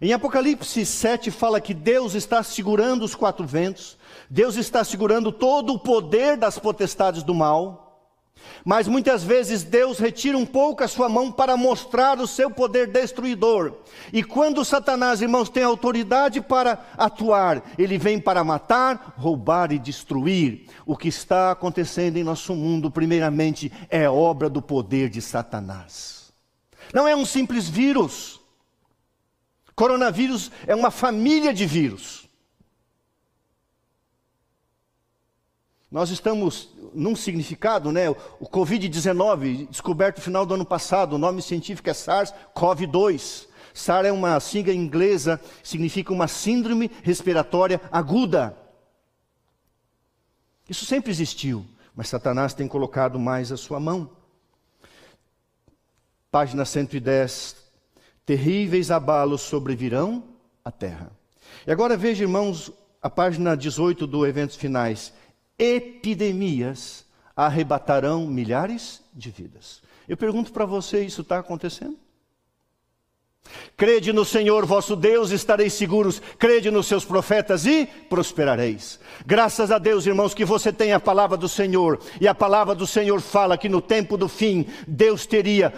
Em 0.00 0.12
Apocalipse 0.12 0.86
7 0.86 1.32
fala 1.32 1.60
que 1.60 1.74
Deus 1.74 2.14
está 2.14 2.44
segurando 2.44 3.04
os 3.04 3.16
quatro 3.16 3.44
ventos, 3.44 3.98
Deus 4.30 4.54
está 4.54 4.84
segurando 4.84 5.32
todo 5.32 5.74
o 5.74 5.80
poder 5.80 6.36
das 6.36 6.60
potestades 6.60 7.24
do 7.24 7.34
mal. 7.34 7.91
Mas 8.64 8.86
muitas 8.86 9.24
vezes 9.24 9.64
Deus 9.64 9.98
retira 9.98 10.38
um 10.38 10.46
pouco 10.46 10.84
a 10.84 10.88
sua 10.88 11.08
mão 11.08 11.32
para 11.32 11.56
mostrar 11.56 12.18
o 12.20 12.26
seu 12.26 12.50
poder 12.50 12.86
destruidor. 12.86 13.74
E 14.12 14.22
quando 14.22 14.64
Satanás, 14.64 15.20
irmãos, 15.20 15.48
tem 15.48 15.64
autoridade 15.64 16.40
para 16.40 16.84
atuar, 16.96 17.62
ele 17.76 17.98
vem 17.98 18.20
para 18.20 18.44
matar, 18.44 19.14
roubar 19.16 19.72
e 19.72 19.78
destruir. 19.78 20.66
O 20.86 20.96
que 20.96 21.08
está 21.08 21.50
acontecendo 21.50 22.16
em 22.16 22.24
nosso 22.24 22.54
mundo, 22.54 22.90
primeiramente, 22.90 23.72
é 23.88 24.08
obra 24.08 24.48
do 24.48 24.62
poder 24.62 25.08
de 25.08 25.20
Satanás. 25.20 26.32
Não 26.94 27.08
é 27.08 27.16
um 27.16 27.24
simples 27.24 27.68
vírus. 27.68 28.40
Coronavírus 29.74 30.52
é 30.66 30.74
uma 30.74 30.90
família 30.90 31.52
de 31.52 31.66
vírus. 31.66 32.21
Nós 35.92 36.08
estamos 36.08 36.70
num 36.94 37.14
significado, 37.14 37.92
né? 37.92 38.08
O 38.08 38.46
Covid-19, 38.46 39.68
descoberto 39.68 40.16
no 40.16 40.22
final 40.22 40.46
do 40.46 40.54
ano 40.54 40.64
passado, 40.64 41.12
o 41.12 41.18
nome 41.18 41.42
científico 41.42 41.90
é 41.90 41.92
SARS-CoV-2. 41.92 43.46
SARS 43.74 44.08
é 44.08 44.10
uma 44.12 44.40
sigla 44.40 44.72
inglesa, 44.72 45.38
significa 45.62 46.10
uma 46.10 46.26
síndrome 46.26 46.90
respiratória 47.02 47.78
aguda. 47.92 48.56
Isso 50.66 50.86
sempre 50.86 51.10
existiu, 51.10 51.66
mas 51.94 52.08
Satanás 52.08 52.54
tem 52.54 52.66
colocado 52.66 53.20
mais 53.20 53.52
a 53.52 53.58
sua 53.58 53.78
mão. 53.78 54.08
Página 56.30 56.64
110. 56.64 57.54
Terríveis 58.24 58.90
abalos 58.90 59.42
sobrevirão 59.42 60.24
à 60.64 60.70
terra. 60.70 61.12
E 61.66 61.70
agora 61.70 61.98
veja, 61.98 62.24
irmãos, 62.24 62.72
a 63.02 63.10
página 63.10 63.54
18 63.54 64.06
do 64.06 64.26
Eventos 64.26 64.56
Finais 64.56 65.12
epidemias 65.62 67.06
arrebatarão 67.36 68.26
milhares 68.26 69.00
de 69.14 69.30
vidas. 69.30 69.80
Eu 70.08 70.16
pergunto 70.16 70.52
para 70.52 70.66
você: 70.66 71.04
isso 71.04 71.20
está 71.20 71.38
acontecendo? 71.38 71.96
Crede 73.76 74.12
no 74.12 74.24
Senhor 74.24 74.64
vosso 74.64 74.94
Deus, 74.94 75.30
estareis 75.30 75.72
seguros. 75.72 76.22
Crede 76.38 76.70
nos 76.70 76.86
seus 76.86 77.04
profetas 77.04 77.66
e 77.66 77.86
prosperareis. 78.08 78.98
Graças 79.26 79.70
a 79.70 79.78
Deus, 79.78 80.06
irmãos, 80.06 80.34
que 80.34 80.44
você 80.44 80.72
tem 80.72 80.92
a 80.92 81.00
palavra 81.00 81.36
do 81.36 81.48
Senhor. 81.48 81.98
E 82.20 82.28
a 82.28 82.34
palavra 82.34 82.74
do 82.74 82.86
Senhor 82.86 83.20
fala 83.20 83.58
que 83.58 83.68
no 83.68 83.80
tempo 83.80 84.16
do 84.16 84.28
fim, 84.28 84.66
Deus 84.86 85.26
teria 85.26 85.70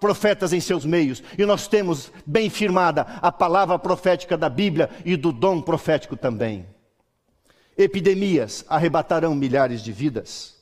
profetas 0.00 0.52
em 0.52 0.60
seus 0.60 0.84
meios. 0.84 1.22
E 1.36 1.44
nós 1.44 1.68
temos 1.68 2.10
bem 2.24 2.48
firmada 2.48 3.02
a 3.20 3.30
palavra 3.30 3.78
profética 3.78 4.36
da 4.36 4.48
Bíblia 4.48 4.88
e 5.04 5.14
do 5.16 5.32
dom 5.32 5.60
profético 5.60 6.16
também. 6.16 6.71
Epidemias 7.76 8.64
arrebatarão 8.68 9.34
milhares 9.34 9.82
de 9.82 9.92
vidas. 9.92 10.56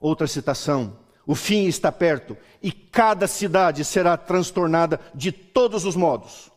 Outra 0.00 0.26
citação: 0.26 0.96
o 1.26 1.34
fim 1.34 1.66
está 1.66 1.92
perto 1.92 2.36
e 2.62 2.72
cada 2.72 3.26
cidade 3.26 3.84
será 3.84 4.16
transtornada 4.16 5.00
de 5.14 5.30
todos 5.30 5.84
os 5.84 5.94
modos. 5.94 6.50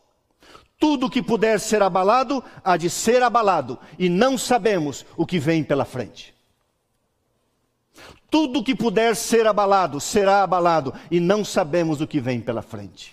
Tudo 0.78 1.10
que 1.10 1.22
puder 1.22 1.60
ser 1.60 1.82
abalado, 1.82 2.42
há 2.64 2.76
de 2.76 2.90
ser 2.90 3.22
abalado, 3.22 3.78
e 3.98 4.08
não 4.08 4.36
sabemos 4.36 5.06
o 5.16 5.24
que 5.24 5.38
vem 5.38 5.62
pela 5.62 5.84
frente. 5.84 6.34
Tudo 8.28 8.64
que 8.64 8.74
puder 8.74 9.14
ser 9.14 9.46
abalado, 9.46 10.00
será 10.00 10.42
abalado, 10.42 10.92
e 11.10 11.20
não 11.20 11.44
sabemos 11.44 12.00
o 12.00 12.06
que 12.06 12.18
vem 12.18 12.40
pela 12.40 12.62
frente. 12.62 13.11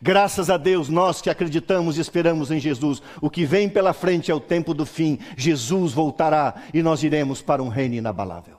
Graças 0.00 0.50
a 0.50 0.56
Deus, 0.56 0.88
nós 0.88 1.20
que 1.20 1.30
acreditamos 1.30 1.96
e 1.96 2.00
esperamos 2.00 2.50
em 2.50 2.60
Jesus, 2.60 3.02
o 3.20 3.30
que 3.30 3.44
vem 3.44 3.68
pela 3.68 3.92
frente 3.92 4.30
é 4.30 4.34
o 4.34 4.40
tempo 4.40 4.74
do 4.74 4.84
fim. 4.84 5.18
Jesus 5.36 5.92
voltará 5.92 6.62
e 6.74 6.82
nós 6.82 7.02
iremos 7.02 7.40
para 7.40 7.62
um 7.62 7.68
reino 7.68 7.94
inabalável. 7.94 8.58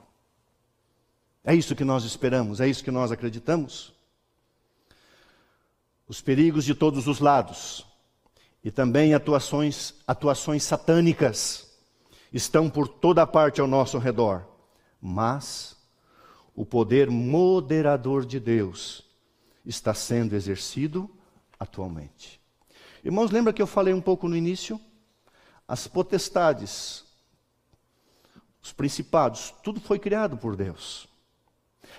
É 1.43 1.53
isso 1.53 1.75
que 1.75 1.83
nós 1.83 2.03
esperamos, 2.03 2.61
é 2.61 2.67
isso 2.67 2.83
que 2.83 2.91
nós 2.91 3.11
acreditamos. 3.11 3.93
Os 6.07 6.21
perigos 6.21 6.65
de 6.65 6.73
todos 6.73 7.07
os 7.07 7.19
lados 7.19 7.85
e 8.63 8.71
também 8.71 9.13
atuações, 9.13 9.93
atuações 10.07 10.63
satânicas 10.63 11.69
estão 12.31 12.69
por 12.69 12.87
toda 12.87 13.27
parte 13.27 13.61
ao 13.61 13.67
nosso 13.67 13.97
redor, 13.97 14.45
mas 15.01 15.75
o 16.55 16.65
poder 16.65 17.09
moderador 17.09 18.25
de 18.25 18.39
Deus 18.39 19.03
está 19.65 19.93
sendo 19.93 20.35
exercido 20.35 21.09
atualmente. 21.59 22.41
Irmãos, 23.03 23.31
lembra 23.31 23.53
que 23.53 23.61
eu 23.61 23.67
falei 23.67 23.93
um 23.93 24.01
pouco 24.01 24.27
no 24.27 24.35
início? 24.35 24.79
As 25.67 25.87
potestades, 25.87 27.05
os 28.61 28.73
principados, 28.73 29.53
tudo 29.63 29.79
foi 29.79 29.99
criado 29.99 30.37
por 30.37 30.55
Deus. 30.55 31.07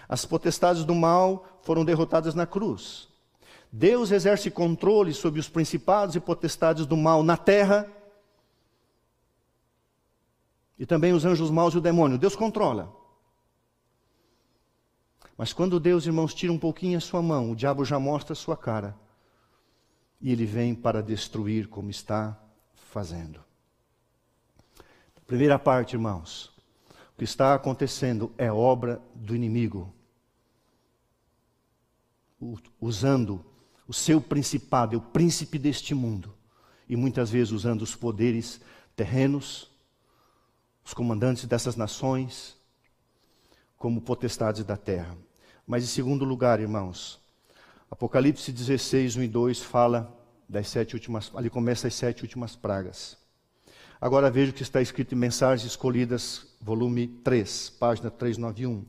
As 0.08 0.24
potestades 0.24 0.84
do 0.84 0.94
mal 0.94 1.60
foram 1.62 1.84
derrotadas 1.84 2.34
na 2.34 2.46
cruz. 2.46 3.08
Deus 3.70 4.10
exerce 4.10 4.50
controle 4.50 5.12
sobre 5.12 5.40
os 5.40 5.48
principados 5.48 6.14
e 6.14 6.20
potestades 6.20 6.86
do 6.86 6.96
mal 6.96 7.22
na 7.22 7.36
terra. 7.36 7.90
E 10.78 10.86
também 10.86 11.12
os 11.12 11.24
anjos 11.24 11.50
maus 11.50 11.74
e 11.74 11.78
o 11.78 11.80
demônio. 11.80 12.18
Deus 12.18 12.36
controla. 12.36 13.03
Mas 15.36 15.52
quando 15.52 15.80
Deus, 15.80 16.06
irmãos, 16.06 16.32
tira 16.32 16.52
um 16.52 16.58
pouquinho 16.58 16.96
a 16.96 17.00
sua 17.00 17.20
mão, 17.20 17.50
o 17.50 17.56
diabo 17.56 17.84
já 17.84 17.98
mostra 17.98 18.32
a 18.32 18.36
sua 18.36 18.56
cara. 18.56 18.96
E 20.20 20.30
ele 20.30 20.46
vem 20.46 20.74
para 20.74 21.02
destruir 21.02 21.68
como 21.68 21.90
está 21.90 22.40
fazendo. 22.74 23.42
Primeira 25.26 25.58
parte, 25.58 25.94
irmãos. 25.94 26.52
O 27.14 27.18
que 27.18 27.24
está 27.24 27.54
acontecendo 27.54 28.32
é 28.38 28.52
obra 28.52 29.00
do 29.14 29.34
inimigo. 29.34 29.92
Usando 32.80 33.44
o 33.86 33.92
seu 33.92 34.20
principado, 34.20 34.96
o 34.96 35.00
príncipe 35.00 35.58
deste 35.58 35.94
mundo. 35.94 36.34
E 36.88 36.96
muitas 36.96 37.30
vezes 37.30 37.52
usando 37.52 37.82
os 37.82 37.94
poderes 37.96 38.60
terrenos, 38.94 39.70
os 40.84 40.92
comandantes 40.92 41.46
dessas 41.46 41.76
nações, 41.76 42.56
como 43.76 44.00
potestades 44.00 44.64
da 44.64 44.76
terra. 44.76 45.16
Mas 45.66 45.82
em 45.82 45.86
segundo 45.86 46.24
lugar, 46.24 46.60
irmãos, 46.60 47.18
Apocalipse 47.90 48.52
16, 48.52 49.16
1 49.16 49.22
e 49.22 49.28
2 49.28 49.60
fala 49.60 50.12
das 50.46 50.68
sete 50.68 50.94
últimas, 50.94 51.30
ali 51.34 51.48
começa 51.48 51.88
as 51.88 51.94
sete 51.94 52.22
últimas 52.22 52.54
pragas. 52.54 53.16
Agora 54.00 54.30
veja 54.30 54.50
o 54.50 54.54
que 54.54 54.62
está 54.62 54.82
escrito 54.82 55.14
em 55.14 55.18
Mensagens 55.18 55.66
Escolhidas, 55.66 56.46
volume 56.60 57.06
3, 57.06 57.70
página 57.78 58.10
391. 58.10 58.84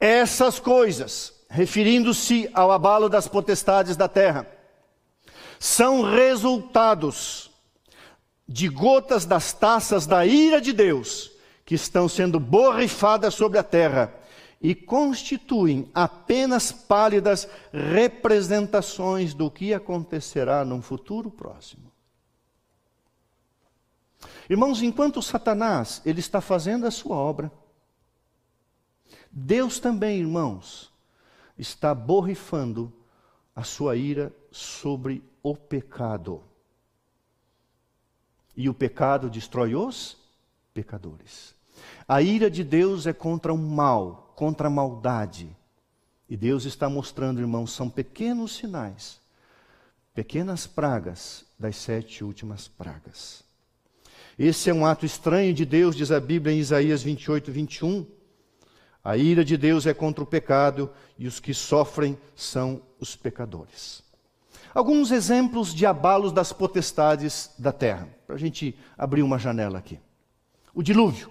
Essas 0.00 0.58
coisas, 0.58 1.34
referindo-se 1.50 2.48
ao 2.54 2.72
abalo 2.72 3.08
das 3.10 3.28
potestades 3.28 3.94
da 3.94 4.08
terra, 4.08 4.46
são 5.58 6.02
resultados 6.02 7.50
de 8.48 8.68
gotas 8.68 9.26
das 9.26 9.52
taças 9.52 10.06
da 10.06 10.24
ira 10.24 10.60
de 10.60 10.72
Deus 10.72 11.30
que 11.66 11.74
estão 11.74 12.08
sendo 12.08 12.40
borrifadas 12.40 13.34
sobre 13.34 13.58
a 13.58 13.62
terra 13.62 14.21
e 14.62 14.76
constituem 14.76 15.90
apenas 15.92 16.70
pálidas 16.70 17.48
representações 17.72 19.34
do 19.34 19.50
que 19.50 19.74
acontecerá 19.74 20.64
num 20.64 20.80
futuro 20.80 21.30
próximo. 21.30 21.90
Irmãos, 24.48 24.80
enquanto 24.80 25.20
Satanás 25.20 26.00
ele 26.06 26.20
está 26.20 26.40
fazendo 26.40 26.86
a 26.86 26.92
sua 26.92 27.16
obra, 27.16 27.50
Deus 29.32 29.80
também, 29.80 30.20
irmãos, 30.20 30.92
está 31.58 31.92
borrifando 31.92 32.92
a 33.56 33.64
sua 33.64 33.96
ira 33.96 34.32
sobre 34.52 35.24
o 35.42 35.56
pecado. 35.56 36.44
E 38.54 38.68
o 38.68 38.74
pecado 38.74 39.28
destrói 39.28 39.74
os 39.74 40.16
pecadores. 40.72 41.54
A 42.06 42.20
ira 42.20 42.50
de 42.50 42.64
Deus 42.64 43.06
é 43.06 43.12
contra 43.12 43.52
o 43.52 43.58
mal, 43.58 44.32
contra 44.36 44.66
a 44.66 44.70
maldade. 44.70 45.54
E 46.28 46.36
Deus 46.36 46.64
está 46.64 46.88
mostrando, 46.88 47.40
irmãos, 47.40 47.72
são 47.72 47.90
pequenos 47.90 48.56
sinais, 48.56 49.20
pequenas 50.14 50.66
pragas 50.66 51.44
das 51.58 51.76
sete 51.76 52.24
últimas 52.24 52.68
pragas. 52.68 53.44
Esse 54.38 54.70
é 54.70 54.74
um 54.74 54.86
ato 54.86 55.04
estranho 55.04 55.52
de 55.52 55.64
Deus, 55.64 55.94
diz 55.94 56.10
a 56.10 56.18
Bíblia 56.18 56.54
em 56.54 56.58
Isaías 56.58 57.02
28, 57.02 57.52
21. 57.52 58.06
A 59.04 59.16
ira 59.16 59.44
de 59.44 59.56
Deus 59.56 59.86
é 59.86 59.92
contra 59.92 60.24
o 60.24 60.26
pecado 60.26 60.90
e 61.18 61.26
os 61.26 61.38
que 61.38 61.52
sofrem 61.52 62.18
são 62.34 62.80
os 62.98 63.14
pecadores. 63.14 64.02
Alguns 64.74 65.10
exemplos 65.10 65.74
de 65.74 65.84
abalos 65.84 66.32
das 66.32 66.52
potestades 66.52 67.50
da 67.58 67.72
terra, 67.72 68.08
para 68.26 68.36
a 68.36 68.38
gente 68.38 68.78
abrir 68.96 69.22
uma 69.22 69.38
janela 69.38 69.78
aqui. 69.78 69.98
O 70.74 70.82
dilúvio. 70.82 71.30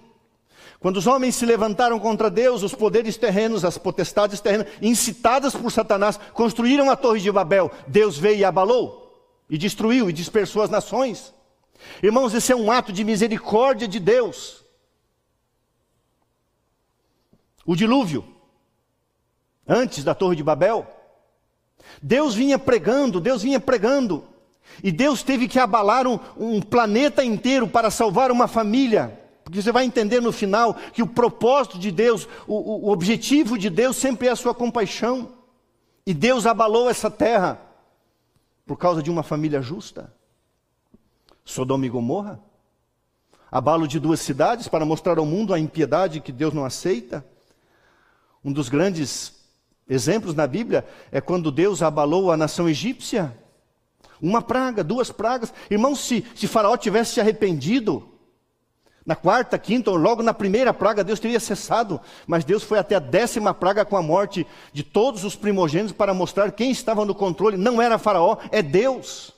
Quando 0.80 0.96
os 0.96 1.06
homens 1.06 1.34
se 1.34 1.46
levantaram 1.46 1.98
contra 1.98 2.30
Deus, 2.30 2.62
os 2.62 2.74
poderes 2.74 3.16
terrenos, 3.16 3.64
as 3.64 3.78
potestades 3.78 4.40
terrenas, 4.40 4.66
incitadas 4.80 5.54
por 5.54 5.70
Satanás, 5.70 6.18
construíram 6.32 6.90
a 6.90 6.96
Torre 6.96 7.20
de 7.20 7.30
Babel. 7.30 7.70
Deus 7.86 8.18
veio 8.18 8.38
e 8.38 8.44
abalou, 8.44 9.30
e 9.48 9.56
destruiu 9.56 10.10
e 10.10 10.12
dispersou 10.12 10.62
as 10.62 10.70
nações. 10.70 11.32
Irmãos, 12.02 12.34
esse 12.34 12.52
é 12.52 12.56
um 12.56 12.70
ato 12.70 12.92
de 12.92 13.04
misericórdia 13.04 13.86
de 13.86 13.98
Deus. 13.98 14.62
o 17.64 17.76
dilúvio, 17.76 18.24
antes 19.66 20.04
da 20.04 20.14
Torre 20.14 20.36
de 20.36 20.42
Babel. 20.42 20.86
Deus 22.00 22.34
vinha 22.34 22.58
pregando, 22.58 23.20
Deus 23.20 23.42
vinha 23.42 23.60
pregando, 23.60 24.24
e 24.82 24.90
Deus 24.90 25.22
teve 25.22 25.48
que 25.48 25.58
abalar 25.58 26.06
um, 26.06 26.18
um 26.36 26.60
planeta 26.60 27.24
inteiro 27.24 27.68
para 27.68 27.90
salvar 27.90 28.30
uma 28.30 28.48
família. 28.48 29.18
Porque 29.52 29.60
você 29.60 29.70
vai 29.70 29.84
entender 29.84 30.18
no 30.22 30.32
final 30.32 30.72
que 30.94 31.02
o 31.02 31.06
propósito 31.06 31.78
de 31.78 31.90
Deus, 31.90 32.26
o, 32.46 32.86
o 32.86 32.90
objetivo 32.90 33.58
de 33.58 33.68
Deus 33.68 33.98
sempre 33.98 34.28
é 34.28 34.30
a 34.30 34.36
sua 34.36 34.54
compaixão. 34.54 35.34
E 36.06 36.14
Deus 36.14 36.46
abalou 36.46 36.88
essa 36.88 37.10
terra 37.10 37.60
por 38.64 38.78
causa 38.78 39.02
de 39.02 39.10
uma 39.10 39.22
família 39.22 39.60
justa. 39.60 40.10
Sodoma 41.44 41.84
e 41.84 41.90
Gomorra. 41.90 42.40
Abalo 43.50 43.86
de 43.86 44.00
duas 44.00 44.20
cidades 44.20 44.68
para 44.68 44.86
mostrar 44.86 45.18
ao 45.18 45.26
mundo 45.26 45.52
a 45.52 45.58
impiedade 45.58 46.22
que 46.22 46.32
Deus 46.32 46.54
não 46.54 46.64
aceita. 46.64 47.22
Um 48.42 48.54
dos 48.54 48.70
grandes 48.70 49.34
exemplos 49.86 50.34
na 50.34 50.46
Bíblia 50.46 50.88
é 51.10 51.20
quando 51.20 51.52
Deus 51.52 51.82
abalou 51.82 52.32
a 52.32 52.38
nação 52.38 52.70
egípcia. 52.70 53.36
Uma 54.18 54.40
praga, 54.40 54.82
duas 54.82 55.12
pragas. 55.12 55.52
Irmãos, 55.70 56.00
se, 56.00 56.24
se 56.34 56.48
Faraó 56.48 56.74
tivesse 56.78 57.12
se 57.12 57.20
arrependido, 57.20 58.11
na 59.04 59.16
quarta, 59.16 59.58
quinta 59.58 59.90
ou 59.90 59.96
logo 59.96 60.22
na 60.22 60.32
primeira 60.32 60.72
praga, 60.72 61.02
Deus 61.02 61.18
teria 61.18 61.40
cessado. 61.40 62.00
Mas 62.26 62.44
Deus 62.44 62.62
foi 62.62 62.78
até 62.78 62.94
a 62.94 63.00
décima 63.00 63.52
praga 63.52 63.84
com 63.84 63.96
a 63.96 64.02
morte 64.02 64.46
de 64.72 64.82
todos 64.82 65.24
os 65.24 65.34
primogênitos 65.34 65.92
para 65.92 66.14
mostrar 66.14 66.52
quem 66.52 66.70
estava 66.70 67.04
no 67.04 67.14
controle. 67.14 67.56
Não 67.56 67.82
era 67.82 67.98
Faraó, 67.98 68.36
é 68.50 68.62
Deus. 68.62 69.32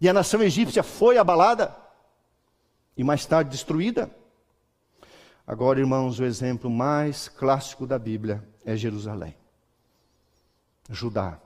E 0.00 0.08
a 0.08 0.12
nação 0.12 0.42
egípcia 0.42 0.82
foi 0.82 1.18
abalada 1.18 1.74
e 2.96 3.04
mais 3.04 3.24
tarde 3.24 3.50
destruída. 3.50 4.10
Agora, 5.46 5.78
irmãos, 5.78 6.18
o 6.18 6.24
exemplo 6.24 6.68
mais 6.68 7.28
clássico 7.28 7.86
da 7.86 7.98
Bíblia 7.98 8.42
é 8.64 8.74
Jerusalém. 8.76 9.36
Judá, 10.90 11.38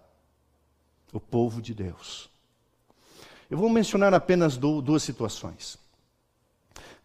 o 1.12 1.20
povo 1.20 1.60
de 1.60 1.74
Deus. 1.74 2.30
Eu 3.50 3.58
vou 3.58 3.68
mencionar 3.68 4.14
apenas 4.14 4.56
duas 4.56 5.02
situações. 5.02 5.78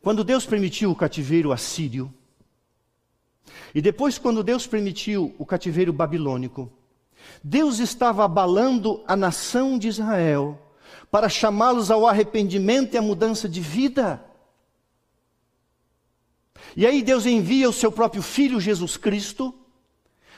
Quando 0.04 0.22
Deus 0.22 0.46
permitiu 0.46 0.92
o 0.92 0.96
cativeiro 0.96 1.54
assírio, 1.54 2.13
e 3.74 3.82
depois, 3.82 4.18
quando 4.18 4.44
Deus 4.44 4.68
permitiu 4.68 5.34
o 5.39 5.46
cativeiro 5.46 5.94
babilônico, 5.94 6.70
Deus 7.42 7.80
estava 7.80 8.26
abalando 8.26 9.02
a 9.08 9.16
nação 9.16 9.80
de 9.80 9.88
Israel 9.88 10.60
para 11.10 11.30
chamá-los 11.30 11.89
ao 11.89 12.06
arrependimento 12.06 12.94
e 12.94 12.98
à 12.98 13.02
mudança 13.02 13.48
de 13.48 13.62
vida. 13.62 14.22
E 16.76 16.86
aí 16.86 17.02
Deus 17.02 17.26
envia 17.26 17.70
o 17.70 17.74
seu 17.74 17.92
próprio 17.92 18.22
filho 18.22 18.60
Jesus 18.60 18.98
Cristo, 18.98 19.56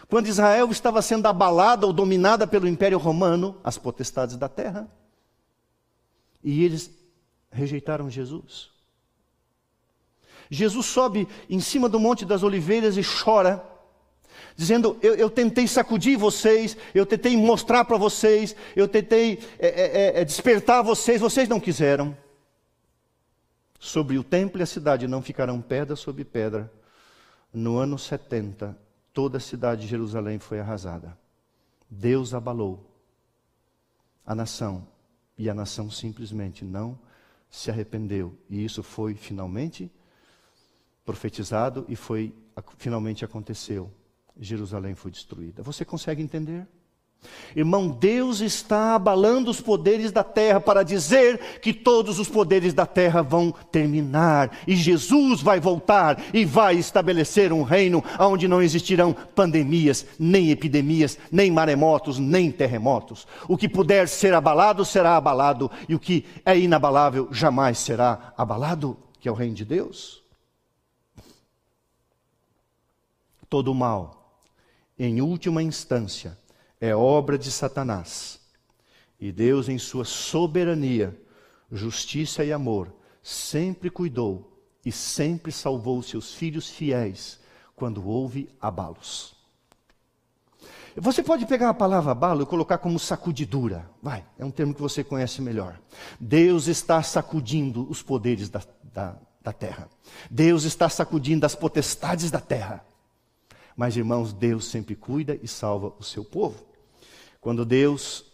quando 0.07 0.27
Israel 0.27 0.69
estava 0.69 1.01
sendo 1.01 1.25
abalada 1.25 1.87
ou 1.87 1.91
dominada 1.91 2.45
pelo 2.45 2.67
Império 2.67 2.99
Romano, 2.99 3.59
as 3.63 3.79
potestades 3.79 4.37
da 4.37 4.47
terra. 4.47 4.87
E 6.43 6.63
eles 6.63 6.91
rejeitaram 7.49 8.11
Jesus. 8.11 8.74
Jesus 10.49 10.85
sobe 10.85 11.27
em 11.49 11.59
cima 11.59 11.89
do 11.89 11.99
Monte 11.99 12.25
das 12.25 12.43
Oliveiras 12.43 12.97
e 12.97 13.01
chora, 13.03 13.63
dizendo: 14.55 14.97
Eu, 15.01 15.15
eu 15.15 15.29
tentei 15.29 15.67
sacudir 15.67 16.17
vocês, 16.17 16.77
eu 16.93 17.05
tentei 17.05 17.35
mostrar 17.35 17.85
para 17.85 17.97
vocês, 17.97 18.55
eu 18.75 18.87
tentei 18.87 19.39
é, 19.59 19.67
é, 19.67 20.21
é, 20.21 20.25
despertar 20.25 20.83
vocês, 20.83 21.21
vocês 21.21 21.49
não 21.49 21.59
quiseram 21.59 22.15
sobre 23.79 24.17
o 24.17 24.23
templo 24.23 24.59
e 24.59 24.63
a 24.63 24.67
cidade 24.67 25.07
não 25.07 25.21
ficarão 25.21 25.61
pedra 25.61 25.95
sobre 25.95 26.23
pedra. 26.25 26.71
No 27.53 27.77
ano 27.77 27.97
70, 27.97 28.77
toda 29.13 29.37
a 29.37 29.41
cidade 29.41 29.81
de 29.81 29.87
Jerusalém 29.87 30.39
foi 30.39 30.59
arrasada. 30.59 31.17
Deus 31.89 32.33
abalou 32.33 32.83
a 34.25 34.33
nação 34.33 34.85
e 35.37 35.49
a 35.49 35.53
nação 35.53 35.89
simplesmente 35.89 36.65
não 36.65 36.97
se 37.49 37.69
arrependeu. 37.69 38.37
E 38.49 38.63
isso 38.65 38.83
foi 38.83 39.13
finalmente 39.13 39.89
profetizado 41.05 41.85
e 41.87 41.95
foi 41.95 42.33
finalmente 42.77 43.23
aconteceu. 43.23 43.91
Jerusalém 44.37 44.95
foi 44.95 45.11
destruída. 45.11 45.63
Você 45.63 45.85
consegue 45.85 46.21
entender? 46.21 46.67
Irmão, 47.55 47.87
Deus 47.87 48.41
está 48.41 48.95
abalando 48.95 49.49
os 49.49 49.61
poderes 49.61 50.11
da 50.11 50.23
terra 50.23 50.59
para 50.59 50.83
dizer 50.83 51.59
que 51.61 51.73
todos 51.73 52.19
os 52.19 52.27
poderes 52.27 52.73
da 52.73 52.85
terra 52.85 53.21
vão 53.21 53.51
terminar 53.71 54.55
e 54.67 54.75
Jesus 54.75 55.41
vai 55.41 55.59
voltar 55.59 56.21
e 56.33 56.45
vai 56.45 56.75
estabelecer 56.75 57.51
um 57.53 57.63
reino 57.63 58.03
onde 58.19 58.47
não 58.47 58.61
existirão 58.61 59.15
pandemias, 59.33 60.05
nem 60.19 60.51
epidemias, 60.51 61.17
nem 61.31 61.49
maremotos, 61.49 62.19
nem 62.19 62.51
terremotos. 62.51 63.25
O 63.47 63.57
que 63.57 63.69
puder 63.69 64.07
ser 64.07 64.33
abalado 64.33 64.83
será 64.85 65.15
abalado 65.15 65.71
e 65.87 65.95
o 65.95 65.99
que 65.99 66.25
é 66.45 66.57
inabalável 66.57 67.29
jamais 67.31 67.79
será 67.79 68.33
abalado, 68.37 68.97
que 69.19 69.29
é 69.29 69.31
o 69.31 69.35
reino 69.35 69.55
de 69.55 69.65
Deus. 69.65 70.24
Todo 73.55 73.73
mal, 73.73 74.41
em 74.99 75.21
última 75.21 75.63
instância, 75.63 76.37
é 76.77 76.93
obra 76.93 77.37
de 77.37 77.49
Satanás. 77.49 78.37
E 79.17 79.31
Deus, 79.31 79.69
em 79.69 79.77
sua 79.77 80.03
soberania, 80.03 81.17
justiça 81.71 82.43
e 82.43 82.51
amor, 82.51 82.93
sempre 83.23 83.89
cuidou 83.89 84.59
e 84.85 84.91
sempre 84.91 85.53
salvou 85.53 86.03
seus 86.03 86.33
filhos 86.33 86.69
fiéis 86.69 87.39
quando 87.77 88.05
houve 88.05 88.49
abalos. 88.59 89.37
Você 90.97 91.23
pode 91.23 91.45
pegar 91.45 91.69
a 91.69 91.73
palavra 91.73 92.11
abalo 92.11 92.43
e 92.43 92.45
colocar 92.45 92.79
como 92.79 92.99
sacudidura. 92.99 93.89
Vai, 94.03 94.25
é 94.37 94.43
um 94.43 94.51
termo 94.51 94.73
que 94.73 94.81
você 94.81 95.01
conhece 95.01 95.41
melhor. 95.41 95.79
Deus 96.19 96.67
está 96.67 97.01
sacudindo 97.01 97.89
os 97.89 98.03
poderes 98.03 98.49
da, 98.49 98.61
da, 98.83 99.15
da 99.41 99.53
terra. 99.53 99.87
Deus 100.29 100.65
está 100.65 100.89
sacudindo 100.89 101.45
as 101.45 101.55
potestades 101.55 102.29
da 102.29 102.41
terra. 102.41 102.83
Mas, 103.75 103.97
irmãos, 103.97 104.31
Deus 104.31 104.65
sempre 104.65 104.95
cuida 104.95 105.37
e 105.41 105.47
salva 105.47 105.93
o 105.99 106.03
seu 106.03 106.23
povo. 106.23 106.63
Quando 107.41 107.65
Deus 107.65 108.25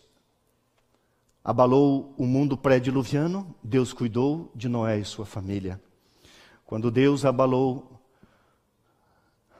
abalou 1.43 2.13
o 2.17 2.25
mundo 2.25 2.55
pré-diluviano, 2.55 3.55
Deus 3.63 3.91
cuidou 3.91 4.51
de 4.53 4.69
Noé 4.69 4.99
e 4.99 5.05
sua 5.05 5.25
família. 5.25 5.81
Quando 6.65 6.91
Deus 6.91 7.25
abalou 7.25 7.99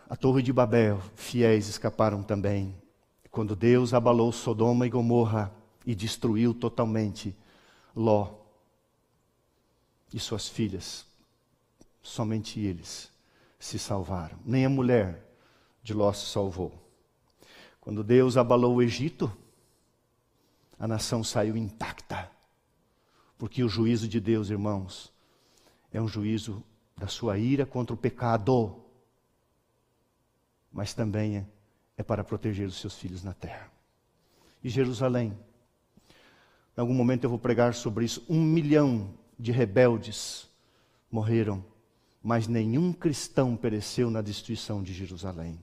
A 0.07 0.15
Torre 0.15 0.43
de 0.43 0.53
Babel, 0.53 1.01
fiéis 1.15 1.67
escaparam 1.67 2.21
também. 2.21 2.75
Quando 3.31 3.55
Deus 3.55 3.93
abalou 3.93 4.31
Sodoma 4.31 4.85
e 4.85 4.89
Gomorra 4.89 5.51
e 5.85 5.95
destruiu 5.95 6.53
totalmente 6.53 7.35
Ló 7.95 8.35
e 10.13 10.19
suas 10.19 10.47
filhas, 10.47 11.05
somente 12.01 12.59
eles 12.59 13.11
se 13.57 13.79
salvaram. 13.79 14.37
Nem 14.45 14.65
a 14.65 14.69
mulher 14.69 15.30
de 15.91 15.97
Ló 15.97 16.13
se 16.13 16.25
salvou. 16.27 16.71
Quando 17.81 18.03
Deus 18.03 18.37
abalou 18.37 18.75
o 18.75 18.81
Egito, 18.81 19.31
a 20.79 20.87
nação 20.87 21.23
saiu 21.23 21.57
intacta. 21.57 22.31
Porque 23.37 23.63
o 23.63 23.69
juízo 23.69 24.07
de 24.07 24.19
Deus, 24.19 24.49
irmãos, 24.49 25.11
é 25.91 26.01
um 26.01 26.07
juízo 26.07 26.63
da 26.95 27.07
sua 27.07 27.37
ira 27.37 27.65
contra 27.65 27.93
o 27.93 27.97
pecado, 27.97 28.81
mas 30.71 30.93
também 30.93 31.37
é, 31.37 31.45
é 31.97 32.03
para 32.03 32.23
proteger 32.23 32.67
os 32.67 32.79
seus 32.79 32.95
filhos 32.95 33.23
na 33.23 33.33
terra. 33.33 33.69
E 34.63 34.69
Jerusalém, 34.69 35.37
em 36.77 36.79
algum 36.79 36.93
momento 36.93 37.25
eu 37.25 37.29
vou 37.29 37.39
pregar 37.39 37.73
sobre 37.73 38.05
isso. 38.05 38.23
Um 38.29 38.41
milhão 38.41 39.13
de 39.37 39.51
rebeldes 39.51 40.47
morreram, 41.11 41.65
mas 42.23 42.47
nenhum 42.47 42.93
cristão 42.93 43.57
pereceu 43.57 44.09
na 44.09 44.21
destruição 44.21 44.81
de 44.81 44.93
Jerusalém. 44.93 45.59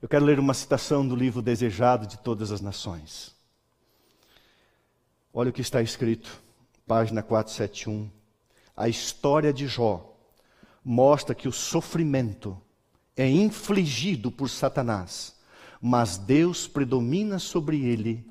Eu 0.00 0.08
quero 0.08 0.24
ler 0.24 0.38
uma 0.38 0.54
citação 0.54 1.06
do 1.06 1.16
livro 1.16 1.42
Desejado 1.42 2.06
de 2.06 2.18
Todas 2.18 2.52
as 2.52 2.60
Nações. 2.60 3.34
Olha 5.34 5.50
o 5.50 5.52
que 5.52 5.60
está 5.60 5.82
escrito, 5.82 6.40
página 6.86 7.20
471. 7.20 8.08
A 8.76 8.88
história 8.88 9.52
de 9.52 9.66
Jó 9.66 10.14
mostra 10.84 11.34
que 11.34 11.48
o 11.48 11.52
sofrimento 11.52 12.56
é 13.16 13.28
infligido 13.28 14.30
por 14.30 14.48
Satanás, 14.48 15.34
mas 15.82 16.16
Deus 16.16 16.68
predomina 16.68 17.40
sobre 17.40 17.84
ele 17.84 18.24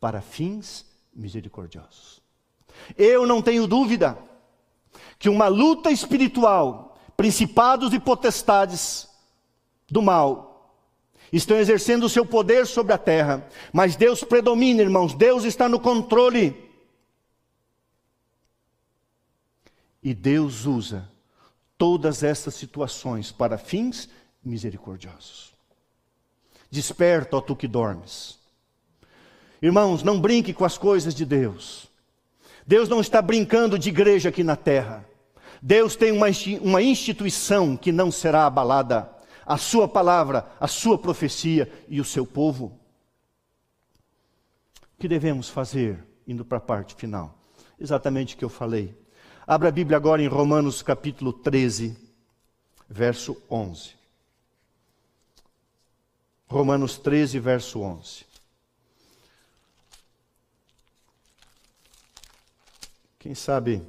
para 0.00 0.22
fins 0.22 0.86
misericordiosos. 1.14 2.22
Eu 2.96 3.26
não 3.26 3.42
tenho 3.42 3.66
dúvida 3.66 4.16
que 5.18 5.28
uma 5.28 5.48
luta 5.48 5.90
espiritual, 5.90 6.98
principados 7.14 7.92
e 7.92 8.00
potestades 8.00 9.06
do 9.86 10.00
mal, 10.00 10.49
estão 11.32 11.56
exercendo 11.56 12.04
o 12.04 12.08
seu 12.08 12.26
poder 12.26 12.66
sobre 12.66 12.92
a 12.92 12.98
terra, 12.98 13.46
mas 13.72 13.96
Deus 13.96 14.24
predomina, 14.24 14.82
irmãos, 14.82 15.14
Deus 15.14 15.44
está 15.44 15.68
no 15.68 15.78
controle. 15.78 16.68
E 20.02 20.14
Deus 20.14 20.64
usa 20.64 21.08
todas 21.76 22.22
essas 22.22 22.54
situações 22.54 23.30
para 23.30 23.58
fins 23.58 24.08
misericordiosos. 24.44 25.54
Desperta, 26.70 27.36
ó 27.36 27.40
tu 27.40 27.54
que 27.54 27.68
dormes. 27.68 28.38
Irmãos, 29.60 30.02
não 30.02 30.20
brinque 30.20 30.54
com 30.54 30.64
as 30.64 30.78
coisas 30.78 31.14
de 31.14 31.24
Deus. 31.26 31.88
Deus 32.66 32.88
não 32.88 33.00
está 33.00 33.20
brincando 33.20 33.78
de 33.78 33.88
igreja 33.88 34.30
aqui 34.30 34.42
na 34.42 34.56
terra. 34.56 35.04
Deus 35.60 35.96
tem 35.96 36.12
uma, 36.12 36.26
uma 36.62 36.80
instituição 36.80 37.76
que 37.76 37.92
não 37.92 38.10
será 38.10 38.46
abalada 38.46 39.10
a 39.50 39.58
sua 39.58 39.88
palavra, 39.88 40.48
a 40.60 40.68
sua 40.68 40.96
profecia 40.96 41.68
e 41.88 42.00
o 42.00 42.04
seu 42.04 42.24
povo. 42.24 42.78
O 44.94 45.00
que 45.00 45.08
devemos 45.08 45.48
fazer 45.48 46.06
indo 46.24 46.44
para 46.44 46.58
a 46.58 46.60
parte 46.60 46.94
final? 46.94 47.36
Exatamente 47.76 48.36
o 48.36 48.38
que 48.38 48.44
eu 48.44 48.48
falei. 48.48 48.96
Abra 49.44 49.68
a 49.68 49.72
Bíblia 49.72 49.96
agora 49.96 50.22
em 50.22 50.28
Romanos 50.28 50.82
capítulo 50.82 51.32
13, 51.32 51.98
verso 52.88 53.42
11. 53.50 53.96
Romanos 56.46 56.96
13, 56.98 57.40
verso 57.40 57.80
11. 57.80 58.24
Quem 63.18 63.34
sabe 63.34 63.82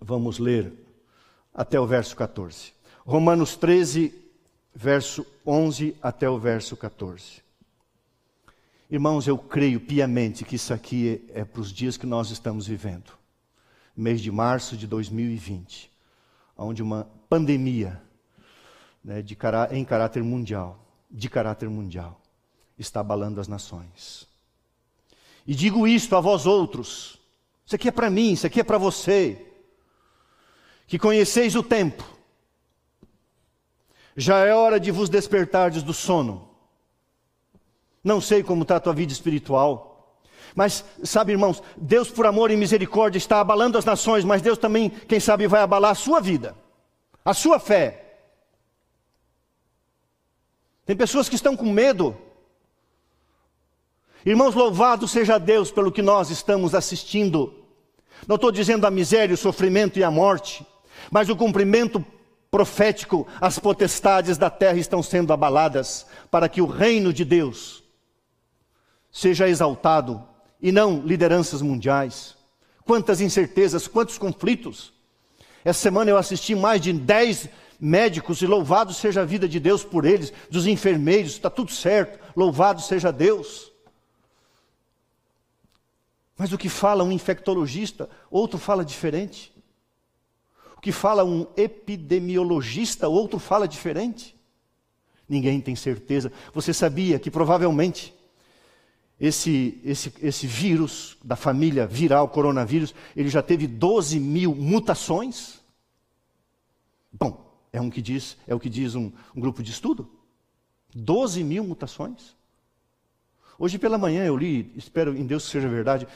vamos 0.00 0.38
ler 0.38 0.72
até 1.52 1.78
o 1.78 1.86
verso 1.86 2.16
14. 2.16 2.77
Romanos 3.08 3.56
13, 3.56 4.12
verso 4.74 5.26
11 5.46 5.96
até 6.02 6.28
o 6.28 6.38
verso 6.38 6.76
14. 6.76 7.42
Irmãos, 8.90 9.26
eu 9.26 9.38
creio 9.38 9.80
piamente 9.80 10.44
que 10.44 10.56
isso 10.56 10.74
aqui 10.74 11.22
é, 11.34 11.40
é 11.40 11.44
para 11.46 11.62
os 11.62 11.72
dias 11.72 11.96
que 11.96 12.04
nós 12.04 12.30
estamos 12.30 12.66
vivendo. 12.66 13.10
Mês 13.96 14.20
de 14.20 14.30
março 14.30 14.76
de 14.76 14.86
2020, 14.86 15.90
onde 16.54 16.82
uma 16.82 17.08
pandemia 17.30 17.98
né, 19.02 19.22
de 19.22 19.34
cará 19.34 19.70
em 19.72 19.86
caráter 19.86 20.22
mundial, 20.22 20.78
de 21.10 21.30
caráter 21.30 21.70
mundial, 21.70 22.20
está 22.78 23.00
abalando 23.00 23.40
as 23.40 23.48
nações. 23.48 24.28
E 25.46 25.54
digo 25.54 25.88
isto 25.88 26.14
a 26.14 26.20
vós 26.20 26.44
outros, 26.44 27.18
isso 27.64 27.74
aqui 27.74 27.88
é 27.88 27.90
para 27.90 28.10
mim, 28.10 28.32
isso 28.32 28.46
aqui 28.46 28.60
é 28.60 28.64
para 28.64 28.76
você, 28.76 29.46
que 30.86 30.98
conheceis 30.98 31.56
o 31.56 31.62
tempo, 31.62 32.17
já 34.20 34.44
é 34.44 34.52
hora 34.52 34.80
de 34.80 34.90
vos 34.90 35.08
despertardes 35.08 35.80
do 35.80 35.94
sono. 35.94 36.48
Não 38.02 38.20
sei 38.20 38.42
como 38.42 38.62
está 38.62 38.74
a 38.74 38.80
tua 38.80 38.92
vida 38.92 39.12
espiritual. 39.12 40.18
Mas, 40.56 40.84
sabe, 41.04 41.30
irmãos, 41.30 41.62
Deus, 41.76 42.10
por 42.10 42.26
amor 42.26 42.50
e 42.50 42.56
misericórdia, 42.56 43.16
está 43.16 43.38
abalando 43.38 43.78
as 43.78 43.84
nações, 43.84 44.24
mas 44.24 44.42
Deus 44.42 44.58
também, 44.58 44.90
quem 44.90 45.20
sabe, 45.20 45.46
vai 45.46 45.60
abalar 45.60 45.92
a 45.92 45.94
sua 45.94 46.20
vida, 46.20 46.56
a 47.24 47.32
sua 47.32 47.60
fé. 47.60 48.16
Tem 50.84 50.96
pessoas 50.96 51.28
que 51.28 51.36
estão 51.36 51.56
com 51.56 51.72
medo. 51.72 52.16
Irmãos, 54.26 54.56
louvado 54.56 55.06
seja 55.06 55.38
Deus 55.38 55.70
pelo 55.70 55.92
que 55.92 56.02
nós 56.02 56.28
estamos 56.28 56.74
assistindo. 56.74 57.54
Não 58.26 58.34
estou 58.34 58.50
dizendo 58.50 58.84
a 58.84 58.90
miséria, 58.90 59.34
o 59.34 59.38
sofrimento 59.38 59.96
e 59.96 60.02
a 60.02 60.10
morte, 60.10 60.66
mas 61.08 61.28
o 61.28 61.36
cumprimento 61.36 62.04
profético, 62.50 63.26
as 63.40 63.58
potestades 63.58 64.38
da 64.38 64.50
terra 64.50 64.78
estão 64.78 65.02
sendo 65.02 65.32
abaladas 65.32 66.06
para 66.30 66.48
que 66.48 66.60
o 66.60 66.66
reino 66.66 67.12
de 67.12 67.24
Deus 67.24 67.82
seja 69.10 69.48
exaltado 69.48 70.26
e 70.60 70.72
não 70.72 71.00
lideranças 71.00 71.62
mundiais. 71.62 72.36
Quantas 72.84 73.20
incertezas, 73.20 73.86
quantos 73.86 74.16
conflitos. 74.16 74.92
Essa 75.64 75.80
semana 75.80 76.10
eu 76.10 76.16
assisti 76.16 76.54
mais 76.54 76.80
de 76.80 76.92
dez 76.92 77.48
médicos 77.78 78.40
e 78.42 78.46
louvado 78.46 78.92
seja 78.92 79.20
a 79.20 79.24
vida 79.24 79.48
de 79.48 79.60
Deus 79.60 79.84
por 79.84 80.04
eles, 80.04 80.32
dos 80.50 80.66
enfermeiros, 80.66 81.32
está 81.32 81.50
tudo 81.50 81.70
certo, 81.70 82.18
louvado 82.34 82.80
seja 82.80 83.12
Deus. 83.12 83.70
Mas 86.36 86.52
o 86.52 86.58
que 86.58 86.68
fala 86.68 87.04
um 87.04 87.12
infectologista, 87.12 88.08
outro 88.30 88.58
fala 88.58 88.84
diferente. 88.84 89.52
O 90.78 90.80
que 90.80 90.92
fala 90.92 91.24
um 91.24 91.44
epidemiologista, 91.56 93.08
outro 93.08 93.40
fala 93.40 93.66
diferente. 93.66 94.36
Ninguém 95.28 95.60
tem 95.60 95.74
certeza. 95.74 96.32
Você 96.54 96.72
sabia 96.72 97.18
que 97.18 97.32
provavelmente 97.32 98.14
esse, 99.18 99.80
esse, 99.84 100.14
esse 100.22 100.46
vírus 100.46 101.18
da 101.24 101.34
família 101.34 101.84
viral 101.84 102.28
coronavírus, 102.28 102.94
ele 103.16 103.28
já 103.28 103.42
teve 103.42 103.66
12 103.66 104.20
mil 104.20 104.54
mutações? 104.54 105.58
Bom, 107.12 107.60
é, 107.72 107.80
um 107.80 107.90
que 107.90 108.00
diz, 108.00 108.36
é 108.46 108.54
o 108.54 108.60
que 108.60 108.70
diz 108.70 108.94
um, 108.94 109.10
um 109.34 109.40
grupo 109.40 109.64
de 109.64 109.72
estudo. 109.72 110.08
12 110.94 111.42
mil 111.42 111.64
mutações. 111.64 112.36
Hoje 113.58 113.80
pela 113.80 113.98
manhã 113.98 114.24
eu 114.24 114.36
li, 114.36 114.72
espero 114.76 115.16
em 115.16 115.26
Deus 115.26 115.46
que 115.46 115.50
seja 115.50 115.68
verdade, 115.68 116.06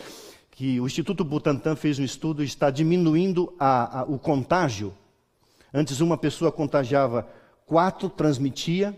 que 0.63 0.81
o 0.81 0.87
Instituto 0.87 1.25
Butantan 1.25 1.75
fez 1.75 1.99
um 1.99 2.05
estudo 2.05 2.41
e 2.41 2.47
está 2.47 2.71
diminuindo 2.71 3.53
a, 3.59 3.99
a, 3.99 4.03
o 4.05 4.17
contágio. 4.17 4.95
Antes 5.75 5.99
uma 5.99 6.17
pessoa 6.17 6.53
contagiava 6.53 7.29
quatro, 7.67 8.09
transmitia. 8.09 8.97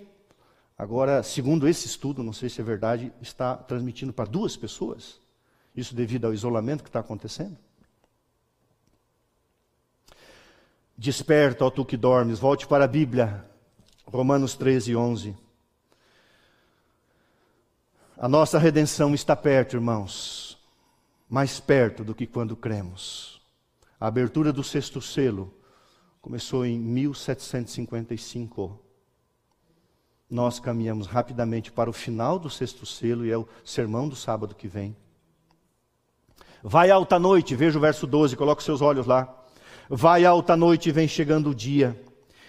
Agora, 0.77 1.23
segundo 1.23 1.67
esse 1.67 1.87
estudo, 1.87 2.23
não 2.23 2.35
sei 2.35 2.51
se 2.51 2.61
é 2.61 2.65
verdade, 2.65 3.11
está 3.19 3.57
transmitindo 3.57 4.13
para 4.13 4.27
duas 4.27 4.59
pessoas. 4.59 5.19
Isso 5.75 5.95
devido 5.95 6.27
ao 6.27 6.35
isolamento 6.35 6.83
que 6.83 6.91
está 6.91 7.01
acontecendo. 7.01 7.57
Desperta, 10.99 11.65
ó 11.65 11.71
tu 11.71 11.83
que 11.83 11.97
dormes, 11.97 12.39
volte 12.39 12.67
para 12.67 12.85
a 12.85 12.89
Bíblia, 12.89 13.43
Romanos 14.05 14.55
13, 14.55 14.95
11. 14.95 15.35
A 18.19 18.29
nossa 18.29 18.59
redenção 18.59 19.15
está 19.15 19.35
perto, 19.35 19.77
irmãos 19.77 20.54
mais 21.35 21.59
perto 21.59 22.05
do 22.05 22.15
que 22.15 22.29
quando 22.29 22.55
cremos. 22.55 23.43
A 23.99 24.07
abertura 24.07 24.53
do 24.53 24.63
sexto 24.63 25.01
selo 25.01 25.53
começou 26.23 26.65
em 26.65 26.79
1755. 26.79 28.81
Nós 30.31 30.61
caminhamos 30.61 31.09
rapidamente 31.09 31.73
para 31.73 31.91
o 31.91 31.93
final 31.93 32.39
do 32.39 32.49
sexto 32.49 32.87
selo 32.87 33.27
e 33.27 33.33
é 33.33 33.37
o 33.37 33.49
sermão 33.65 34.09
do 34.09 34.15
sábado 34.15 34.55
que 34.55 34.69
vem. 34.69 34.97
Vai 36.63 36.93
alta 36.93 37.19
noite, 37.19 37.57
veja 37.57 37.79
o 37.79 37.81
verso 37.81 38.07
12, 38.07 38.37
coloque 38.37 38.63
seus 38.63 38.81
olhos 38.81 39.05
lá. 39.05 39.45
Vai 39.91 40.25
alta 40.25 40.57
noite 40.57 40.91
e 40.91 40.93
vem 40.93 41.09
chegando 41.09 41.51
o 41.51 41.55
dia. 41.55 42.01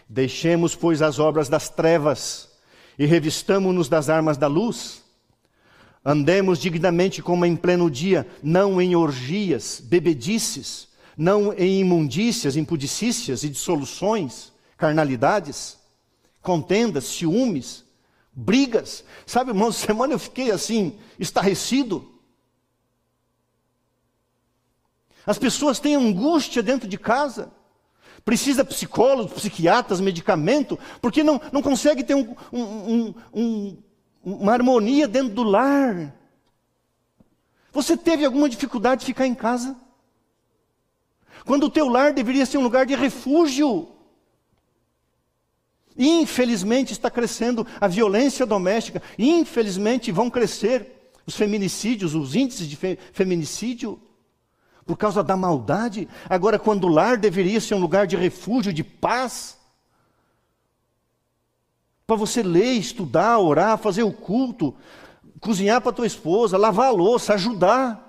Deixemos, 0.07 0.75
pois, 0.75 1.01
as 1.01 1.17
obras 1.17 1.49
das 1.49 1.69
trevas 1.69 2.55
e 2.99 3.07
revistamo-nos 3.07 3.89
das 3.89 4.11
armas 4.11 4.38
da 4.38 4.45
luz. 4.45 5.03
Andemos 6.08 6.60
dignamente 6.60 7.20
como 7.20 7.47
em 7.47 7.56
pleno 7.56 7.89
dia, 7.89 8.28
não 8.43 8.80
em 8.80 8.95
orgias, 8.95 9.82
bebedices, 9.84 10.88
não 11.18 11.51
em 11.51 11.80
imundícias, 11.80 12.56
impudicícias 12.56 13.43
e 13.43 13.49
dissoluções, 13.49 14.53
carnalidades, 14.78 15.80
contendas, 16.43 17.06
ciúmes, 17.06 17.84
brigas. 18.32 19.03
Sabe, 19.26 19.49
irmãos, 19.49 19.78
semana 19.78 20.14
eu 20.14 20.20
fiquei 20.20 20.51
assim, 20.51 20.95
estarrecido. 21.18 22.08
As 25.26 25.39
pessoas 25.39 25.80
têm 25.80 25.95
angústia 25.95 26.62
dentro 26.62 26.88
de 26.88 26.99
casa. 26.99 27.51
Precisa 28.24 28.64
psicólogos, 28.64 29.34
psiquiatras, 29.34 29.99
medicamento, 29.99 30.78
porque 31.01 31.24
não, 31.24 31.41
não 31.51 31.64
consegue 31.64 32.03
ter 32.03 32.14
um, 32.14 32.36
um, 32.53 33.14
um, 33.34 33.78
uma 34.26 34.53
harmonia 34.53 35.07
dentro 35.07 35.34
do 35.34 35.43
lar. 35.43 36.11
Você 37.71 37.95
teve 37.95 38.26
alguma 38.26 38.49
dificuldade 38.49 39.01
de 39.01 39.05
ficar 39.05 39.28
em 39.28 39.36
casa? 39.36 39.76
Quando 41.45 41.65
o 41.65 41.69
teu 41.69 41.88
lar 41.88 42.11
deveria 42.11 42.45
ser 42.45 42.57
um 42.57 42.63
lugar 42.63 42.88
de 42.88 42.95
refúgio. 42.95 43.89
Infelizmente 45.95 46.91
está 46.91 47.09
crescendo 47.09 47.65
a 47.80 47.88
violência 47.88 48.45
doméstica, 48.45 49.01
infelizmente 49.17 50.11
vão 50.11 50.30
crescer 50.30 51.13
os 51.26 51.36
feminicídios, 51.36 52.13
os 52.13 52.36
índices 52.36 52.67
de 52.67 52.76
fe 52.76 52.97
feminicídio, 53.13 54.01
por 54.86 54.97
causa 54.97 55.23
da 55.23 55.38
maldade. 55.38 56.07
Agora, 56.30 56.59
quando 56.59 56.86
o 56.86 56.89
lar 56.89 57.17
deveria 57.17 57.61
ser 57.61 57.76
um 57.76 57.80
lugar 57.80 58.05
de 58.07 58.17
refúgio, 58.17 58.73
de 58.73 58.84
paz, 58.84 59.55
para 62.06 62.16
você 62.16 62.43
ler, 62.43 62.74
estudar, 62.74 63.39
orar, 63.39 63.78
fazer 63.78 64.03
o 64.03 64.14
culto, 64.14 64.76
cozinhar 65.39 65.82
para 65.82 65.91
tua 65.91 66.06
esposa, 66.06 66.58
lavar 66.58 66.88
a 66.88 66.91
louça, 66.91 67.34
ajudar. 67.34 68.01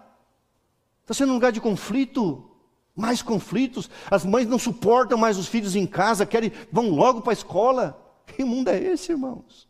Está 1.02 1.14
sendo 1.14 1.30
um 1.30 1.34
lugar 1.34 1.52
de 1.52 1.60
conflito 1.60 2.50
mais 2.96 3.20
conflitos, 3.20 3.90
as 4.10 4.24
mães 4.24 4.48
não 4.48 4.58
suportam 4.58 5.18
mais 5.18 5.36
os 5.36 5.46
filhos 5.46 5.76
em 5.76 5.86
casa, 5.86 6.24
querem, 6.24 6.50
vão 6.72 6.88
logo 6.88 7.20
para 7.20 7.32
a 7.32 7.34
escola. 7.34 8.02
Que 8.26 8.42
mundo 8.42 8.68
é 8.68 8.78
esse, 8.82 9.12
irmãos? 9.12 9.68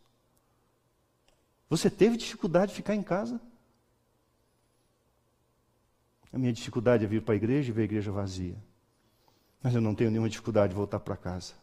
Você 1.69 1.89
teve 1.89 2.15
dificuldade 2.15 2.71
de 2.71 2.75
ficar 2.77 2.95
em 2.95 3.03
casa? 3.03 3.41
A 6.31 6.37
minha 6.37 6.53
dificuldade 6.53 7.03
é 7.03 7.07
vir 7.07 7.21
para 7.21 7.33
a 7.33 7.35
igreja 7.35 7.69
e 7.69 7.73
ver 7.73 7.81
a 7.81 7.85
igreja 7.85 8.11
vazia. 8.11 8.55
Mas 9.61 9.75
eu 9.75 9.81
não 9.81 9.93
tenho 9.93 10.09
nenhuma 10.09 10.29
dificuldade 10.29 10.69
de 10.69 10.75
voltar 10.75 10.99
para 10.99 11.17
casa. 11.17 11.53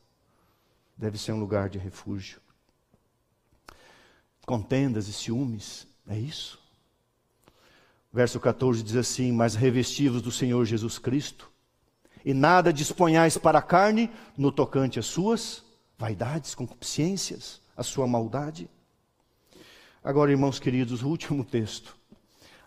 Deve 0.97 1.17
ser 1.17 1.33
um 1.33 1.41
lugar 1.41 1.71
de 1.71 1.79
refúgio. 1.79 2.41
Contendas 4.47 5.09
e 5.09 5.13
ciúmes, 5.13 5.87
é 6.07 6.19
isso? 6.19 6.63
Verso 8.13 8.39
14 8.39 8.83
diz 8.83 8.97
assim: 8.97 9.33
Mas 9.33 9.55
revestivos 9.55 10.21
do 10.21 10.31
Senhor 10.31 10.65
Jesus 10.65 10.99
Cristo, 10.99 11.51
e 12.25 12.35
nada 12.35 12.73
disponhais 12.73 13.39
para 13.39 13.59
a 13.59 13.63
carne 13.63 14.11
no 14.37 14.53
tocante 14.53 14.99
às 14.99 15.07
suas 15.07 15.65
vaidades, 15.99 16.55
concupiscências, 16.55 17.61
a 17.77 17.83
sua 17.83 18.07
maldade. 18.07 18.69
Agora, 20.03 20.31
irmãos 20.31 20.59
queridos, 20.59 21.03
o 21.03 21.09
último 21.09 21.45
texto. 21.45 21.97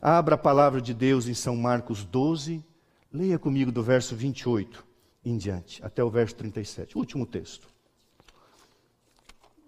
Abra 0.02 0.36
a 0.36 0.38
palavra 0.38 0.82
de 0.82 0.94
Deus 0.94 1.28
em 1.28 1.34
São 1.34 1.56
Marcos 1.56 2.04
12, 2.04 2.64
leia 3.12 3.38
comigo 3.38 3.72
do 3.72 3.84
verso 3.84 4.16
28 4.16 4.86
em 5.24 5.38
diante, 5.38 5.84
até 5.84 6.04
o 6.04 6.10
verso 6.10 6.36
37. 6.36 6.98
Último 6.98 7.26
texto. 7.26 7.68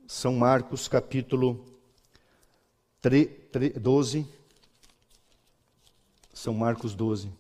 São 0.08 0.36
Marcos, 0.36 0.88
capítulo 0.88 1.64
3, 3.02 3.30
3, 3.52 3.74
12. 3.74 4.28
São 6.34 6.54
Marcos 6.54 6.94
12. 6.94 7.32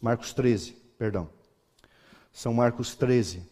Marcos 0.00 0.34
13, 0.34 0.76
perdão. 0.98 1.30
São 2.30 2.52
Marcos 2.52 2.94
13, 2.94 3.42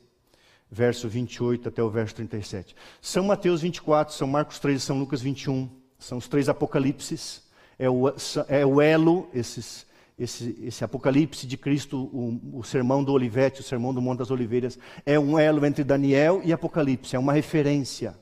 verso 0.70 1.09
28 1.09 1.68
até 1.68 1.83
o 1.83 1.89
verso 1.89 2.14
37. 2.16 2.76
São 3.01 3.24
Mateus 3.24 3.62
24, 3.62 4.14
São 4.14 4.28
Marcos 4.28 4.59
13, 4.59 4.80
São 4.80 4.99
Lucas 4.99 5.22
21. 5.22 5.70
São 5.99 6.18
os 6.18 6.28
três 6.28 6.49
apocalipses. 6.49 7.43
É 7.78 7.89
o, 7.89 8.09
é 8.49 8.66
o 8.66 8.83
elo, 8.83 9.30
esses, 9.33 9.87
esse, 10.23 10.59
esse 10.62 10.85
apocalipse 10.85 11.47
de 11.47 11.57
Cristo, 11.57 12.05
o, 12.12 12.59
o 12.59 12.62
sermão 12.62 13.03
do 13.03 13.12
Olivete, 13.12 13.61
o 13.61 13.64
sermão 13.64 13.93
do 13.93 14.01
Monte 14.01 14.20
das 14.20 14.31
Oliveiras, 14.31 14.79
é 15.05 15.18
um 15.18 15.39
elo 15.39 15.64
entre 15.66 15.83
Daniel 15.83 16.41
e 16.45 16.53
Apocalipse, 16.53 17.16
é 17.16 17.18
uma 17.18 17.33
referência. 17.33 18.16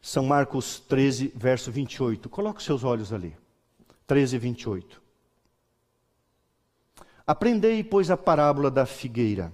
São 0.00 0.24
Marcos 0.24 0.80
13, 0.80 1.32
verso 1.34 1.70
28. 1.70 2.28
Coloque 2.28 2.62
seus 2.62 2.84
olhos 2.84 3.12
ali. 3.12 3.36
13, 4.06 4.38
28. 4.38 5.02
Aprendei, 7.26 7.84
pois, 7.84 8.10
a 8.10 8.16
parábola 8.16 8.70
da 8.70 8.86
figueira. 8.86 9.52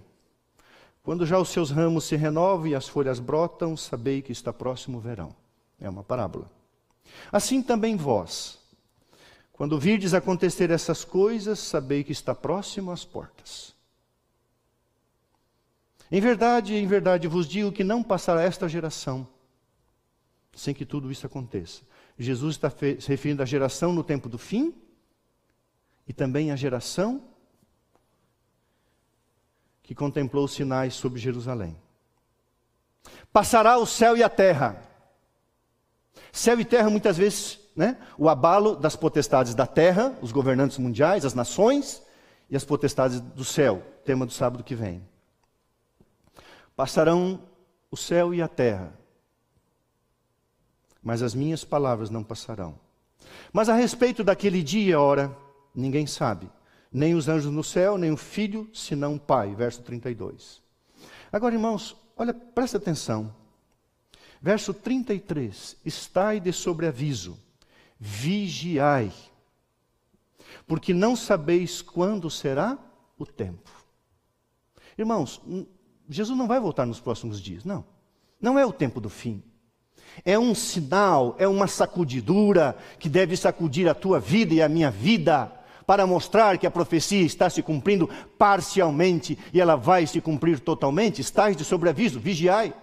Quando 1.02 1.26
já 1.26 1.38
os 1.38 1.48
seus 1.48 1.70
ramos 1.70 2.04
se 2.04 2.14
renovam 2.14 2.68
e 2.68 2.74
as 2.74 2.86
folhas 2.86 3.18
brotam, 3.18 3.76
sabei 3.76 4.22
que 4.22 4.32
está 4.32 4.52
próximo 4.52 4.98
o 4.98 5.00
verão. 5.00 5.34
É 5.80 5.88
uma 5.88 6.04
parábola. 6.04 6.50
Assim 7.32 7.62
também 7.62 7.96
vós, 7.96 8.58
quando 9.54 9.78
virdes 9.78 10.14
acontecer 10.14 10.70
essas 10.70 11.04
coisas, 11.04 11.60
sabei 11.60 12.02
que 12.02 12.12
está 12.12 12.34
próximo 12.34 12.90
às 12.90 13.04
portas. 13.04 13.72
Em 16.10 16.20
verdade, 16.20 16.74
em 16.74 16.86
verdade 16.86 17.26
vos 17.28 17.48
digo 17.48 17.72
que 17.72 17.82
não 17.82 18.02
passará 18.02 18.42
esta 18.42 18.68
geração 18.68 19.26
sem 20.54 20.74
que 20.74 20.84
tudo 20.84 21.10
isso 21.10 21.26
aconteça. 21.26 21.82
Jesus 22.18 22.56
está 22.56 22.70
se 22.70 23.08
referindo 23.08 23.42
à 23.42 23.46
geração 23.46 23.92
no 23.92 24.04
tempo 24.04 24.28
do 24.28 24.38
fim 24.38 24.74
e 26.06 26.12
também 26.12 26.50
à 26.50 26.56
geração 26.56 27.22
que 29.82 29.94
contemplou 29.94 30.44
os 30.44 30.52
sinais 30.52 30.94
sobre 30.94 31.20
Jerusalém. 31.20 31.76
Passará 33.32 33.78
o 33.78 33.86
céu 33.86 34.16
e 34.16 34.22
a 34.22 34.28
terra. 34.28 34.82
Céu 36.32 36.58
e 36.60 36.64
terra, 36.64 36.88
muitas 36.88 37.16
vezes, 37.16 37.63
né? 37.74 37.96
o 38.16 38.28
abalo 38.28 38.76
das 38.76 38.96
potestades 38.96 39.54
da 39.54 39.66
terra, 39.66 40.16
os 40.22 40.32
governantes 40.32 40.78
mundiais, 40.78 41.24
as 41.24 41.34
nações, 41.34 42.02
e 42.48 42.56
as 42.56 42.64
potestades 42.64 43.20
do 43.20 43.44
céu, 43.44 43.82
tema 44.04 44.26
do 44.26 44.32
sábado 44.32 44.62
que 44.62 44.74
vem. 44.74 45.02
Passarão 46.76 47.40
o 47.90 47.96
céu 47.96 48.34
e 48.34 48.42
a 48.42 48.48
terra, 48.48 48.92
mas 51.02 51.22
as 51.22 51.34
minhas 51.34 51.64
palavras 51.64 52.10
não 52.10 52.22
passarão. 52.22 52.78
Mas 53.52 53.68
a 53.68 53.74
respeito 53.74 54.24
daquele 54.24 54.62
dia, 54.62 55.00
ora, 55.00 55.36
ninguém 55.74 56.06
sabe, 56.06 56.50
nem 56.92 57.14
os 57.14 57.28
anjos 57.28 57.52
no 57.52 57.64
céu, 57.64 57.98
nem 57.98 58.12
o 58.12 58.16
filho, 58.16 58.68
senão 58.72 59.14
o 59.14 59.20
Pai. 59.20 59.54
Verso 59.54 59.82
32. 59.82 60.62
Agora, 61.32 61.54
irmãos, 61.54 61.96
olha, 62.16 62.32
presta 62.32 62.76
atenção. 62.76 63.34
Verso 64.40 64.72
33: 64.72 65.76
Estai 65.84 66.38
de 66.38 66.52
sobreaviso, 66.52 67.36
vigiai, 68.06 69.10
porque 70.66 70.92
não 70.92 71.16
sabeis 71.16 71.80
quando 71.80 72.30
será 72.30 72.76
o 73.18 73.24
tempo. 73.24 73.70
Irmãos, 74.98 75.40
Jesus 76.06 76.36
não 76.36 76.46
vai 76.46 76.60
voltar 76.60 76.84
nos 76.84 77.00
próximos 77.00 77.40
dias, 77.40 77.64
não. 77.64 77.82
Não 78.38 78.58
é 78.58 78.66
o 78.66 78.74
tempo 78.74 79.00
do 79.00 79.08
fim. 79.08 79.42
É 80.22 80.38
um 80.38 80.54
sinal, 80.54 81.34
é 81.38 81.48
uma 81.48 81.66
sacudidura 81.66 82.76
que 82.98 83.08
deve 83.08 83.38
sacudir 83.38 83.88
a 83.88 83.94
tua 83.94 84.20
vida 84.20 84.52
e 84.52 84.60
a 84.60 84.68
minha 84.68 84.90
vida, 84.90 85.50
para 85.86 86.06
mostrar 86.06 86.58
que 86.58 86.66
a 86.66 86.70
profecia 86.70 87.22
está 87.22 87.48
se 87.48 87.62
cumprindo 87.62 88.10
parcialmente 88.38 89.38
e 89.50 89.62
ela 89.62 89.76
vai 89.76 90.06
se 90.06 90.20
cumprir 90.20 90.60
totalmente. 90.60 91.22
Estais 91.22 91.56
de 91.56 91.64
sobreaviso, 91.64 92.20
vigiai. 92.20 92.74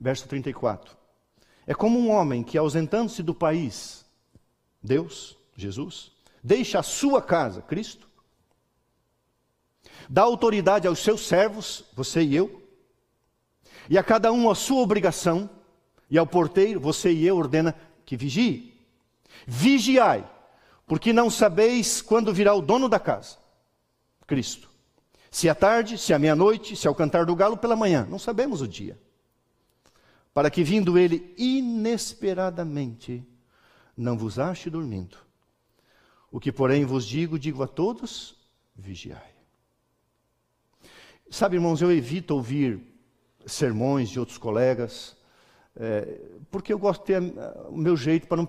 Verso 0.00 0.28
34. 0.28 0.96
É 1.66 1.74
como 1.74 1.98
um 1.98 2.10
homem 2.10 2.42
que, 2.42 2.56
ausentando-se 2.56 3.22
do 3.22 3.34
país, 3.34 4.06
Deus, 4.82 5.36
Jesus, 5.54 6.12
deixa 6.42 6.78
a 6.78 6.82
sua 6.82 7.20
casa, 7.20 7.60
Cristo, 7.60 8.08
dá 10.08 10.22
autoridade 10.22 10.86
aos 10.86 11.00
seus 11.00 11.26
servos, 11.26 11.84
você 11.94 12.22
e 12.22 12.34
eu, 12.34 12.62
e 13.90 13.98
a 13.98 14.02
cada 14.02 14.32
um 14.32 14.48
a 14.48 14.54
sua 14.54 14.80
obrigação, 14.80 15.50
e 16.10 16.16
ao 16.16 16.26
porteiro, 16.26 16.80
você 16.80 17.12
e 17.12 17.26
eu, 17.26 17.36
ordena 17.36 17.74
que 18.06 18.16
vigie. 18.16 18.74
Vigiai, 19.46 20.28
porque 20.86 21.12
não 21.12 21.28
sabeis 21.28 22.00
quando 22.00 22.32
virá 22.32 22.54
o 22.54 22.62
dono 22.62 22.88
da 22.88 22.98
casa, 22.98 23.36
Cristo. 24.26 24.70
Se 25.30 25.48
à 25.48 25.54
tarde, 25.54 25.98
se 25.98 26.14
à 26.14 26.18
meia-noite, 26.18 26.74
se 26.74 26.88
ao 26.88 26.94
cantar 26.94 27.26
do 27.26 27.36
galo 27.36 27.58
pela 27.58 27.76
manhã, 27.76 28.06
não 28.08 28.18
sabemos 28.18 28.62
o 28.62 28.68
dia. 28.68 28.98
Para 30.38 30.50
que 30.50 30.62
vindo 30.62 30.96
ele 30.96 31.34
inesperadamente 31.36 33.26
não 33.96 34.16
vos 34.16 34.38
ache 34.38 34.70
dormindo. 34.70 35.16
O 36.30 36.38
que, 36.38 36.52
porém, 36.52 36.84
vos 36.84 37.04
digo, 37.04 37.36
digo 37.36 37.60
a 37.60 37.66
todos: 37.66 38.36
vigiai. 38.72 39.34
Sabe, 41.28 41.56
irmãos, 41.56 41.82
eu 41.82 41.90
evito 41.90 42.36
ouvir 42.36 42.80
sermões 43.46 44.10
de 44.10 44.20
outros 44.20 44.38
colegas, 44.38 45.16
é, 45.74 46.20
porque 46.52 46.72
eu 46.72 46.78
gosto 46.78 47.00
de 47.00 47.06
ter 47.06 47.20
o 47.68 47.76
meu 47.76 47.96
jeito 47.96 48.28
para 48.28 48.36
não 48.36 48.48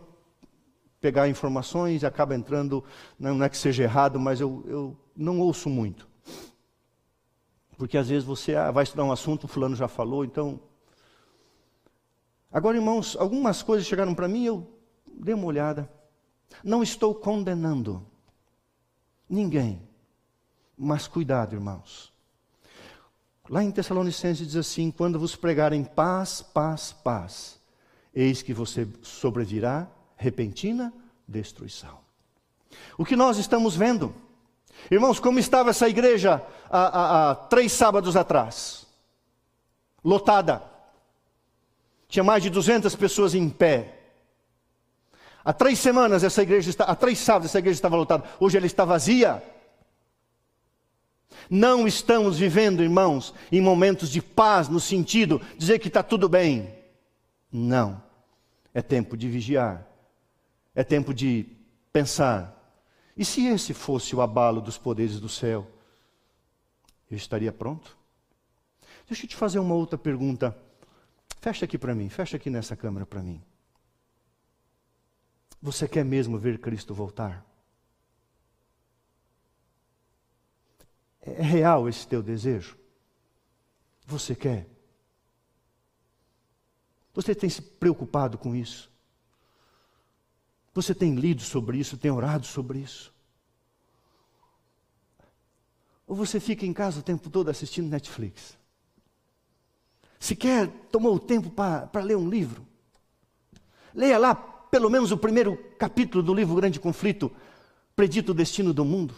pegar 1.01 1.27
informações 1.27 2.03
e 2.03 2.05
acaba 2.05 2.35
entrando, 2.35 2.83
não 3.17 3.43
é 3.43 3.49
que 3.49 3.57
seja 3.57 3.81
errado, 3.81 4.19
mas 4.19 4.39
eu, 4.39 4.63
eu 4.67 4.97
não 5.15 5.39
ouço 5.39 5.67
muito. 5.71 6.07
Porque 7.79 7.97
às 7.97 8.09
vezes 8.09 8.25
você 8.25 8.55
ah, 8.55 8.69
vai 8.69 8.83
estudar 8.83 9.05
um 9.05 9.11
assunto, 9.11 9.45
o 9.45 9.47
fulano 9.47 9.75
já 9.75 9.87
falou, 9.87 10.23
então. 10.23 10.68
Agora, 12.51 12.77
irmãos, 12.77 13.15
algumas 13.17 13.61
coisas 13.61 13.87
chegaram 13.87 14.15
para 14.15 14.27
mim, 14.27 14.45
eu 14.45 14.67
dei 15.07 15.33
uma 15.33 15.45
olhada. 15.45 15.89
Não 16.63 16.81
estou 16.81 17.13
condenando 17.13 18.05
ninguém, 19.29 19.81
mas 20.75 21.07
cuidado, 21.07 21.53
irmãos. 21.53 22.11
Lá 23.47 23.63
em 23.63 23.71
Tessalonicenses 23.71 24.47
diz 24.47 24.55
assim: 24.55 24.89
quando 24.89 25.19
vos 25.19 25.35
pregarem 25.35 25.83
paz, 25.83 26.41
paz, 26.41 26.91
paz, 26.91 27.59
eis 28.13 28.41
que 28.41 28.53
você 28.53 28.87
sobrevirá 29.01 29.87
repentina 30.15 30.93
destruição. 31.27 31.99
O 32.97 33.05
que 33.05 33.15
nós 33.15 33.37
estamos 33.37 33.75
vendo, 33.75 34.13
irmãos, 34.89 35.19
como 35.19 35.39
estava 35.39 35.69
essa 35.69 35.87
igreja 35.87 36.45
há, 36.69 36.79
há, 36.79 37.31
há 37.31 37.35
três 37.35 37.71
sábados 37.71 38.15
atrás? 38.15 38.87
Lotada. 40.03 40.68
Tinha 42.09 42.23
mais 42.23 42.41
de 42.41 42.49
200 42.49 42.93
pessoas 42.95 43.35
em 43.35 43.47
pé. 43.47 43.99
Há 45.45 45.53
três 45.53 45.79
semanas 45.79 46.23
essa 46.23 46.41
igreja 46.41 46.69
está, 46.69 46.83
há 46.85 46.95
três 46.95 47.19
sábados 47.19 47.49
essa 47.49 47.59
igreja 47.59 47.77
estava 47.77 47.95
lotada. 47.95 48.27
Hoje 48.39 48.57
ela 48.57 48.65
está 48.65 48.83
vazia. 48.83 49.41
Não 51.47 51.87
estamos 51.87 52.39
vivendo, 52.39 52.83
irmãos, 52.83 53.33
em 53.51 53.61
momentos 53.61 54.09
de 54.09 54.21
paz, 54.21 54.67
no 54.67 54.79
sentido 54.79 55.39
de 55.53 55.59
dizer 55.59 55.79
que 55.79 55.87
está 55.87 56.01
tudo 56.01 56.27
bem. 56.27 56.73
Não. 57.51 58.01
É 58.73 58.81
tempo 58.81 59.15
de 59.15 59.29
vigiar. 59.29 59.87
É 60.73 60.83
tempo 60.83 61.13
de 61.13 61.45
pensar. 61.93 62.55
E 63.15 63.23
se 63.23 63.45
esse 63.45 63.73
fosse 63.73 64.15
o 64.15 64.21
abalo 64.21 64.61
dos 64.61 64.79
poderes 64.79 65.19
do 65.19 65.29
céu? 65.29 65.67
Eu 67.09 67.17
estaria 67.17 67.51
pronto? 67.51 67.95
Deixa 69.07 69.25
eu 69.25 69.29
te 69.29 69.35
fazer 69.35 69.59
uma 69.59 69.75
outra 69.75 69.97
pergunta. 69.97 70.55
Fecha 71.39 71.65
aqui 71.65 71.77
para 71.77 71.95
mim, 71.95 72.09
fecha 72.09 72.35
aqui 72.35 72.49
nessa 72.49 72.75
câmera 72.75 73.05
para 73.05 73.23
mim. 73.23 73.41
Você 75.61 75.87
quer 75.87 76.03
mesmo 76.03 76.37
ver 76.37 76.59
Cristo 76.59 76.93
voltar? 76.93 77.45
É 81.21 81.41
real 81.41 81.87
esse 81.87 82.07
teu 82.07 82.21
desejo? 82.21 82.77
Você 84.05 84.35
quer? 84.35 84.67
Você 87.13 87.33
tem 87.33 87.49
se 87.49 87.61
preocupado 87.61 88.37
com 88.37 88.55
isso? 88.55 88.91
Você 90.73 90.93
tem 90.93 91.15
lido 91.15 91.41
sobre 91.41 91.77
isso, 91.77 91.97
tem 91.97 92.11
orado 92.11 92.45
sobre 92.45 92.79
isso? 92.79 93.13
Ou 96.05 96.15
você 96.15 96.39
fica 96.39 96.65
em 96.65 96.73
casa 96.73 96.99
o 96.99 97.03
tempo 97.03 97.29
todo 97.29 97.49
assistindo 97.49 97.89
Netflix? 97.89 98.58
Sequer 100.19 100.67
tomou 100.91 101.15
o 101.15 101.19
tempo 101.19 101.49
para 101.49 102.03
ler 102.03 102.17
um 102.17 102.29
livro? 102.29 102.67
Leia 103.93 104.17
lá 104.17 104.35
pelo 104.35 104.89
menos 104.89 105.11
o 105.11 105.17
primeiro 105.17 105.57
capítulo 105.79 106.21
do 106.21 106.33
livro 106.33 106.55
Grande 106.55 106.79
Conflito, 106.79 107.31
Predito 107.95 108.31
o 108.31 108.35
Destino 108.35 108.73
do 108.73 108.85
Mundo. 108.85 109.15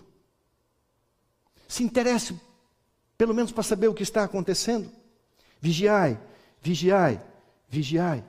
Se 1.68 1.84
interesse 1.84 2.39
pelo 3.22 3.36
menos 3.36 3.52
para 3.52 3.62
saber 3.62 3.88
o 3.88 3.93
que 3.93 4.02
está 4.02 4.24
acontecendo. 4.24 4.91
Vigiai, 5.60 6.20
vigiai, 6.60 7.22
vigiai. 7.70 8.24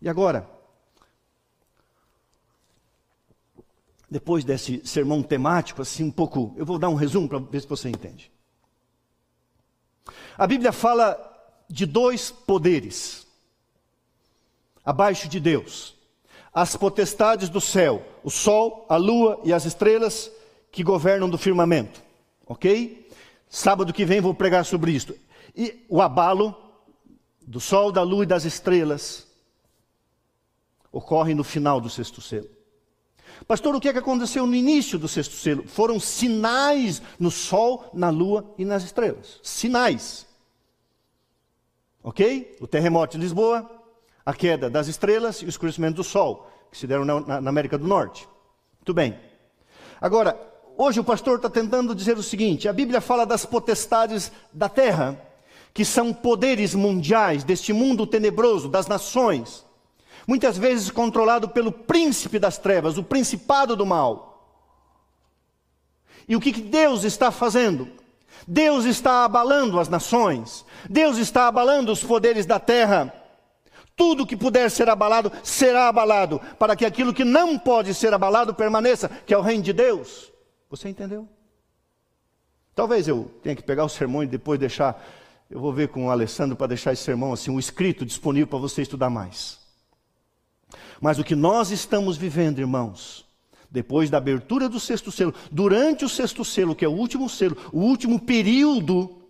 E 0.00 0.08
agora, 0.08 0.48
depois 4.10 4.42
desse 4.42 4.80
sermão 4.86 5.22
temático, 5.22 5.82
assim 5.82 6.04
um 6.04 6.10
pouco, 6.10 6.54
eu 6.56 6.64
vou 6.64 6.78
dar 6.78 6.88
um 6.88 6.94
resumo 6.94 7.28
para 7.28 7.40
ver 7.40 7.60
se 7.60 7.68
você 7.68 7.90
entende. 7.90 8.32
A 10.36 10.46
Bíblia 10.46 10.72
fala 10.72 11.18
de 11.68 11.86
dois 11.86 12.30
poderes 12.30 13.26
abaixo 14.84 15.28
de 15.28 15.38
Deus: 15.40 15.94
as 16.52 16.76
potestades 16.76 17.48
do 17.48 17.60
céu, 17.60 18.04
o 18.22 18.30
sol, 18.30 18.86
a 18.88 18.96
lua 18.96 19.40
e 19.44 19.52
as 19.52 19.64
estrelas 19.64 20.30
que 20.70 20.82
governam 20.82 21.28
do 21.28 21.38
firmamento. 21.38 22.02
Ok? 22.46 23.08
Sábado 23.48 23.92
que 23.92 24.04
vem 24.04 24.20
vou 24.20 24.34
pregar 24.34 24.64
sobre 24.64 24.92
isto. 24.92 25.14
E 25.54 25.84
o 25.88 26.00
abalo 26.00 26.56
do 27.40 27.60
sol, 27.60 27.92
da 27.92 28.02
lua 28.02 28.24
e 28.24 28.26
das 28.26 28.44
estrelas 28.44 29.26
ocorre 30.90 31.34
no 31.34 31.44
final 31.44 31.80
do 31.80 31.90
sexto 31.90 32.20
selo. 32.20 32.48
Pastor, 33.46 33.74
o 33.74 33.80
que, 33.80 33.88
é 33.88 33.92
que 33.92 33.98
aconteceu 33.98 34.46
no 34.46 34.54
início 34.54 34.98
do 34.98 35.08
sexto 35.08 35.34
selo? 35.34 35.64
Foram 35.66 35.98
sinais 35.98 37.02
no 37.18 37.30
sol, 37.30 37.90
na 37.92 38.10
lua 38.10 38.44
e 38.58 38.64
nas 38.64 38.84
estrelas. 38.84 39.40
Sinais. 39.42 40.26
Ok? 42.02 42.56
O 42.60 42.66
terremoto 42.66 43.16
de 43.16 43.22
Lisboa, 43.22 43.70
a 44.24 44.34
queda 44.34 44.68
das 44.68 44.88
estrelas 44.88 45.42
e 45.42 45.46
o 45.46 45.48
escurecimento 45.48 45.96
do 45.96 46.04
sol, 46.04 46.48
que 46.70 46.78
se 46.78 46.86
deram 46.86 47.04
na, 47.04 47.40
na 47.40 47.50
América 47.50 47.78
do 47.78 47.86
Norte. 47.86 48.28
Muito 48.78 48.94
bem. 48.94 49.18
Agora, 50.00 50.38
hoje 50.76 51.00
o 51.00 51.04
pastor 51.04 51.36
está 51.36 51.48
tentando 51.48 51.94
dizer 51.94 52.16
o 52.16 52.22
seguinte: 52.22 52.68
a 52.68 52.72
Bíblia 52.72 53.00
fala 53.00 53.24
das 53.24 53.46
potestades 53.46 54.32
da 54.52 54.68
terra, 54.68 55.20
que 55.72 55.84
são 55.84 56.12
poderes 56.12 56.74
mundiais 56.74 57.44
deste 57.44 57.72
mundo 57.72 58.06
tenebroso, 58.06 58.68
das 58.68 58.86
nações 58.86 59.64
muitas 60.26 60.56
vezes 60.56 60.90
controlado 60.90 61.48
pelo 61.48 61.72
príncipe 61.72 62.38
das 62.38 62.58
trevas, 62.58 62.98
o 62.98 63.02
principado 63.04 63.76
do 63.76 63.86
mal. 63.86 64.32
E 66.28 66.36
o 66.36 66.40
que 66.40 66.52
Deus 66.52 67.04
está 67.04 67.30
fazendo? 67.30 67.88
Deus 68.46 68.84
está 68.84 69.24
abalando 69.24 69.78
as 69.78 69.88
nações, 69.88 70.64
Deus 70.88 71.16
está 71.18 71.46
abalando 71.46 71.92
os 71.92 72.02
poderes 72.02 72.46
da 72.46 72.58
terra. 72.58 73.12
Tudo 73.94 74.26
que 74.26 74.36
puder 74.36 74.70
ser 74.70 74.88
abalado 74.88 75.30
será 75.42 75.88
abalado, 75.88 76.40
para 76.58 76.74
que 76.74 76.84
aquilo 76.84 77.12
que 77.12 77.24
não 77.24 77.58
pode 77.58 77.94
ser 77.94 78.12
abalado 78.14 78.54
permaneça, 78.54 79.08
que 79.08 79.34
é 79.34 79.38
o 79.38 79.42
reino 79.42 79.62
de 79.62 79.72
Deus. 79.72 80.32
Você 80.70 80.88
entendeu? 80.88 81.28
Talvez 82.74 83.06
eu 83.06 83.30
tenha 83.42 83.54
que 83.54 83.62
pegar 83.62 83.84
o 83.84 83.88
sermão 83.88 84.22
e 84.22 84.26
depois 84.26 84.58
deixar, 84.58 85.04
eu 85.50 85.60
vou 85.60 85.72
ver 85.72 85.88
com 85.88 86.06
o 86.06 86.10
Alessandro 86.10 86.56
para 86.56 86.68
deixar 86.68 86.92
esse 86.92 87.02
sermão 87.02 87.32
assim, 87.32 87.50
um 87.50 87.58
escrito 87.58 88.06
disponível 88.06 88.46
para 88.46 88.58
você 88.58 88.80
estudar 88.80 89.10
mais. 89.10 89.61
Mas 91.00 91.18
o 91.18 91.24
que 91.24 91.34
nós 91.34 91.70
estamos 91.70 92.16
vivendo, 92.16 92.58
irmãos, 92.58 93.24
depois 93.70 94.10
da 94.10 94.18
abertura 94.18 94.68
do 94.68 94.78
sexto 94.78 95.10
selo, 95.10 95.34
durante 95.50 96.04
o 96.04 96.08
sexto 96.08 96.44
selo, 96.44 96.74
que 96.74 96.84
é 96.84 96.88
o 96.88 96.92
último 96.92 97.28
selo, 97.28 97.56
o 97.72 97.80
último 97.80 98.20
período, 98.20 99.22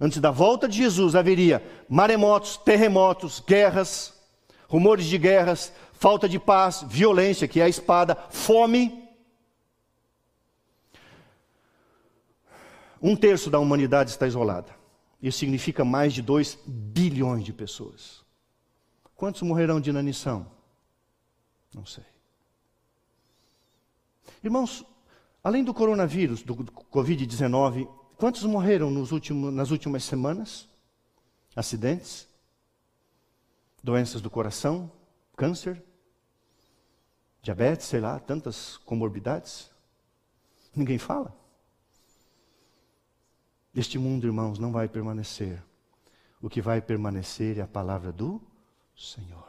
antes 0.00 0.18
da 0.18 0.30
volta 0.30 0.68
de 0.68 0.76
Jesus, 0.76 1.14
haveria 1.14 1.62
maremotos, 1.88 2.58
terremotos, 2.58 3.42
guerras, 3.46 4.14
rumores 4.68 5.06
de 5.06 5.16
guerras, 5.16 5.72
falta 5.94 6.28
de 6.28 6.38
paz, 6.38 6.84
violência, 6.86 7.48
que 7.48 7.60
é 7.60 7.64
a 7.64 7.68
espada, 7.68 8.16
fome. 8.30 9.02
Um 13.00 13.16
terço 13.16 13.48
da 13.48 13.58
humanidade 13.58 14.10
está 14.10 14.26
isolada. 14.26 14.74
Isso 15.22 15.38
significa 15.38 15.84
mais 15.84 16.12
de 16.12 16.20
2 16.20 16.58
bilhões 16.66 17.44
de 17.44 17.52
pessoas. 17.52 18.24
Quantos 19.14 19.40
morrerão 19.42 19.80
de 19.80 19.88
inanição? 19.88 20.55
Não 21.76 21.84
sei. 21.84 22.04
Irmãos, 24.42 24.82
além 25.44 25.62
do 25.62 25.74
coronavírus, 25.74 26.42
do 26.42 26.56
Covid-19, 26.56 27.86
quantos 28.16 28.42
morreram 28.44 28.90
últimos, 29.12 29.52
nas 29.52 29.70
últimas 29.70 30.02
semanas? 30.02 30.66
Acidentes? 31.54 32.26
Doenças 33.82 34.22
do 34.22 34.30
coração? 34.30 34.90
Câncer? 35.36 35.84
Diabetes, 37.42 37.86
sei 37.86 38.00
lá, 38.00 38.18
tantas 38.18 38.78
comorbidades? 38.78 39.70
Ninguém 40.74 40.96
fala. 40.96 41.36
Este 43.74 43.98
mundo, 43.98 44.26
irmãos, 44.26 44.58
não 44.58 44.72
vai 44.72 44.88
permanecer. 44.88 45.62
O 46.40 46.48
que 46.48 46.62
vai 46.62 46.80
permanecer 46.80 47.58
é 47.58 47.62
a 47.62 47.66
palavra 47.66 48.10
do 48.10 48.40
Senhor 48.96 49.45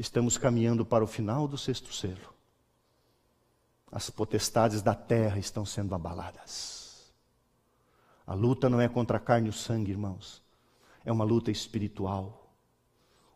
estamos 0.00 0.38
caminhando 0.38 0.84
para 0.84 1.04
o 1.04 1.06
final 1.06 1.46
do 1.46 1.58
sexto 1.58 1.92
selo. 1.92 2.34
As 3.92 4.08
potestades 4.08 4.80
da 4.80 4.94
terra 4.94 5.38
estão 5.38 5.66
sendo 5.66 5.94
abaladas. 5.94 7.12
A 8.26 8.32
luta 8.32 8.70
não 8.70 8.80
é 8.80 8.88
contra 8.88 9.18
a 9.18 9.20
carne 9.20 9.48
e 9.48 9.50
o 9.50 9.52
sangue, 9.52 9.90
irmãos. 9.90 10.42
é 11.04 11.12
uma 11.12 11.24
luta 11.24 11.50
espiritual. 11.50 12.54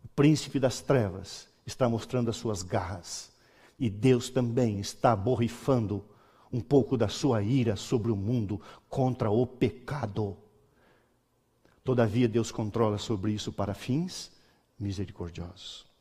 O 0.03 0.09
príncipe 0.09 0.59
das 0.59 0.81
trevas 0.81 1.49
está 1.67 1.87
mostrando 1.89 2.31
as 2.31 2.37
suas 2.37 2.63
garras. 2.63 3.31
E 3.79 3.91
Deus 3.91 4.31
também 4.31 4.79
está 4.81 5.15
borrifando 5.15 6.05
um 6.53 6.61
pouco 6.61 6.97
da 6.97 7.09
sua 7.09 7.43
ira 7.43 7.77
sobre 7.77 8.13
o 8.13 8.17
mundo 8.17 8.61
contra 8.89 9.31
o 9.31 9.47
pecado. 9.47 10.37
Todavia, 11.83 12.29
Deus 12.29 12.51
controla 12.51 12.97
sobre 12.97 13.33
isso 13.33 13.53
para 13.53 13.75
fins 13.75 14.31
misericordiosos. 14.79 15.94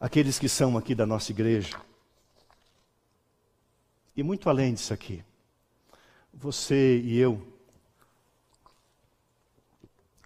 Aqueles 0.00 0.38
que 0.38 0.48
são 0.48 0.78
aqui 0.78 0.94
da 0.94 1.04
nossa 1.04 1.30
igreja, 1.30 1.78
e 4.16 4.22
muito 4.22 4.48
além 4.48 4.72
disso 4.72 4.94
aqui, 4.94 5.22
você 6.32 6.98
e 7.00 7.18
eu, 7.18 7.46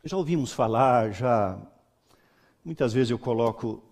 já 0.05 0.17
ouvimos 0.17 0.53
falar, 0.53 1.11
já 1.11 1.61
muitas 2.65 2.93
vezes 2.93 3.11
eu 3.11 3.19
coloco 3.19 3.83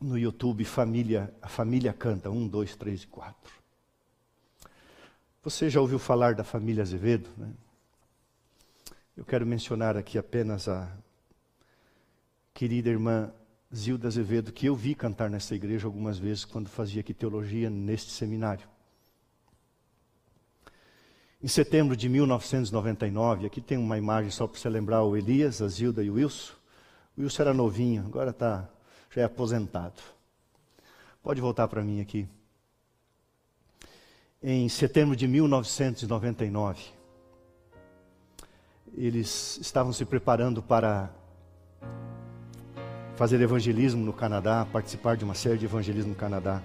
no 0.00 0.16
YouTube 0.16 0.64
família, 0.64 1.30
a 1.42 1.48
família 1.48 1.92
canta 1.92 2.30
um, 2.30 2.48
dois, 2.48 2.74
três 2.74 3.02
e 3.02 3.06
quatro. 3.06 3.52
Você 5.42 5.68
já 5.68 5.82
ouviu 5.82 5.98
falar 5.98 6.34
da 6.34 6.44
família 6.44 6.82
Azevedo? 6.82 7.28
Né? 7.36 7.52
Eu 9.14 9.24
quero 9.26 9.44
mencionar 9.44 9.98
aqui 9.98 10.16
apenas 10.16 10.66
a 10.66 10.90
querida 12.54 12.88
irmã 12.88 13.30
Zilda 13.74 14.08
Azevedo, 14.08 14.52
que 14.52 14.66
eu 14.66 14.74
vi 14.74 14.94
cantar 14.94 15.28
nessa 15.28 15.54
igreja 15.54 15.86
algumas 15.86 16.18
vezes 16.18 16.44
quando 16.44 16.68
fazia 16.68 17.00
aqui 17.00 17.12
teologia 17.12 17.68
neste 17.68 18.12
seminário. 18.12 18.68
Em 21.42 21.48
setembro 21.48 21.96
de 21.96 22.08
1999, 22.08 23.46
aqui 23.46 23.60
tem 23.60 23.76
uma 23.76 23.98
imagem 23.98 24.30
só 24.30 24.46
para 24.46 24.58
você 24.58 24.68
lembrar 24.68 25.02
o 25.02 25.16
Elias, 25.16 25.60
a 25.60 25.68
Zilda 25.68 26.02
e 26.02 26.10
o 26.10 26.14
Wilson. 26.14 26.54
O 27.16 27.22
Wilson 27.22 27.42
era 27.42 27.54
novinho, 27.54 28.04
agora 28.06 28.32
tá, 28.32 28.68
já 29.14 29.22
é 29.22 29.24
aposentado. 29.24 30.00
Pode 31.22 31.40
voltar 31.40 31.68
para 31.68 31.82
mim 31.82 32.00
aqui. 32.00 32.26
Em 34.42 34.68
setembro 34.68 35.16
de 35.16 35.26
1999, 35.26 36.82
eles 38.96 39.58
estavam 39.60 39.92
se 39.92 40.04
preparando 40.04 40.62
para 40.62 41.10
fazer 43.16 43.40
evangelismo 43.40 44.04
no 44.04 44.12
Canadá, 44.12 44.66
participar 44.70 45.16
de 45.16 45.24
uma 45.24 45.34
série 45.34 45.58
de 45.58 45.64
evangelismo 45.64 46.10
no 46.10 46.16
Canadá. 46.16 46.62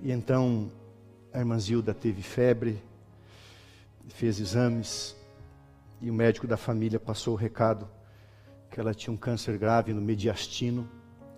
E 0.00 0.12
então 0.12 0.70
a 1.32 1.38
irmã 1.38 1.58
Zilda 1.58 1.94
teve 1.94 2.22
febre, 2.22 2.82
fez 4.08 4.38
exames, 4.38 5.16
e 6.02 6.10
o 6.10 6.14
médico 6.14 6.46
da 6.46 6.56
família 6.56 7.00
passou 7.00 7.34
o 7.34 7.36
recado 7.36 7.88
que 8.70 8.78
ela 8.78 8.94
tinha 8.94 9.12
um 9.12 9.16
câncer 9.16 9.56
grave 9.56 9.92
no 9.92 10.00
mediastino 10.00 10.88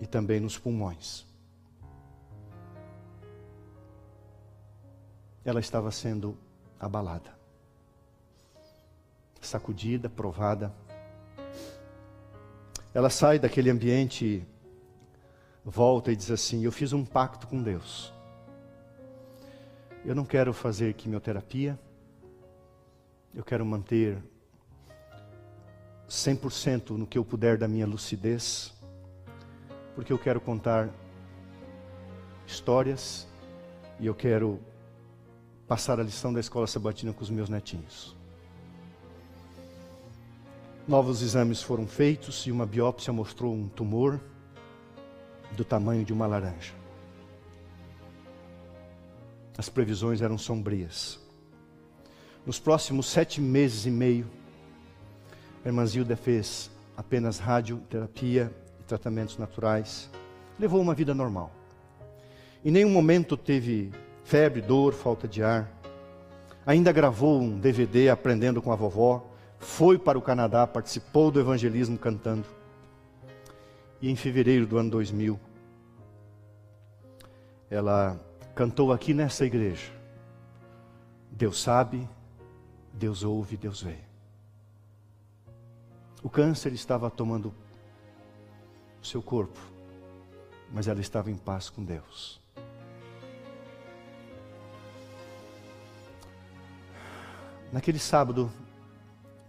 e 0.01 0.07
também 0.07 0.41
nos 0.41 0.59
pulmões. 0.59 1.25
Ela 5.45 5.61
estava 5.61 5.91
sendo 5.91 6.37
abalada 6.79 7.43
sacudida, 9.47 10.09
provada. 10.09 10.73
Ela 12.95 13.09
sai 13.09 13.39
daquele 13.39 13.71
ambiente, 13.71 14.47
volta 15.65 16.13
e 16.13 16.17
diz 16.17 16.31
assim: 16.31 16.65
Eu 16.65 16.71
fiz 16.71 16.93
um 16.93 17.05
pacto 17.05 17.47
com 17.47 17.63
Deus. 17.63 18.13
Eu 20.05 20.15
não 20.15 20.25
quero 20.25 20.53
fazer 20.53 20.93
quimioterapia, 20.95 21.79
eu 23.35 23.43
quero 23.43 23.65
manter 23.65 24.23
100% 26.09 26.91
no 26.91 27.07
que 27.07 27.17
eu 27.17 27.25
puder 27.25 27.57
da 27.57 27.67
minha 27.67 27.87
lucidez, 27.87 28.75
porque 29.95 30.13
eu 30.13 30.19
quero 30.19 30.41
contar 30.41 30.91
histórias 32.47 33.27
e 33.99 34.07
eu 34.07 34.15
quero 34.15 34.61
passar 35.67 35.99
a 35.99 36.03
lição 36.03 36.33
da 36.33 36.41
escola 36.41 36.67
sabatina 36.67 37.15
com 37.15 37.23
os 37.23 37.31
meus 37.31 37.49
netinhos. 37.49 38.22
Novos 40.87 41.23
exames 41.23 41.63
foram 41.63 41.87
feitos 41.87 42.45
e 42.45 42.51
uma 42.51 42.67
biópsia 42.67 43.13
mostrou 43.13 43.55
um 43.55 43.69
tumor 43.69 44.21
do 45.53 45.65
tamanho 45.65 46.05
de 46.05 46.13
uma 46.13 46.27
laranja. 46.27 46.73
As 49.57 49.69
previsões 49.69 50.21
eram 50.21 50.37
sombrias. 50.37 51.21
Nos 52.45 52.59
próximos 52.59 53.07
sete 53.07 53.41
meses 53.41 53.87
e 53.87 53.93
meio, 53.93 54.27
a 55.65 55.69
irmã 55.69 55.87
Zilda 55.87 56.17
fez 56.17 56.69
apenas 56.97 57.39
radioterapia 57.39 58.53
e 58.81 58.83
tratamentos 58.83 59.39
naturais. 59.39 60.11
Levou 60.59 60.81
uma 60.81 60.95
vida 60.95 61.15
normal. 61.15 61.53
Em 62.65 62.73
nenhum 62.73 62.91
momento 62.91 63.37
teve 63.37 63.93
febre, 64.25 64.61
dor, 64.61 64.95
falta 64.95 65.29
de 65.29 65.45
ar. 65.45 65.71
Ainda 66.67 66.91
gravou 66.91 67.41
um 67.41 67.57
DVD 67.57 68.09
aprendendo 68.09 68.61
com 68.61 68.73
a 68.73 68.77
vovó 68.77 69.32
foi 69.63 69.97
para 69.97 70.19
o 70.19 70.23
Canadá, 70.23 70.67
participou 70.67 71.31
do 71.31 71.41
evangelismo 71.41 71.97
cantando. 71.97 72.45
E 74.01 74.11
em 74.11 74.17
fevereiro 74.17 74.67
do 74.67 74.77
ano 74.77 74.91
2000, 74.91 75.39
ela 77.71 78.21
cantou 78.55 78.93
aqui 78.93 79.15
nessa 79.15 79.47
igreja. 79.47 79.93
Deus 81.31 81.63
sabe, 81.63 82.07
Deus 82.93 83.23
ouve, 83.23 83.57
Deus 83.57 83.81
vê. 83.81 83.97
O 86.23 86.29
câncer 86.29 86.73
estava 86.73 87.09
tomando 87.09 87.55
o 89.01 89.07
seu 89.07 89.23
corpo, 89.23 89.59
mas 90.73 90.89
ela 90.89 91.01
estava 91.01 91.31
em 91.31 91.37
paz 91.37 91.71
com 91.71 91.85
Deus. 91.85 92.41
Naquele 97.73 97.99
sábado, 97.99 98.53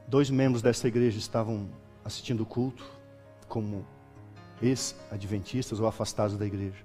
Dois 0.08 0.30
membros 0.30 0.62
dessa 0.62 0.88
igreja 0.88 1.18
estavam 1.18 1.70
assistindo 2.04 2.42
o 2.42 2.46
culto, 2.46 2.86
como 3.48 3.86
ex-adventistas 4.62 5.80
ou 5.80 5.88
afastados 5.88 6.38
da 6.38 6.46
igreja. 6.46 6.84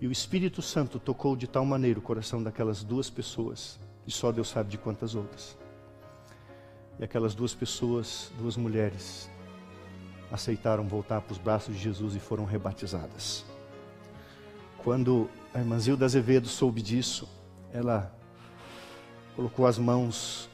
E 0.00 0.06
o 0.06 0.12
Espírito 0.12 0.62
Santo 0.62 0.98
tocou 0.98 1.36
de 1.36 1.46
tal 1.46 1.64
maneira 1.64 1.98
o 1.98 2.02
coração 2.02 2.42
daquelas 2.42 2.82
duas 2.82 3.10
pessoas, 3.10 3.78
e 4.06 4.10
só 4.10 4.32
Deus 4.32 4.48
sabe 4.48 4.70
de 4.70 4.78
quantas 4.78 5.14
outras. 5.14 5.56
E 6.98 7.04
aquelas 7.04 7.34
duas 7.34 7.54
pessoas, 7.54 8.30
duas 8.38 8.56
mulheres, 8.56 9.30
aceitaram 10.30 10.86
voltar 10.86 11.22
para 11.22 11.32
os 11.32 11.38
braços 11.38 11.74
de 11.74 11.80
Jesus 11.80 12.14
e 12.14 12.20
foram 12.20 12.44
rebatizadas. 12.44 13.44
Quando 14.78 15.30
a 15.54 15.58
irmã 15.58 15.78
Zilda 15.78 16.04
Azevedo 16.04 16.46
soube 16.46 16.82
disso, 16.82 17.26
ela 17.72 18.14
colocou 19.34 19.66
as 19.66 19.78
mãos 19.78 20.49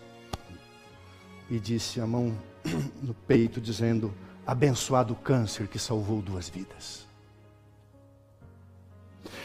e 1.50 1.58
disse 1.58 2.00
a 2.00 2.06
mão 2.06 2.36
no 3.02 3.14
peito, 3.14 3.60
dizendo: 3.60 4.12
Abençoado 4.46 5.12
o 5.12 5.16
câncer 5.16 5.68
que 5.68 5.78
salvou 5.78 6.20
duas 6.20 6.48
vidas. 6.48 7.06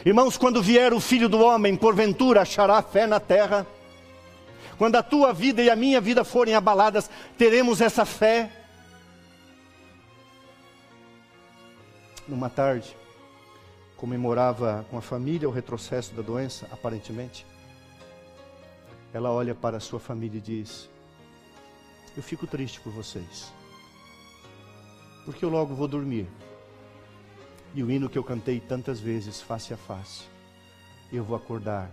Irmãos, 0.06 0.38
quando 0.38 0.62
vier 0.62 0.93
o 0.93 0.99
filho 0.99 1.30
do 1.30 1.39
homem, 1.39 1.76
porventura 1.76 2.41
achará 2.41 2.82
fé 2.82 3.06
na 3.06 3.20
terra. 3.20 3.66
Quando 4.78 4.95
a 4.95 5.04
tua 5.04 5.32
vida 5.32 5.62
e 5.62 5.70
a 5.70 5.76
minha 5.76 6.02
vida 6.02 6.24
forem 6.24 6.56
abaladas, 6.56 7.10
teremos 7.38 7.82
essa 7.82 8.04
fé. 8.04 8.52
Numa 12.28 12.49
tarde, 12.49 12.95
comemorava 13.95 14.86
com 14.89 14.97
a 14.97 15.02
família 15.02 15.47
o 15.47 15.52
retrocesso 15.52 16.16
da 16.16 16.24
doença, 16.24 16.68
aparentemente. 16.72 17.45
Ela 19.14 19.32
olha 19.32 19.54
para 19.54 19.78
a 19.78 19.80
sua 19.80 19.99
família 19.99 20.39
e 20.39 20.41
diz: 20.41 20.89
eu 22.16 22.24
fico 22.24 22.45
triste 22.45 22.80
por 22.82 22.91
vocês. 22.91 23.53
Porque 25.26 25.45
eu 25.45 25.49
logo 25.49 25.74
vou 25.74 25.88
dormir. 25.88 26.28
E 27.74 27.84
o 27.84 27.89
hino 27.89 28.09
que 28.09 28.18
eu 28.18 28.24
cantei 28.24 28.59
tantas 28.59 28.99
vezes, 28.99 29.41
face 29.41 29.74
a 29.74 29.78
face, 29.78 30.24
eu 31.12 31.24
vou 31.24 31.38
acordar 31.38 31.89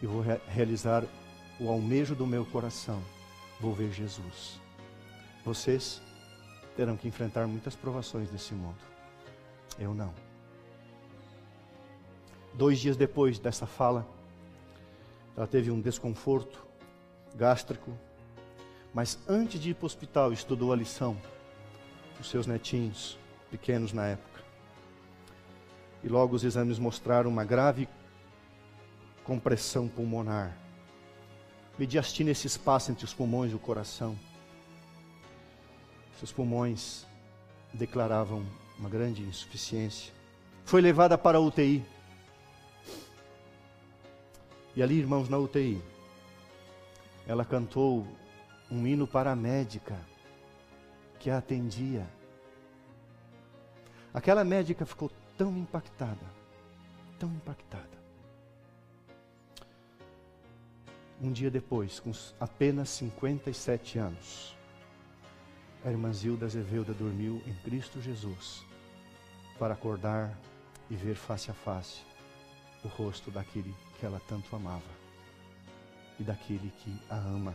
e 0.00 0.06
vou 0.06 0.20
re 0.20 0.40
realizar 0.48 1.04
o 1.60 1.68
almejo 1.68 2.14
do 2.14 2.26
meu 2.26 2.44
coração. 2.44 3.00
Vou 3.60 3.72
ver 3.72 3.92
Jesus. 3.92 4.60
Vocês 5.44 6.02
terão 6.76 6.96
que 6.96 7.06
enfrentar 7.06 7.46
muitas 7.46 7.76
provações 7.76 8.30
nesse 8.32 8.54
mundo. 8.54 8.78
Eu 9.78 9.94
não. 9.94 10.12
Dois 12.54 12.80
dias 12.80 12.96
depois 12.96 13.38
dessa 13.38 13.66
fala, 13.66 14.06
ela 15.36 15.46
teve 15.46 15.70
um 15.70 15.80
desconforto 15.80 16.66
gástrico 17.34 17.96
mas 18.94 19.18
antes 19.26 19.60
de 19.60 19.70
ir 19.70 19.74
para 19.74 19.84
o 19.84 19.86
hospital, 19.86 20.32
estudou 20.32 20.72
a 20.72 20.76
lição. 20.76 21.16
Os 22.20 22.28
seus 22.28 22.46
netinhos, 22.46 23.18
pequenos 23.50 23.92
na 23.92 24.06
época. 24.06 24.42
E 26.04 26.08
logo 26.08 26.36
os 26.36 26.44
exames 26.44 26.78
mostraram 26.78 27.30
uma 27.30 27.44
grave 27.44 27.88
compressão 29.24 29.88
pulmonar. 29.88 30.56
Mediastina 31.78 32.30
esse 32.30 32.46
espaço 32.46 32.90
entre 32.90 33.04
os 33.04 33.14
pulmões 33.14 33.52
e 33.52 33.54
o 33.54 33.58
coração. 33.58 34.18
Seus 36.18 36.30
pulmões 36.30 37.06
declaravam 37.72 38.44
uma 38.78 38.88
grande 38.88 39.22
insuficiência. 39.22 40.12
Foi 40.64 40.80
levada 40.80 41.16
para 41.16 41.38
a 41.38 41.40
UTI. 41.40 41.84
E 44.76 44.82
ali, 44.82 44.98
irmãos, 44.98 45.28
na 45.28 45.38
UTI, 45.38 45.82
ela 47.26 47.44
cantou 47.44 48.06
um 48.72 48.86
hino 48.86 49.06
para 49.06 49.32
a 49.32 49.36
médica 49.36 50.00
que 51.20 51.28
a 51.28 51.36
atendia. 51.36 52.08
Aquela 54.14 54.42
médica 54.42 54.86
ficou 54.86 55.10
tão 55.36 55.54
impactada, 55.58 56.24
tão 57.18 57.28
impactada. 57.28 58.02
Um 61.20 61.30
dia 61.30 61.50
depois, 61.50 62.00
com 62.00 62.12
apenas 62.40 62.88
57 62.88 63.98
anos, 63.98 64.56
a 65.84 65.90
irmã 65.90 66.10
Zilda 66.10 66.46
Azevedo 66.46 66.94
dormiu 66.94 67.42
em 67.46 67.54
Cristo 67.62 68.00
Jesus 68.00 68.64
para 69.58 69.74
acordar 69.74 70.36
e 70.88 70.96
ver 70.96 71.14
face 71.14 71.50
a 71.50 71.54
face 71.54 72.00
o 72.82 72.88
rosto 72.88 73.30
daquele 73.30 73.74
que 74.00 74.06
ela 74.06 74.20
tanto 74.26 74.56
amava 74.56 74.90
e 76.18 76.22
daquele 76.22 76.70
que 76.78 76.98
a 77.10 77.16
ama. 77.16 77.54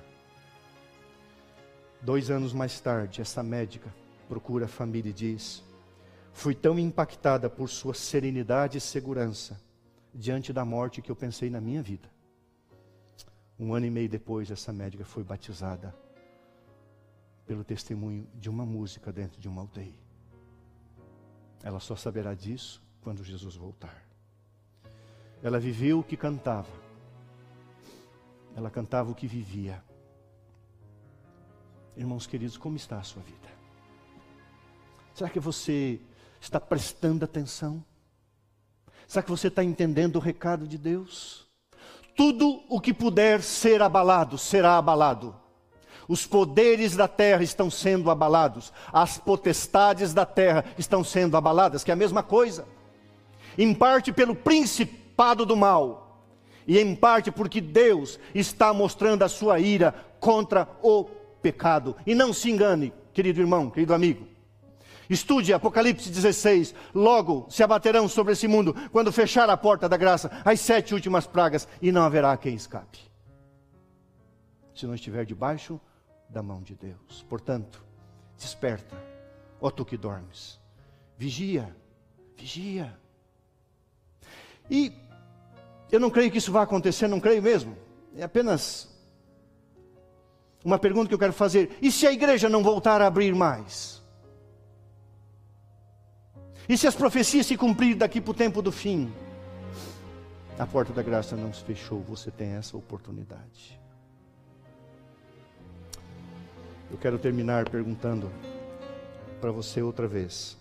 Dois 2.01 2.29
anos 2.29 2.53
mais 2.53 2.79
tarde, 2.79 3.21
essa 3.21 3.41
médica 3.41 3.93
procura 4.27 4.65
a 4.65 4.69
família 4.69 5.09
e 5.09 5.13
diz: 5.13 5.63
Fui 6.31 6.53
tão 6.53 6.77
impactada 6.77 7.49
por 7.49 7.69
sua 7.69 7.93
serenidade 7.93 8.77
e 8.77 8.81
segurança 8.81 9.59
diante 10.13 10.53
da 10.53 10.63
morte 10.63 11.01
que 11.01 11.11
eu 11.11 11.15
pensei 11.15 11.49
na 11.49 11.59
minha 11.59 11.81
vida. 11.81 12.09
Um 13.59 13.73
ano 13.73 13.87
e 13.87 13.89
meio 13.89 14.07
depois, 14.07 14.51
essa 14.51 14.71
médica 14.71 15.03
foi 15.03 15.23
batizada 15.23 15.95
pelo 17.47 17.63
testemunho 17.63 18.27
de 18.35 18.49
uma 18.49 18.65
música 18.65 19.11
dentro 19.11 19.39
de 19.39 19.47
uma 19.47 19.63
UTI. 19.63 19.95
Ela 21.63 21.79
só 21.79 21.95
saberá 21.95 22.33
disso 22.33 22.83
quando 23.01 23.23
Jesus 23.23 23.55
voltar. 23.55 24.05
Ela 25.41 25.59
viveu 25.59 25.99
o 25.99 26.03
que 26.03 26.17
cantava. 26.17 26.71
Ela 28.55 28.69
cantava 28.69 29.11
o 29.11 29.15
que 29.15 29.27
vivia. 29.27 29.83
Irmãos 31.97 32.27
queridos, 32.27 32.57
como 32.57 32.75
está 32.77 32.99
a 32.99 33.03
sua 33.03 33.23
vida? 33.23 33.49
Será 35.15 35.27
que 35.31 35.39
você 35.39 35.99
está 36.39 36.59
prestando 36.59 37.25
atenção? 37.25 37.83
Será 39.07 39.23
que 39.23 39.31
você 39.31 39.47
está 39.47 39.63
entendendo 39.63 40.17
o 40.17 40.19
recado 40.19 40.67
de 40.67 40.77
Deus? 40.77 41.47
Tudo 42.15 42.61
o 42.69 42.79
que 42.79 42.93
puder 42.93 43.41
ser 43.41 43.81
abalado, 43.81 44.37
será 44.37 44.77
abalado. 44.77 45.35
Os 46.07 46.27
poderes 46.27 46.95
da 46.95 47.07
terra 47.07 47.41
estão 47.41 47.69
sendo 47.69 48.11
abalados, 48.11 48.71
as 48.93 49.17
potestades 49.17 50.13
da 50.13 50.25
terra 50.25 50.65
estão 50.77 51.03
sendo 51.03 51.35
abaladas, 51.35 51.83
que 51.83 51.89
é 51.89 51.93
a 51.93 51.97
mesma 51.97 52.21
coisa. 52.21 52.67
Em 53.57 53.73
parte 53.73 54.13
pelo 54.13 54.35
principado 54.35 55.47
do 55.47 55.57
mal, 55.57 56.23
e 56.67 56.77
em 56.77 56.95
parte 56.95 57.31
porque 57.31 57.59
Deus 57.59 58.19
está 58.35 58.71
mostrando 58.71 59.23
a 59.23 59.29
sua 59.29 59.59
ira 59.59 59.95
contra 60.19 60.69
o 60.83 61.09
pecado. 61.41 61.95
E 62.05 62.13
não 62.13 62.33
se 62.33 62.49
engane, 62.49 62.93
querido 63.13 63.39
irmão, 63.39 63.69
querido 63.69 63.93
amigo. 63.93 64.27
Estude 65.09 65.53
Apocalipse 65.53 66.09
16. 66.09 66.75
Logo 66.93 67.47
se 67.49 67.63
abaterão 67.63 68.07
sobre 68.07 68.33
esse 68.33 68.47
mundo, 68.47 68.75
quando 68.91 69.11
fechar 69.11 69.49
a 69.49 69.57
porta 69.57 69.87
da 69.87 69.97
graça, 69.97 70.29
as 70.43 70.59
sete 70.59 70.93
últimas 70.93 71.25
pragas, 71.25 71.67
e 71.81 71.91
não 71.91 72.03
haverá 72.03 72.35
quem 72.35 72.55
escape. 72.55 72.99
Se 74.75 74.85
não 74.85 74.95
estiver 74.95 75.25
debaixo 75.25 75.79
da 76.29 76.43
mão 76.43 76.61
de 76.61 76.75
Deus. 76.75 77.25
Portanto, 77.29 77.83
desperta, 78.37 78.95
ó 79.61 79.71
tu 79.71 79.85
que 79.85 79.97
dormes, 79.97 80.59
vigia, 81.17 81.75
vigia. 82.35 82.97
E 84.69 84.93
eu 85.91 85.99
não 85.99 86.09
creio 86.09 86.29
que 86.29 86.37
isso 86.37 86.51
vá 86.51 86.63
acontecer, 86.63 87.07
não 87.07 87.19
creio 87.19 87.41
mesmo. 87.41 87.77
É 88.15 88.23
apenas 88.23 88.96
uma 90.67 90.77
pergunta 90.77 91.07
que 91.07 91.13
eu 91.13 91.19
quero 91.19 91.31
fazer: 91.31 91.77
e 91.81 91.89
se 91.89 92.05
a 92.05 92.11
igreja 92.11 92.49
não 92.49 92.61
voltar 92.61 93.01
a 93.01 93.07
abrir 93.07 93.33
mais? 93.33 94.03
E 96.67 96.77
se 96.77 96.85
as 96.85 96.93
profecias 96.93 97.45
se 97.45 97.55
cumprirem 97.55 97.95
daqui 97.95 98.19
para 98.19 98.31
o 98.31 98.33
tempo 98.33 98.61
do 98.61 98.69
fim? 98.69 99.09
A 100.59 100.65
porta 100.65 100.91
da 100.91 101.01
graça 101.01 101.37
não 101.37 101.53
se 101.53 101.63
fechou, 101.63 102.01
você 102.01 102.29
tem 102.29 102.49
essa 102.49 102.75
oportunidade. 102.75 103.79
Eu 106.91 106.97
quero 106.97 107.17
terminar 107.17 107.69
perguntando 107.69 108.29
para 109.39 109.51
você 109.51 109.81
outra 109.81 110.05
vez. 110.05 110.57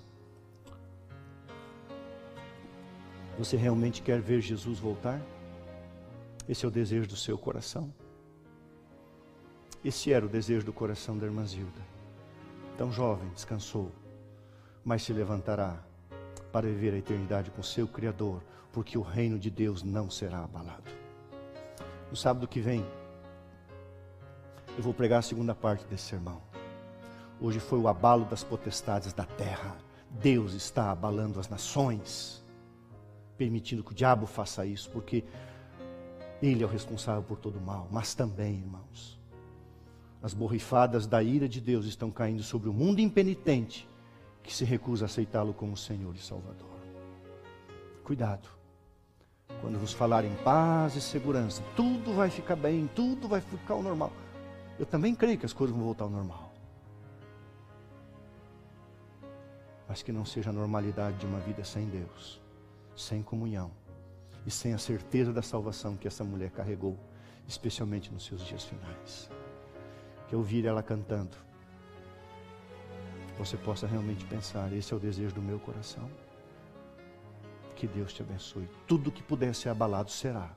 Você 3.39 3.57
realmente 3.57 4.03
quer 4.03 4.21
ver 4.21 4.41
Jesus 4.41 4.79
voltar? 4.79 5.21
Esse 6.49 6.65
é 6.65 6.69
o 6.69 6.71
desejo 6.71 7.09
do 7.09 7.17
seu 7.17 7.37
coração? 7.37 7.93
Esse 9.87 10.13
era 10.13 10.27
o 10.27 10.29
desejo 10.29 10.67
do 10.67 10.73
coração 10.73 11.17
da 11.17 11.27
irmã 11.27 11.47
Zilda. 11.47 11.81
Tão 12.77 12.91
jovem, 12.91 13.29
descansou, 13.29 13.93
mas 14.85 15.05
se 15.05 15.13
levantará 15.13 15.81
para 16.51 16.67
viver 16.67 16.93
a 16.93 16.99
eternidade 16.99 17.53
com 17.53 17.63
seu 17.63 17.87
Criador, 17.87 18.43
porque 18.73 18.99
o 18.99 19.01
reino 19.01 19.39
de 19.39 19.49
Deus 19.49 19.85
não 19.85 20.11
será 20.11 20.43
abalado. 20.43 20.91
No 22.11 22.17
sábado 22.17 22.49
que 22.49 22.59
vem, 22.59 22.85
eu 24.77 24.83
vou 24.83 24.93
pregar 24.93 25.21
a 25.21 25.23
segunda 25.23 25.55
parte 25.55 25.87
desse 25.87 26.07
sermão. 26.07 26.43
Hoje 27.41 27.61
foi 27.61 27.79
o 27.79 27.87
abalo 27.87 28.25
das 28.25 28.43
potestades 28.43 29.13
da 29.13 29.25
terra. 29.25 29.77
Deus 30.11 30.53
está 30.53 30.91
abalando 30.91 31.39
as 31.39 31.49
nações, 31.49 32.45
permitindo 33.39 33.85
que 33.85 33.93
o 33.93 33.95
diabo 33.95 34.27
faça 34.27 34.67
isso, 34.67 34.91
porque 34.91 35.23
ele 36.43 36.65
é 36.65 36.67
o 36.67 36.69
responsável 36.69 37.23
por 37.23 37.39
todo 37.39 37.61
o 37.61 37.63
mal. 37.63 37.87
Mas 37.89 38.17
também, 38.17 38.55
irmãos, 38.55 39.16
as 40.27 40.35
borrifadas 40.35 41.07
da 41.07 41.23
ira 41.23 41.49
de 41.49 41.61
Deus 41.61 41.87
estão 41.87 42.11
caindo 42.11 42.43
sobre 42.43 42.69
o 42.69 42.73
mundo 42.73 42.99
impenitente 42.99 43.89
que 44.43 44.53
se 44.53 44.65
recusa 44.65 45.05
a 45.05 45.07
aceitá-lo 45.07 45.55
como 45.55 45.77
Senhor 45.77 46.13
e 46.17 46.19
Salvador. 46.19 46.67
Cuidado. 48.03 48.49
Quando 49.61 49.79
vos 49.79 49.93
falarem 49.93 50.35
paz 50.43 50.97
e 50.97 51.01
segurança, 51.01 51.63
tudo 51.77 52.13
vai 52.13 52.29
ficar 52.29 52.57
bem, 52.57 52.91
tudo 52.93 53.29
vai 53.29 53.41
ficar 53.41 53.75
ao 53.75 53.85
normal. 53.85 54.13
Eu 54.77 54.85
também 54.85 55.15
creio 55.15 55.39
que 55.39 55.47
as 55.47 55.53
coisas 55.53 55.77
vão 55.77 55.85
voltar 55.85 56.03
ao 56.03 56.11
normal. 56.11 56.53
Mas 59.89 60.03
que 60.03 60.11
não 60.11 60.25
seja 60.25 60.51
a 60.51 60.53
normalidade 60.53 61.19
de 61.19 61.27
uma 61.27 61.39
vida 61.39 61.63
sem 61.63 61.87
Deus, 61.87 62.43
sem 62.97 63.23
comunhão 63.23 63.71
e 64.45 64.51
sem 64.51 64.75
a 64.75 64.79
certeza 64.79 65.33
da 65.33 65.41
salvação 65.41 65.97
que 65.97 66.09
essa 66.09 66.25
mulher 66.25 66.51
carregou, 66.51 66.99
especialmente 67.47 68.13
nos 68.13 68.25
seus 68.25 68.45
dias 68.45 68.65
finais. 68.65 69.31
Que 70.29 70.37
ouvir 70.37 70.67
ela 70.67 70.83
cantando, 70.83 71.37
você 73.39 73.57
possa 73.57 73.87
realmente 73.87 74.25
pensar: 74.25 74.73
esse 74.73 74.93
é 74.93 74.97
o 74.97 75.01
desejo 75.01 75.35
do 75.35 75.43
meu 75.43 75.59
coração. 75.59 76.09
Que 77.75 77.87
Deus 77.87 78.13
te 78.13 78.23
abençoe. 78.23 78.69
Tudo 78.87 79.13
que 79.13 79.23
puder 79.23 79.55
ser 79.55 79.69
abalado 79.69 80.11
será, 80.11 80.57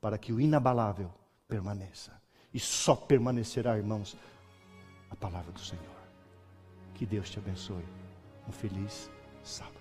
para 0.00 0.16
que 0.16 0.32
o 0.32 0.40
inabalável 0.40 1.12
permaneça 1.46 2.18
e 2.52 2.58
só 2.58 2.96
permanecerá, 2.96 3.76
irmãos, 3.76 4.16
a 5.10 5.16
palavra 5.16 5.52
do 5.52 5.60
Senhor. 5.60 5.84
Que 6.94 7.06
Deus 7.06 7.30
te 7.30 7.38
abençoe. 7.38 7.84
Um 8.48 8.52
feliz 8.52 9.10
sábado. 9.44 9.77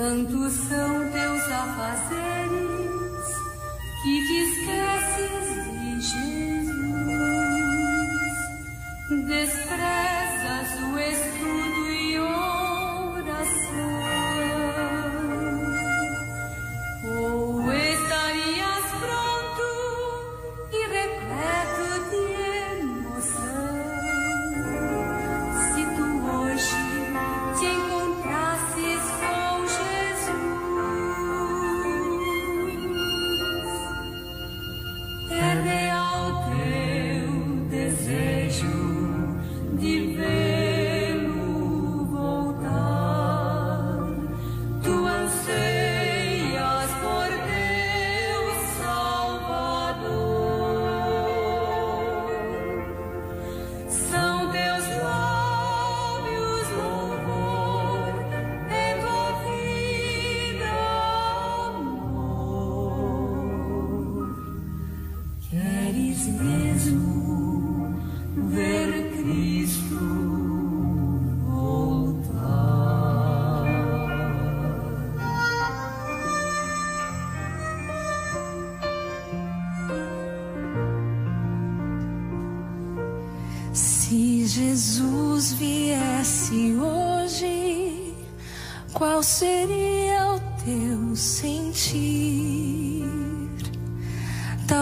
Tantos 0.00 0.54
são 0.54 1.10
teus 1.10 1.42
afazeres 1.52 3.26
que 4.02 4.14
te 4.26 4.36
esqueces 4.48 5.44
de 5.72 5.90
Jesus 6.00 6.40
desprezas 9.28 10.68
o 10.80 10.98
estudo 10.98 11.82
e 11.90 12.18
oração. 12.18 12.39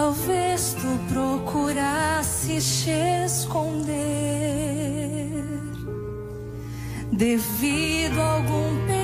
Talvez 0.08 0.74
tu 0.80 0.88
procurasses 1.12 2.82
te 2.82 3.24
esconder. 3.26 3.92
Devido 7.12 8.18
a 8.22 8.36
algum 8.36 8.86
pecado 8.86 8.97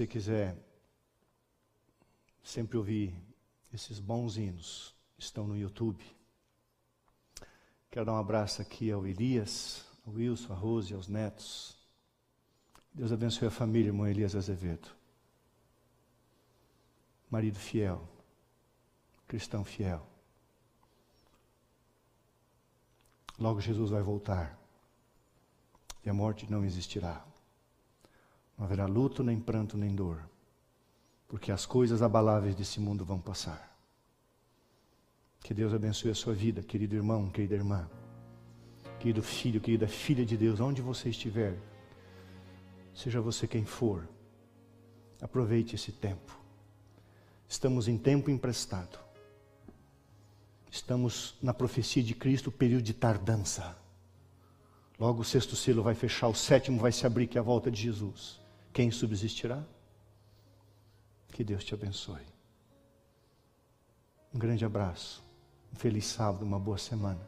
você 0.00 0.06
quiser 0.06 0.56
sempre 2.42 2.78
ouvir 2.78 3.14
esses 3.70 3.98
bons 3.98 4.38
hinos, 4.38 4.94
estão 5.18 5.46
no 5.46 5.54
YouTube. 5.54 6.02
Quero 7.90 8.06
dar 8.06 8.14
um 8.14 8.18
abraço 8.18 8.62
aqui 8.62 8.90
ao 8.90 9.06
Elias, 9.06 9.84
ao 10.06 10.14
Wilson, 10.14 10.54
a 10.54 10.56
Rose, 10.56 10.94
aos 10.94 11.06
netos. 11.06 11.76
Deus 12.94 13.12
abençoe 13.12 13.48
a 13.48 13.50
família, 13.50 13.88
irmão 13.88 14.06
Elias 14.06 14.34
Azevedo. 14.34 14.88
Marido 17.30 17.58
fiel, 17.58 18.08
cristão 19.28 19.62
fiel. 19.66 20.06
Logo 23.38 23.60
Jesus 23.60 23.90
vai 23.90 24.00
voltar 24.00 24.58
e 26.02 26.08
a 26.08 26.14
morte 26.14 26.50
não 26.50 26.64
existirá. 26.64 27.29
Não 28.60 28.66
haverá 28.66 28.84
luto, 28.84 29.22
nem 29.22 29.40
pranto, 29.40 29.74
nem 29.78 29.94
dor, 29.94 30.20
porque 31.26 31.50
as 31.50 31.64
coisas 31.64 32.02
abaláveis 32.02 32.54
desse 32.54 32.78
mundo 32.78 33.06
vão 33.06 33.18
passar. 33.18 33.74
Que 35.42 35.54
Deus 35.54 35.72
abençoe 35.72 36.10
a 36.10 36.14
sua 36.14 36.34
vida, 36.34 36.62
querido 36.62 36.94
irmão, 36.94 37.30
querida 37.30 37.54
irmã, 37.54 37.88
querido 38.98 39.22
filho, 39.22 39.62
querida 39.62 39.88
filha 39.88 40.26
de 40.26 40.36
Deus, 40.36 40.60
onde 40.60 40.82
você 40.82 41.08
estiver, 41.08 41.56
seja 42.94 43.18
você 43.18 43.46
quem 43.46 43.64
for, 43.64 44.06
aproveite 45.22 45.74
esse 45.74 45.90
tempo. 45.90 46.38
Estamos 47.48 47.88
em 47.88 47.96
tempo 47.96 48.30
emprestado. 48.30 48.98
Estamos 50.70 51.34
na 51.40 51.54
profecia 51.54 52.02
de 52.02 52.14
Cristo, 52.14 52.52
período 52.52 52.82
de 52.82 52.92
tardança. 52.92 53.74
Logo 54.98 55.22
o 55.22 55.24
sexto 55.24 55.56
selo 55.56 55.82
vai 55.82 55.94
fechar, 55.94 56.28
o 56.28 56.34
sétimo 56.34 56.78
vai 56.78 56.92
se 56.92 57.06
abrir, 57.06 57.26
que 57.26 57.38
é 57.38 57.40
a 57.40 57.42
volta 57.42 57.70
de 57.70 57.80
Jesus. 57.80 58.38
Quem 58.72 58.90
subsistirá? 58.90 59.62
Que 61.32 61.42
Deus 61.42 61.64
te 61.64 61.74
abençoe. 61.74 62.22
Um 64.32 64.38
grande 64.38 64.64
abraço, 64.64 65.22
um 65.72 65.76
feliz 65.76 66.06
sábado, 66.06 66.44
uma 66.44 66.58
boa 66.58 66.78
semana. 66.78 67.20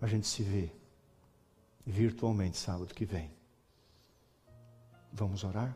A 0.00 0.06
gente 0.06 0.26
se 0.26 0.42
vê 0.42 0.70
virtualmente 1.86 2.58
sábado 2.58 2.94
que 2.94 3.04
vem. 3.04 3.30
Vamos 5.12 5.44
orar? 5.44 5.74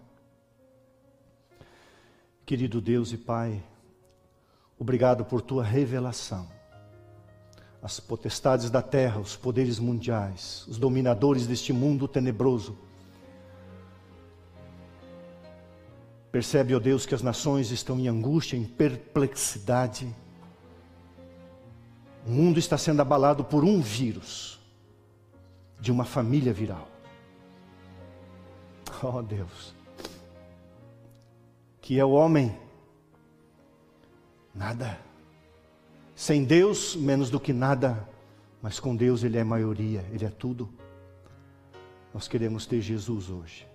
Querido 2.45 2.81
Deus 2.81 3.13
e 3.13 3.17
Pai, 3.17 3.63
obrigado 4.79 5.25
por 5.25 5.41
tua 5.41 5.63
revelação. 5.63 6.49
As 7.81 8.01
potestades 8.01 8.71
da 8.71 8.83
terra, 8.83 9.21
os 9.21 9.37
poderes 9.37 9.79
mundiais, 9.79 10.67
os 10.67 10.79
dominadores 10.79 11.47
deste 11.47 11.73
mundo 11.73 12.09
tenebroso, 12.09 12.77
Percebe, 16.31 16.75
ó 16.75 16.79
Deus, 16.79 17.07
que 17.07 17.15
as 17.15 17.23
nações 17.23 17.71
estão 17.71 17.99
em 17.99 18.09
angústia, 18.09 18.57
em 18.57 18.65
perplexidade. 18.65 20.15
O 22.27 22.31
mundo 22.31 22.59
está 22.59 22.77
sendo 22.77 23.01
abalado 23.01 23.43
por 23.43 23.65
um 23.65 23.81
vírus, 23.81 24.59
de 25.81 25.91
uma 25.91 26.05
família 26.05 26.53
viral. 26.53 26.89
Oh 29.03 29.23
Deus, 29.23 29.75
que 31.81 31.99
é 31.99 32.05
o 32.05 32.11
homem? 32.11 32.55
Nada. 34.55 34.99
Sem 36.17 36.43
Deus, 36.43 36.97
menos 36.97 37.31
do 37.31 37.39
que 37.39 37.53
nada, 37.53 38.09
mas 38.61 38.81
com 38.81 38.97
Deus 38.97 39.23
Ele 39.23 39.39
é 39.39 39.45
maioria, 39.45 40.05
Ele 40.13 40.25
é 40.25 40.31
tudo. 40.31 40.69
Nós 42.13 42.27
queremos 42.27 42.67
ter 42.67 42.81
Jesus 42.81 43.31
hoje. 43.31 43.68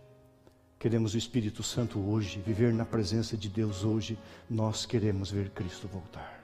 Queremos 0.84 1.14
o 1.14 1.18
Espírito 1.18 1.64
Santo 1.64 1.98
hoje, 1.98 2.42
viver 2.42 2.74
na 2.74 2.84
presença 2.84 3.38
de 3.38 3.48
Deus 3.48 3.86
hoje. 3.86 4.20
Nós 4.50 4.86
queremos 4.86 5.32
ver 5.32 5.50
Cristo 5.52 5.88
voltar. 5.88 6.44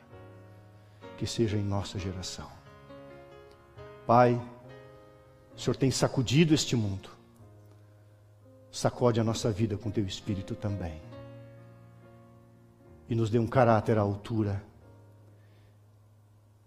Que 1.17 1.27
seja 1.27 1.57
em 1.57 1.61
nossa 1.61 1.99
geração. 1.99 2.49
Pai, 4.07 4.41
o 5.53 5.59
Senhor 5.59 5.75
tem 5.75 5.91
sacudido 5.91 6.53
este 6.53 6.73
mundo. 6.73 7.09
Sacode 8.71 9.19
a 9.19 9.25
nossa 9.25 9.51
vida 9.51 9.75
com 9.75 9.91
teu 9.91 10.05
Espírito 10.05 10.55
também. 10.55 11.01
E 13.09 13.15
nos 13.15 13.29
dê 13.29 13.39
um 13.39 13.47
caráter 13.47 13.97
à 13.97 14.01
altura 14.01 14.63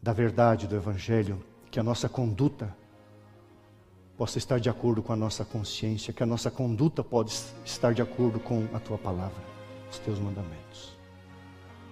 da 0.03 0.13
verdade 0.13 0.67
do 0.67 0.77
Evangelho, 0.77 1.43
que 1.71 1.81
a 1.81 1.83
nossa 1.83 2.07
conduta 2.07 2.77
possa 4.23 4.39
estar 4.39 4.61
de 4.61 4.71
acordo 4.71 5.03
com 5.03 5.13
a 5.13 5.17
nossa 5.17 5.45
consciência, 5.45 6.13
que 6.13 6.23
a 6.23 6.27
nossa 6.27 6.49
conduta 6.49 7.03
pode 7.03 7.33
estar 7.65 7.93
de 7.93 8.01
acordo 8.01 8.39
com 8.39 8.69
a 8.73 8.79
tua 8.79 8.97
palavra, 8.97 9.43
os 9.91 9.99
teus 9.99 10.17
mandamentos. 10.21 10.97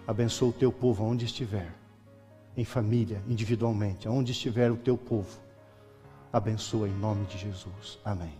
Abençoa 0.07 0.51
o 0.51 0.53
teu 0.53 0.71
povo 0.71 1.03
onde 1.03 1.25
estiver, 1.25 1.75
em 2.57 2.65
família, 2.65 3.21
individualmente, 3.29 4.07
aonde 4.07 4.31
estiver 4.31 4.71
o 4.71 4.77
teu 4.77 4.97
povo. 4.97 5.41
Abençoa 6.33 6.87
em 6.87 6.93
nome 6.93 7.27
de 7.27 7.37
Jesus. 7.37 7.99
Amém. 8.05 8.40